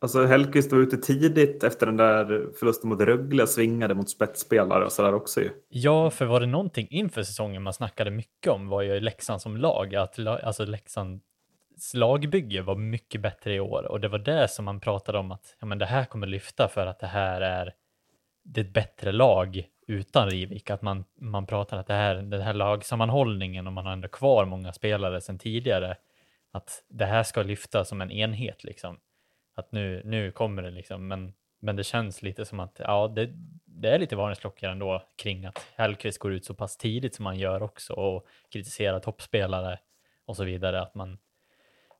Alltså 0.01 0.25
Hellkvist 0.25 0.71
var 0.71 0.79
ute 0.79 0.97
tidigt 0.97 1.63
efter 1.63 1.85
den 1.85 1.97
där 1.97 2.47
förlusten 2.59 2.89
mot 2.89 3.01
Rögle, 3.01 3.47
svingade 3.47 3.93
mot 3.93 4.09
spetsspelare 4.09 4.85
och 4.85 4.91
sådär 4.91 5.13
också 5.13 5.41
ju. 5.41 5.49
Ja, 5.69 6.09
för 6.09 6.25
var 6.25 6.39
det 6.39 6.45
någonting 6.45 6.87
inför 6.89 7.23
säsongen 7.23 7.63
man 7.63 7.73
snackade 7.73 8.11
mycket 8.11 8.51
om 8.51 8.67
var 8.67 8.81
ju 8.81 8.99
Leksand 8.99 9.41
som 9.41 9.57
lag, 9.57 9.95
att 9.95 10.19
alltså 10.19 10.65
Leksands 10.65 11.23
lagbygge 11.93 12.61
var 12.61 12.75
mycket 12.75 13.21
bättre 13.21 13.53
i 13.53 13.59
år 13.59 13.91
och 13.91 13.99
det 13.99 14.07
var 14.07 14.19
det 14.19 14.47
som 14.47 14.65
man 14.65 14.79
pratade 14.79 15.17
om 15.17 15.31
att 15.31 15.55
ja, 15.59 15.65
men 15.65 15.77
det 15.77 15.85
här 15.85 16.05
kommer 16.05 16.27
lyfta 16.27 16.67
för 16.67 16.85
att 16.85 16.99
det 16.99 17.07
här 17.07 17.41
är 17.41 17.73
det 18.43 18.61
är 18.61 18.65
ett 18.65 18.73
bättre 18.73 19.11
lag 19.11 19.67
utan 19.87 20.29
Rivik, 20.29 20.69
att 20.69 20.81
man, 20.81 21.05
man 21.15 21.45
pratar 21.45 21.77
att 21.77 21.87
det 21.87 21.93
här, 21.93 22.15
den 22.15 22.41
här 22.41 22.53
lagsammanhållningen 22.53 23.67
och 23.67 23.73
man 23.73 23.85
har 23.85 23.93
ändå 23.93 24.07
kvar 24.07 24.45
många 24.45 24.73
spelare 24.73 25.21
sedan 25.21 25.39
tidigare, 25.39 25.97
att 26.51 26.83
det 26.89 27.05
här 27.05 27.23
ska 27.23 27.43
lyfta 27.43 27.85
som 27.85 28.01
en 28.01 28.11
enhet 28.11 28.63
liksom. 28.63 28.99
Att 29.55 29.71
nu, 29.71 30.01
nu 30.05 30.31
kommer 30.31 30.63
det 30.63 30.71
liksom, 30.71 31.07
men, 31.07 31.33
men 31.59 31.75
det 31.75 31.83
känns 31.83 32.21
lite 32.21 32.45
som 32.45 32.59
att 32.59 32.79
ja, 32.79 33.07
det, 33.07 33.29
det 33.65 33.89
är 33.89 33.99
lite 33.99 34.15
varningsklockor 34.15 34.69
ändå 34.69 35.03
kring 35.15 35.45
att 35.45 35.67
Hellkvist 35.75 36.19
går 36.19 36.33
ut 36.33 36.45
så 36.45 36.53
pass 36.53 36.77
tidigt 36.77 37.15
som 37.15 37.23
man 37.23 37.39
gör 37.39 37.63
också 37.63 37.93
och 37.93 38.27
kritiserar 38.51 38.99
toppspelare 38.99 39.79
och 40.25 40.35
så 40.35 40.43
vidare, 40.43 40.81
att 40.81 40.95
man, 40.95 41.17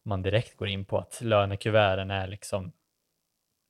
man 0.04 0.22
direkt 0.22 0.58
går 0.58 0.68
in 0.68 0.86
på 0.86 0.98
att 0.98 1.22
lönekuverten 1.22 2.12
är 2.12 2.28
liksom 2.28 2.72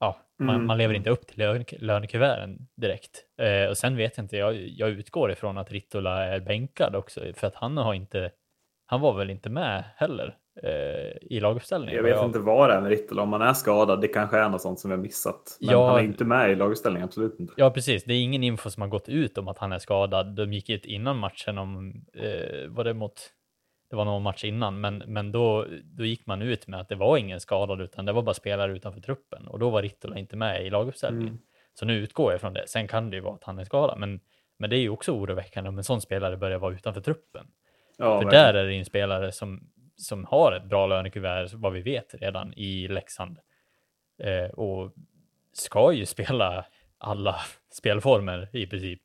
ja, 0.02 0.18
man, 0.40 0.56
mm. 0.56 0.68
man, 0.68 0.78
lever 0.78 0.94
inte 0.94 1.10
upp 1.10 1.28
till 1.28 1.40
lön, 1.40 1.66
lönekuverten 1.80 2.68
direkt. 2.78 3.26
Eh, 3.42 3.70
och 3.70 3.78
sen 3.78 3.96
vet 3.96 4.18
jag 4.18 4.24
inte, 4.24 4.38
jag, 4.38 4.56
jag 4.56 4.90
utgår 4.90 5.32
ifrån 5.32 5.58
att 5.58 5.72
Rittola 5.72 6.26
är 6.26 6.40
bänkad 6.40 6.96
också, 6.96 7.22
för 7.36 7.48
att 7.48 7.56
han 7.56 7.78
har 7.78 7.94
inte, 7.94 8.32
han 8.86 9.02
var 9.02 9.14
väl 9.14 9.30
inte 9.30 9.50
med 9.50 9.84
heller 9.96 10.38
eh, 10.64 11.18
i 11.22 11.40
laguppställningen. 11.40 11.96
Jag 11.96 12.04
vet 12.04 12.16
jag... 12.16 12.26
inte 12.26 12.40
vad 12.40 12.70
det 12.70 12.76
är 12.76 12.82
med 12.82 12.90
Rittola, 12.90 13.22
om 13.22 13.34
han 13.34 13.42
är 13.42 13.54
skadad, 13.54 14.02
det 14.02 14.08
kanske 14.08 14.38
är 14.38 14.50
något 14.50 14.62
sånt 14.62 14.80
som 14.80 14.90
vi 14.90 14.96
har 14.96 15.04
missat. 15.04 15.58
Men 15.60 15.70
ja, 15.70 15.88
han 15.88 16.00
är 16.00 16.04
inte 16.04 16.26
med 16.26 16.52
i 16.52 16.56
laguppställningen, 16.56 17.06
absolut 17.06 17.40
inte. 17.40 17.54
Ja, 17.58 17.72
precis. 17.72 18.04
Det 18.04 18.14
är 18.14 18.22
ingen 18.22 18.44
info 18.44 18.70
som 18.70 18.82
har 18.82 18.90
gått 18.90 19.10
ut 19.10 19.38
om 19.38 19.48
att 19.48 19.58
han 19.58 19.72
är 19.72 19.80
skadad. 19.80 20.36
De 20.36 20.54
gick 20.54 20.70
ut 20.70 20.86
innan 20.86 21.18
matchen 21.18 21.58
om, 21.58 22.06
eh, 22.14 22.68
var 22.70 22.84
det 22.84 22.94
mot 22.94 23.32
det 23.92 23.98
var 23.98 24.06
någon 24.06 24.24
match 24.24 24.44
innan, 24.44 24.82
men, 24.82 24.98
men 24.98 25.32
då, 25.32 25.66
då 25.84 26.06
gick 26.06 26.26
man 26.26 26.42
ut 26.42 26.68
med 26.68 26.80
att 26.80 26.90
det 26.90 26.96
var 26.96 27.18
ingen 27.18 27.40
skadad, 27.40 27.82
utan 27.82 28.06
det 28.06 28.12
var 28.12 28.22
bara 28.22 28.34
spelare 28.34 28.72
utanför 28.72 29.02
truppen 29.02 29.48
och 29.48 29.60
då 29.60 29.70
var 29.70 29.82
Rittola 29.82 30.18
inte 30.18 30.36
med 30.36 30.66
i 30.66 30.70
laguppställningen. 30.70 31.28
Mm. 31.28 31.42
Så 31.74 31.86
nu 31.86 31.98
utgår 31.98 32.32
jag 32.32 32.42
från 32.42 32.54
det. 32.54 32.68
Sen 32.68 32.88
kan 32.88 33.10
det 33.10 33.16
ju 33.16 33.22
vara 33.22 33.36
att 33.36 33.44
han 33.44 33.60
är 33.60 33.64
skadad, 33.64 34.00
men, 34.00 34.20
men 34.58 34.70
det 34.70 34.78
är 34.78 34.80
ju 34.80 34.90
också 34.90 35.12
oroväckande 35.12 35.70
om 35.70 35.78
en 35.78 35.84
sån 35.84 36.02
spelare 36.02 36.38
börjar 36.38 36.58
vara 36.58 36.74
utanför 36.74 37.02
truppen. 37.02 37.48
Ja, 37.98 38.06
För 38.06 38.26
verkligen. 38.26 38.46
där 38.46 38.54
är 38.54 38.68
det 38.68 38.74
en 38.74 38.86
spelare 38.86 39.32
som, 39.32 39.70
som 39.96 40.26
har 40.26 40.52
ett 40.52 40.66
bra 40.66 40.88
lönekuvert, 40.88 41.54
vad 41.54 41.74
vi 41.74 41.82
vet 41.82 42.16
redan, 42.22 42.54
i 42.54 42.88
Leksand. 42.88 43.40
Eh, 44.24 44.52
och 44.52 44.94
ska 45.54 45.94
ju 45.94 46.06
spela 46.06 46.66
alla 46.98 47.36
spelformer 47.72 48.50
i 48.54 48.68
princip. 48.68 49.02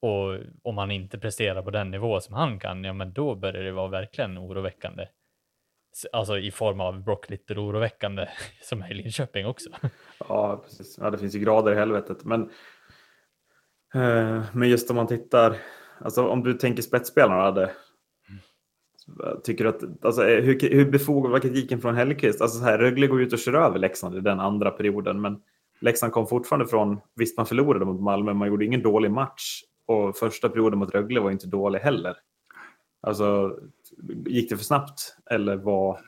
Och 0.00 0.38
om 0.62 0.78
han 0.78 0.90
inte 0.90 1.18
presterar 1.18 1.62
på 1.62 1.70
den 1.70 1.90
nivå 1.90 2.20
som 2.20 2.34
han 2.34 2.58
kan, 2.58 2.84
ja 2.84 2.92
men 2.92 3.12
då 3.12 3.34
börjar 3.34 3.62
det 3.62 3.72
vara 3.72 3.88
verkligen 3.88 4.38
oroväckande. 4.38 5.06
Alltså 6.12 6.38
i 6.38 6.50
form 6.50 6.80
av 6.80 7.04
Brock 7.04 7.30
Little 7.30 7.60
oroväckande 7.60 8.28
som 8.62 8.82
är 8.82 8.90
i 8.90 8.94
Linköping 8.94 9.46
också. 9.46 9.70
Ja, 10.28 10.62
precis. 10.64 10.98
Ja, 11.00 11.10
det 11.10 11.18
finns 11.18 11.34
ju 11.34 11.38
grader 11.38 11.72
i 11.72 11.74
helvetet. 11.74 12.24
Men, 12.24 12.42
eh, 13.94 14.44
men 14.52 14.68
just 14.68 14.90
om 14.90 14.96
man 14.96 15.06
tittar, 15.06 15.56
alltså 15.98 16.28
om 16.28 16.42
du 16.42 16.54
tänker 16.54 16.82
spetsspelarna 16.82 17.42
hade, 17.42 17.70
tycker 19.44 19.64
du 19.64 19.70
att, 19.70 20.04
alltså, 20.04 20.28
eh, 20.28 20.44
hur, 20.44 20.70
hur 20.70 20.90
befogad 20.90 21.32
var 21.32 21.38
kritiken 21.38 21.80
från 21.80 21.96
Hellkvist? 21.96 22.40
Alltså 22.40 22.58
så 22.58 22.64
här, 22.64 22.78
Rögle 22.78 23.06
går 23.06 23.22
ut 23.22 23.32
och 23.32 23.38
kör 23.38 23.54
över 23.54 23.78
Leksand 23.78 24.16
i 24.16 24.20
den 24.20 24.40
andra 24.40 24.70
perioden, 24.70 25.20
men 25.20 25.42
Leksand 25.80 26.12
kom 26.12 26.26
fortfarande 26.26 26.66
från, 26.66 27.00
visst 27.14 27.36
man 27.36 27.46
förlorade 27.46 27.84
mot 27.84 28.00
Malmö, 28.00 28.34
man 28.34 28.48
gjorde 28.48 28.64
ingen 28.64 28.82
dålig 28.82 29.10
match, 29.10 29.62
och 29.86 30.16
första 30.16 30.48
perioden 30.48 30.78
mot 30.78 30.94
Rögle 30.94 31.20
var 31.20 31.30
inte 31.30 31.46
dålig 31.46 31.78
heller. 31.78 32.16
Alltså, 33.02 33.58
gick 34.26 34.50
det 34.50 34.56
för 34.56 34.64
snabbt 34.64 35.16
eller 35.30 35.56
var... 35.56 36.00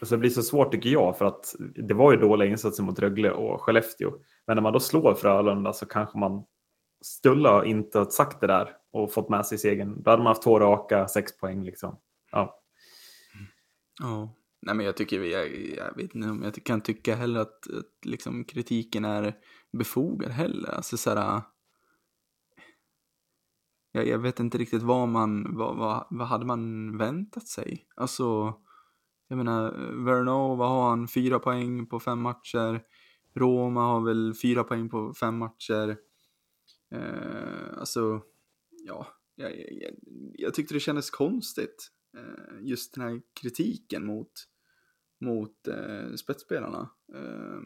Alltså 0.00 0.14
det 0.14 0.20
blir 0.20 0.30
så 0.30 0.42
svårt 0.42 0.72
tycker 0.72 0.90
jag 0.90 1.18
för 1.18 1.24
att 1.24 1.54
det 1.74 1.94
var 1.94 2.12
ju 2.12 2.18
dåliga 2.18 2.48
insatser 2.48 2.82
mot 2.82 2.98
Rögle 2.98 3.30
och 3.30 3.60
Skellefteå. 3.60 4.12
Men 4.46 4.56
när 4.56 4.62
man 4.62 4.72
då 4.72 4.80
slår 4.80 5.14
Frölunda 5.14 5.72
så 5.72 5.86
kanske 5.86 6.18
man 6.18 6.44
skulle 7.00 7.66
inte 7.66 7.98
ha 7.98 8.10
sagt 8.10 8.40
det 8.40 8.46
där 8.46 8.76
och 8.92 9.12
fått 9.12 9.28
med 9.28 9.46
sig 9.46 9.58
segern. 9.58 10.02
Då 10.02 10.10
hade 10.10 10.22
man 10.22 10.30
haft 10.30 10.42
två 10.42 10.60
raka, 10.60 11.08
sex 11.08 11.36
poäng 11.38 11.64
liksom. 11.64 11.98
Ja. 12.32 12.60
Ja, 14.00 14.34
nej 14.62 14.74
men 14.74 14.86
jag 14.86 14.96
tycker, 14.96 15.20
jag, 15.20 15.56
jag 15.76 15.96
vet 15.96 16.14
inte 16.14 16.28
om 16.28 16.42
jag 16.42 16.64
kan 16.64 16.80
tycka 16.80 17.14
heller 17.14 17.40
att, 17.40 17.70
att 17.70 18.04
liksom 18.04 18.44
kritiken 18.44 19.04
är 19.04 19.34
befogad 19.72 20.30
heller. 20.30 20.70
Alltså 20.70 20.96
så 20.96 21.14
här, 21.14 21.42
jag, 23.92 24.06
jag 24.06 24.18
vet 24.18 24.40
inte 24.40 24.58
riktigt 24.58 24.82
vad 24.82 25.08
man, 25.08 25.56
vad, 25.56 25.76
vad, 25.76 26.06
vad 26.10 26.26
hade 26.26 26.46
man 26.46 26.96
väntat 26.98 27.46
sig? 27.46 27.86
Alltså, 27.96 28.54
jag 29.28 29.36
menar, 29.36 29.70
Verno, 30.04 30.56
vad 30.56 30.68
har 30.68 30.90
han? 30.90 31.08
Fyra 31.08 31.38
poäng 31.38 31.86
på 31.86 32.00
fem 32.00 32.20
matcher. 32.20 32.82
Roma 33.34 33.80
har 33.80 34.00
väl 34.00 34.34
fyra 34.42 34.64
poäng 34.64 34.88
på 34.88 35.14
fem 35.14 35.38
matcher. 35.38 35.96
Eh, 36.94 37.78
alltså, 37.78 38.22
ja, 38.84 39.06
jag, 39.34 39.52
jag, 39.56 39.94
jag, 40.34 40.54
tyckte 40.54 40.74
det 40.74 40.80
kändes 40.80 41.10
konstigt. 41.10 41.90
Eh, 42.16 42.66
just 42.66 42.94
den 42.94 43.04
här 43.04 43.20
kritiken 43.40 44.06
mot, 44.06 44.32
mot 45.20 45.68
eh, 45.68 46.14
spetsspelarna. 46.14 46.90
Eh, 47.14 47.60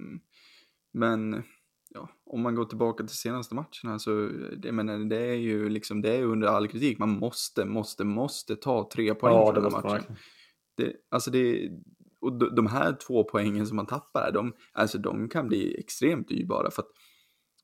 men 0.92 1.42
ja, 1.94 2.08
om 2.26 2.42
man 2.42 2.54
går 2.54 2.64
tillbaka 2.64 3.04
till 3.04 3.16
senaste 3.16 3.54
matcherna 3.54 3.98
så, 3.98 4.28
det, 4.56 4.72
men 4.72 5.08
det 5.08 5.26
är 5.26 5.34
ju 5.34 5.68
liksom, 5.68 6.02
det 6.02 6.16
är 6.16 6.24
under 6.24 6.48
all 6.48 6.68
kritik. 6.68 6.98
Man 6.98 7.10
måste, 7.10 7.64
måste, 7.64 8.04
måste 8.04 8.56
ta 8.56 8.88
tre 8.92 9.14
poäng 9.14 9.34
ja, 9.34 9.52
från 9.52 9.64
den 9.64 9.72
här 9.72 9.82
matchen. 9.82 10.16
Det, 10.76 10.92
alltså 11.10 11.30
det, 11.30 11.70
och 12.20 12.54
de 12.54 12.66
här 12.66 12.96
två 13.06 13.24
poängen 13.24 13.66
som 13.66 13.76
man 13.76 13.86
tappar, 13.86 14.32
de, 14.32 14.52
alltså 14.72 14.98
de 14.98 15.28
kan 15.28 15.48
bli 15.48 15.80
extremt 15.80 16.28
dyrbara 16.28 16.70
för 16.70 16.82
att 16.82 16.90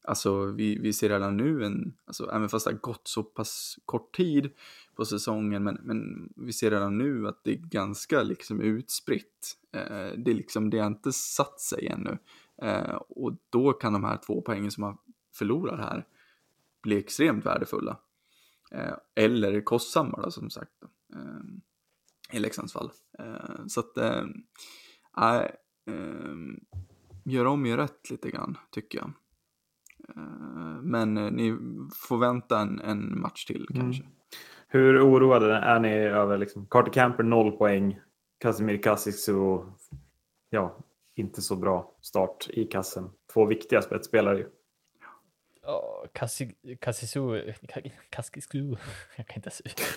Alltså 0.09 0.45
vi, 0.45 0.79
vi 0.79 0.93
ser 0.93 1.09
redan 1.09 1.37
nu 1.37 1.65
en, 1.65 1.95
alltså 2.07 2.31
även 2.31 2.49
fast 2.49 2.67
det 2.67 2.73
har 2.73 2.79
gått 2.79 3.09
så 3.09 3.23
pass 3.23 3.77
kort 3.85 4.17
tid 4.17 4.51
på 4.97 5.05
säsongen, 5.05 5.65
men, 5.65 5.79
men 5.83 6.29
vi 6.37 6.53
ser 6.53 6.71
redan 6.71 6.99
nu 6.99 7.29
att 7.29 7.41
det 7.45 7.51
är 7.51 7.57
ganska 7.57 8.23
liksom 8.23 8.61
utspritt. 8.61 9.57
Eh, 9.77 10.13
det 10.25 10.31
är 10.31 10.35
liksom, 10.35 10.71
det 10.71 10.79
har 10.79 10.87
inte 10.87 11.13
satt 11.13 11.61
sig 11.61 11.87
ännu. 11.87 12.19
Eh, 12.63 12.95
och 12.95 13.37
då 13.51 13.73
kan 13.73 13.93
de 13.93 14.05
här 14.05 14.17
två 14.27 14.43
poängen 14.43 14.71
som 14.71 14.81
man 14.81 14.99
förlorar 15.39 15.77
här 15.77 16.07
bli 16.83 16.99
extremt 16.99 17.47
värdefulla. 17.47 17.99
Eh, 18.71 18.95
eller 19.15 19.61
kostsamma 19.61 20.21
då, 20.23 20.31
som 20.31 20.51
sagt. 20.51 20.73
Eh, 21.15 22.37
I 22.37 22.39
Leksands 22.39 22.73
fall. 22.73 22.91
Eh, 23.19 23.67
så 23.67 23.81
att, 23.81 23.97
äh, 23.99 24.25
gör 27.25 27.45
om, 27.45 27.67
gör 27.67 27.77
rätt 27.77 28.11
lite 28.11 28.31
grann, 28.31 28.59
tycker 28.71 28.99
jag. 28.99 29.13
Men 30.83 31.15
ni 31.15 31.57
får 31.95 32.19
vänta 32.19 32.61
en, 32.61 32.81
en 32.81 33.21
match 33.21 33.45
till 33.45 33.67
mm. 33.71 33.83
kanske. 33.83 34.05
Hur 34.69 35.09
oroade 35.09 35.55
är 35.55 35.81
ni 35.81 35.93
över 35.93 36.39
liksom, 36.39 36.67
Carter 36.67 36.93
Camper 36.93 37.23
0 37.23 37.53
poäng, 37.53 38.01
Casimir 38.39 38.83
Kasic 38.83 39.29
ja, 40.51 40.79
inte 41.19 41.43
så 41.43 41.57
bra 41.57 41.95
start 42.01 42.49
i 42.51 42.65
kassen. 42.65 43.11
Två 43.33 43.45
viktiga 43.45 43.83
spetsspelare 43.83 44.39
ju. 44.39 44.47
Ja, 45.63 46.05
Kassisu, 46.13 46.53
Kaskisu, 46.81 47.21
jag 49.17 49.27
kan 49.27 49.37
inte, 49.37 49.51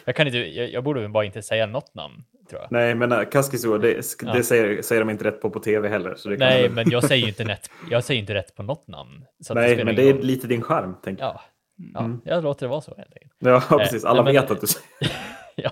jag 0.06 0.16
kan 0.16 0.28
inte, 0.28 0.40
jag, 0.40 0.70
jag 0.70 0.84
borde 0.84 1.10
bara 1.10 1.26
inte 1.26 1.42
säga 1.42 1.66
något 1.66 1.96
namn 1.96 2.24
tror 2.50 2.62
jag. 2.62 2.72
Nej, 2.72 2.96
men 2.96 3.26
Kaskisuo, 3.26 3.78
det, 3.78 4.16
ja. 4.24 4.34
det 4.34 4.44
säger, 4.44 4.82
säger 4.82 5.02
de 5.02 5.10
inte 5.10 5.24
rätt 5.24 5.42
på 5.42 5.50
på 5.50 5.60
tv 5.60 5.90
heller. 5.90 6.38
Nej, 6.38 6.70
men 6.70 6.90
jag 6.90 7.04
säger 7.04 7.24
ju 7.24 7.30
inte 7.30 7.44
rätt, 7.44 7.70
jag 7.90 8.04
säger 8.04 8.20
inte 8.20 8.34
rätt 8.34 8.56
på 8.56 8.64
något 8.64 8.88
namn. 8.88 9.26
nej, 9.54 9.76
det 9.76 9.86
men 9.86 9.96
det 9.96 10.10
är 10.10 10.14
roll. 10.14 10.24
lite 10.24 10.48
din 10.48 10.62
charm, 10.62 10.96
tänker 11.04 11.24
jag. 11.24 11.42
Ja, 11.94 12.00
mm. 12.00 12.22
jag 12.26 12.44
låter 12.44 12.66
det 12.66 12.70
vara 12.70 12.82
så 12.82 12.96
helt 12.96 13.14
enkelt. 13.14 13.34
Ja, 13.40 13.62
precis. 13.78 14.06
Alla 14.06 14.24
nej, 14.24 14.34
vet 14.34 14.44
men, 14.44 14.56
att 14.56 14.62
du 14.62 14.68
säger 14.68 14.88
Ja. 15.56 15.72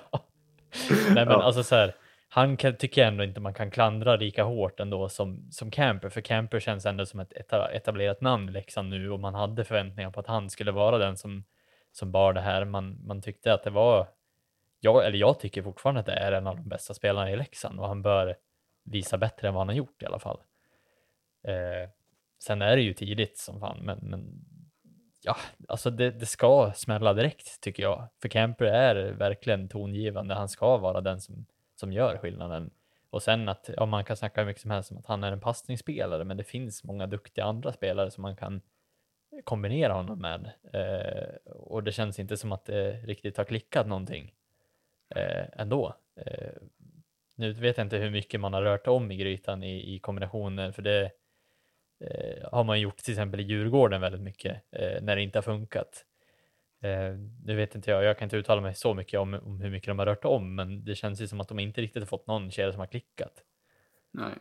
Nej, 0.89 1.13
men 1.13 1.27
ja. 1.27 1.43
alltså 1.43 1.63
så 1.63 1.75
här 1.75 1.95
han 2.31 2.57
kan, 2.57 2.77
tycker 2.77 3.01
jag 3.01 3.07
ändå 3.07 3.23
inte 3.23 3.39
man 3.39 3.53
kan 3.53 3.71
klandra 3.71 4.15
lika 4.15 4.43
hårt 4.43 4.79
ändå 4.79 5.09
som, 5.09 5.51
som 5.51 5.71
Camper, 5.71 6.09
för 6.09 6.21
Camper 6.21 6.59
känns 6.59 6.85
ändå 6.85 7.05
som 7.05 7.19
ett 7.19 7.33
etablerat 7.73 8.21
namn 8.21 8.49
i 8.49 8.51
Leksand 8.51 8.89
nu 8.89 9.11
och 9.11 9.19
man 9.19 9.35
hade 9.35 9.65
förväntningar 9.65 10.11
på 10.11 10.19
att 10.19 10.27
han 10.27 10.49
skulle 10.49 10.71
vara 10.71 10.97
den 10.97 11.17
som, 11.17 11.43
som 11.91 12.11
bar 12.11 12.33
det 12.33 12.41
här. 12.41 12.65
Man, 12.65 13.05
man 13.05 13.21
tyckte 13.21 13.53
att 13.53 13.63
det 13.63 13.69
var, 13.69 14.07
jag, 14.79 15.05
eller 15.05 15.17
jag 15.17 15.39
tycker 15.39 15.63
fortfarande 15.63 15.99
att 15.99 16.05
det 16.05 16.13
är 16.13 16.31
en 16.31 16.47
av 16.47 16.55
de 16.55 16.69
bästa 16.69 16.93
spelarna 16.93 17.31
i 17.31 17.35
Leksand 17.35 17.79
och 17.79 17.87
han 17.87 18.01
bör 18.01 18.35
visa 18.83 19.17
bättre 19.17 19.47
än 19.47 19.53
vad 19.53 19.61
han 19.61 19.69
har 19.69 19.75
gjort 19.75 20.01
i 20.01 20.05
alla 20.05 20.19
fall. 20.19 20.39
Eh, 21.43 21.89
sen 22.43 22.61
är 22.61 22.75
det 22.75 22.81
ju 22.81 22.93
tidigt 22.93 23.37
som 23.37 23.59
fan, 23.59 23.79
men, 23.81 23.99
men 24.01 24.45
ja, 25.21 25.35
alltså 25.67 25.89
det, 25.89 26.11
det, 26.11 26.25
ska 26.25 26.71
smälla 26.75 27.13
direkt 27.13 27.61
tycker 27.61 27.83
jag. 27.83 28.09
För 28.21 28.29
Camper 28.29 28.65
är 28.65 29.11
verkligen 29.11 29.69
tongivande. 29.69 30.35
Han 30.35 30.49
ska 30.49 30.77
vara 30.77 31.01
den 31.01 31.21
som 31.21 31.45
som 31.79 31.93
gör 31.93 32.17
skillnaden. 32.17 32.71
Och 33.09 33.23
sen 33.23 33.49
att 33.49 33.69
ja, 33.77 33.85
man 33.85 34.05
kan 34.05 34.17
snacka 34.17 34.41
hur 34.41 34.47
mycket 34.47 34.61
som 34.61 34.71
helst 34.71 34.91
om 34.91 34.97
att 34.97 35.05
han 35.05 35.23
är 35.23 35.31
en 35.31 35.39
passningsspelare, 35.39 36.23
men 36.23 36.37
det 36.37 36.43
finns 36.43 36.83
många 36.83 37.07
duktiga 37.07 37.45
andra 37.45 37.73
spelare 37.73 38.11
som 38.11 38.21
man 38.21 38.35
kan 38.35 38.61
kombinera 39.43 39.93
honom 39.93 40.19
med. 40.19 40.51
Eh, 40.73 41.51
och 41.51 41.83
det 41.83 41.91
känns 41.91 42.19
inte 42.19 42.37
som 42.37 42.51
att 42.51 42.65
det 42.65 42.91
riktigt 42.91 43.37
har 43.37 43.43
klickat 43.43 43.87
någonting 43.87 44.33
eh, 45.15 45.45
ändå. 45.53 45.95
Eh, 46.15 46.53
nu 47.35 47.53
vet 47.53 47.77
jag 47.77 47.85
inte 47.85 47.97
hur 47.97 48.09
mycket 48.09 48.39
man 48.39 48.53
har 48.53 48.61
rört 48.61 48.87
om 48.87 49.11
i 49.11 49.17
grytan 49.17 49.63
i, 49.63 49.95
i 49.95 49.99
kombinationer, 49.99 50.71
för 50.71 50.81
det 50.81 51.11
eh, 51.99 52.49
har 52.51 52.63
man 52.63 52.79
gjort 52.79 52.97
till 52.97 53.13
exempel 53.13 53.39
i 53.39 53.43
Djurgården 53.43 54.01
väldigt 54.01 54.21
mycket 54.21 54.63
eh, 54.71 55.01
när 55.01 55.15
det 55.15 55.21
inte 55.21 55.37
har 55.37 55.43
funkat. 55.43 56.05
Eh, 56.81 57.15
nu 57.45 57.55
vet 57.55 57.75
inte 57.75 57.91
jag, 57.91 58.03
jag 58.03 58.17
kan 58.17 58.25
inte 58.25 58.37
uttala 58.37 58.61
mig 58.61 58.75
så 58.75 58.93
mycket 58.93 59.19
om, 59.19 59.33
om 59.33 59.61
hur 59.61 59.69
mycket 59.69 59.87
de 59.87 59.99
har 59.99 60.05
rört 60.05 60.25
om, 60.25 60.55
men 60.55 60.85
det 60.85 60.95
känns 60.95 61.21
ju 61.21 61.27
som 61.27 61.41
att 61.41 61.47
de 61.47 61.59
inte 61.59 61.81
riktigt 61.81 62.03
har 62.03 62.07
fått 62.07 62.27
någon 62.27 62.51
kedja 62.51 62.71
som 62.71 62.79
har 62.79 62.87
klickat. 62.87 63.33
Nej. 64.11 64.33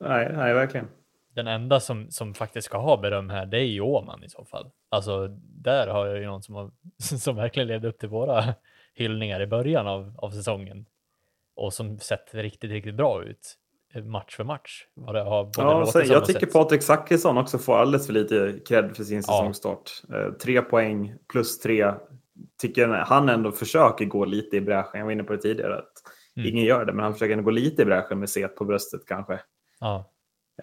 Nej, 0.00 0.32
nej, 0.32 0.54
verkligen. 0.54 0.88
Den 1.28 1.46
enda 1.46 1.80
som, 1.80 2.10
som 2.10 2.34
faktiskt 2.34 2.66
ska 2.66 2.78
ha 2.78 2.96
beröm 2.96 3.30
här, 3.30 3.46
det 3.46 3.58
är 3.58 3.64
ju 3.64 3.80
Åman 3.80 4.24
i 4.24 4.28
så 4.28 4.44
fall. 4.44 4.70
Alltså, 4.88 5.28
där 5.40 5.86
har 5.86 6.06
jag 6.06 6.18
ju 6.18 6.26
någon 6.26 6.42
som, 6.42 6.54
har, 6.54 6.70
som 6.98 7.36
verkligen 7.36 7.68
levde 7.68 7.88
upp 7.88 7.98
till 7.98 8.08
våra 8.08 8.54
hyllningar 8.94 9.40
i 9.40 9.46
början 9.46 9.86
av, 9.86 10.14
av 10.18 10.30
säsongen 10.30 10.86
och 11.54 11.72
som 11.72 11.98
sett 11.98 12.34
riktigt, 12.34 12.70
riktigt 12.70 12.94
bra 12.94 13.24
ut 13.24 13.58
match 14.04 14.36
för 14.36 14.44
match. 14.44 14.86
Vad 14.94 15.14
det 15.14 15.22
har 15.22 15.50
ja, 15.56 15.86
så 15.86 16.00
jag 16.04 16.24
tycker 16.24 16.46
Patrik 16.46 16.82
Zackrisson 16.82 17.38
också 17.38 17.58
får 17.58 17.76
alldeles 17.76 18.06
för 18.06 18.12
lite 18.12 18.60
cred 18.68 18.96
för 18.96 19.04
sin 19.04 19.22
säsongstart. 19.22 19.90
Eh, 20.12 20.32
tre 20.32 20.62
poäng 20.62 21.14
plus 21.32 21.58
tre. 21.58 21.92
Tycker 22.60 22.88
han 22.88 23.28
ändå 23.28 23.52
försöker 23.52 24.04
gå 24.04 24.24
lite 24.24 24.56
i 24.56 24.60
bräschen. 24.60 24.98
Jag 24.98 25.04
var 25.04 25.12
inne 25.12 25.24
på 25.24 25.32
det 25.32 25.38
tidigare. 25.38 25.78
Att 25.78 25.92
mm. 26.36 26.48
Ingen 26.48 26.64
gör 26.64 26.84
det, 26.84 26.92
men 26.92 27.04
han 27.04 27.12
försöker 27.12 27.32
ändå 27.32 27.44
gå 27.44 27.50
lite 27.50 27.82
i 27.82 27.84
bräschen 27.84 28.18
med 28.18 28.30
set 28.30 28.56
på 28.56 28.64
bröstet 28.64 29.00
kanske. 29.06 29.40
Ja. 29.80 30.12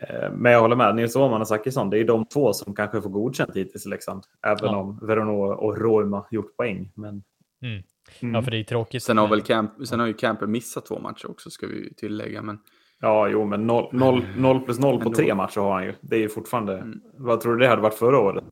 Eh, 0.02 0.32
men 0.32 0.52
jag 0.52 0.62
håller 0.62 0.76
med, 0.76 0.96
Nils 0.96 1.16
Åhman 1.16 1.42
och 1.42 1.48
Zackrisson, 1.48 1.90
det 1.90 2.00
är 2.00 2.04
de 2.04 2.26
två 2.26 2.54
som 2.54 2.76
kanske 2.76 3.02
får 3.02 3.10
godkänt 3.10 3.56
hittills 3.56 3.86
i 3.86 3.90
Leksand. 3.90 4.24
Även 4.48 4.72
ja. 4.72 4.78
om 4.78 5.00
Veronå 5.08 5.42
och 5.42 5.78
Roima 5.78 6.26
gjort 6.32 6.58
poäng. 6.58 6.92
Men... 6.96 7.24
Mm. 7.62 7.84
Mm. 8.22 8.36
Ja, 8.36 8.42
för 8.42 8.52
det 8.52 8.58
är 8.58 8.64
tråkigt. 8.64 9.04
Sen 9.04 9.18
har, 9.18 9.28
väl 9.28 9.42
Camp, 9.42 9.88
sen 9.88 10.00
har 10.00 10.08
ju 10.08 10.14
Camper 10.14 10.48
missat 10.48 10.86
två 10.86 11.00
matcher 11.00 11.30
också, 11.32 11.50
ska 11.50 11.68
vi 11.68 11.94
tillägga. 11.94 12.42
Men 12.42 12.60
Ja, 13.04 13.28
jo, 13.28 13.46
men 13.46 13.68
0 13.68 14.62
plus 14.66 14.80
0 14.80 15.04
på 15.04 15.14
tre 15.14 15.36
matcher 15.36 15.60
har 15.60 15.74
han 15.74 15.84
ju. 15.84 15.94
Det 16.02 16.16
är 16.16 16.20
ju 16.20 16.30
fortfarande... 16.30 16.74
Mm. 16.74 17.02
Vad 17.14 17.42
tror 17.42 17.54
du 17.54 17.60
det 17.60 17.68
hade 17.68 17.82
varit 17.82 17.94
förra 17.94 18.20
året? 18.20 18.44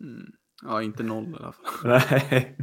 Mm. 0.00 0.32
Ja, 0.62 0.82
inte 0.82 1.02
noll 1.02 1.24
i 1.24 1.42
alla 1.42 1.52
fall. 1.52 2.00
nej. 2.10 2.56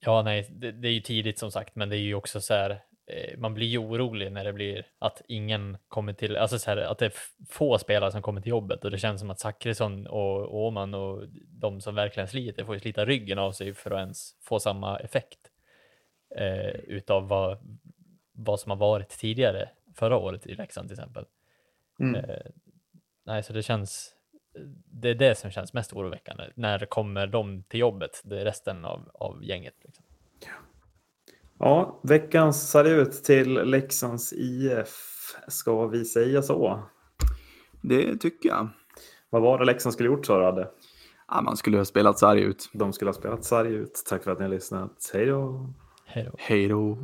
Ja, 0.00 0.22
nej, 0.22 0.48
det, 0.50 0.72
det, 0.72 0.88
är 0.88 0.92
ju 0.92 1.00
tidigt 1.00 1.38
som 1.38 1.50
sagt, 1.50 1.76
men 1.76 1.88
det 1.88 1.96
är 1.96 2.00
ju 2.00 2.14
också 2.14 2.40
så 2.40 2.54
här. 2.54 2.70
Eh, 2.70 3.38
man 3.38 3.54
blir 3.54 3.66
ju 3.66 3.78
orolig 3.78 4.32
när 4.32 4.44
det 4.44 4.52
blir 4.52 4.86
att 4.98 5.22
ingen 5.28 5.76
kommer 5.88 6.12
till, 6.12 6.36
alltså 6.36 6.58
så 6.58 6.70
här, 6.70 6.76
att 6.76 6.98
det 6.98 7.06
är 7.06 7.12
få 7.48 7.78
spelare 7.78 8.12
som 8.12 8.22
kommer 8.22 8.40
till 8.40 8.50
jobbet 8.50 8.84
och 8.84 8.90
det 8.90 8.98
känns 8.98 9.20
som 9.20 9.30
att 9.30 9.40
Zackrisson 9.40 10.06
och 10.06 10.56
Åman 10.66 10.94
och 10.94 11.28
de 11.48 11.80
som 11.80 11.94
verkligen 11.94 12.28
sliter 12.28 12.64
får 12.64 12.74
ju 12.74 12.80
slita 12.80 13.04
ryggen 13.04 13.38
av 13.38 13.52
sig 13.52 13.74
för 13.74 13.90
att 13.90 14.00
ens 14.00 14.30
få 14.44 14.60
samma 14.60 14.98
effekt 14.98 15.40
eh, 16.36 16.70
utav 16.70 17.28
vad, 17.28 17.58
vad 18.36 18.60
som 18.60 18.70
har 18.70 18.76
varit 18.76 19.08
tidigare 19.08 19.68
förra 19.94 20.16
året 20.16 20.46
i 20.46 20.54
Leksand 20.54 20.88
till 20.88 20.98
exempel. 20.98 21.24
Mm. 22.00 22.14
Eh, 22.14 22.36
nej, 23.26 23.42
så 23.42 23.52
det 23.52 23.62
känns, 23.62 24.14
det 24.86 25.10
är 25.10 25.14
det 25.14 25.38
som 25.38 25.50
känns 25.50 25.72
mest 25.72 25.92
oroväckande. 25.92 26.44
När 26.54 26.86
kommer 26.86 27.26
de 27.26 27.62
till 27.62 27.80
jobbet, 27.80 28.22
det 28.24 28.40
är 28.40 28.44
resten 28.44 28.84
av, 28.84 29.10
av 29.14 29.44
gänget. 29.44 29.74
Liksom. 29.84 30.04
Ja, 31.58 32.00
veckans 32.02 32.76
ut 32.76 33.12
till 33.12 33.54
Leksands 33.54 34.32
IF. 34.32 34.96
Ska 35.48 35.86
vi 35.86 36.04
säga 36.04 36.42
så? 36.42 36.82
Det 37.82 38.16
tycker 38.16 38.48
jag. 38.48 38.68
Vad 39.30 39.42
var 39.42 39.58
det 39.58 39.64
Leksand 39.64 39.92
skulle 39.92 40.08
gjort 40.08 40.26
så 40.26 40.38
Radde? 40.38 40.68
Ja, 41.28 41.42
man 41.42 41.56
skulle 41.56 41.78
ha 41.78 41.84
spelat 41.84 42.18
sarg 42.18 42.40
ut. 42.40 42.70
De 42.72 42.92
skulle 42.92 43.08
ha 43.08 43.14
spelat 43.14 43.44
sarg 43.44 43.74
ut. 43.74 44.02
Tack 44.08 44.24
för 44.24 44.30
att 44.30 44.38
ni 44.38 44.44
har 44.44 44.50
lyssnat. 44.50 45.10
Hej 45.12 45.26
då! 45.26 45.74
Hej 46.06 46.24
då! 46.24 46.36
Hej 46.38 46.68
då! 46.68 46.98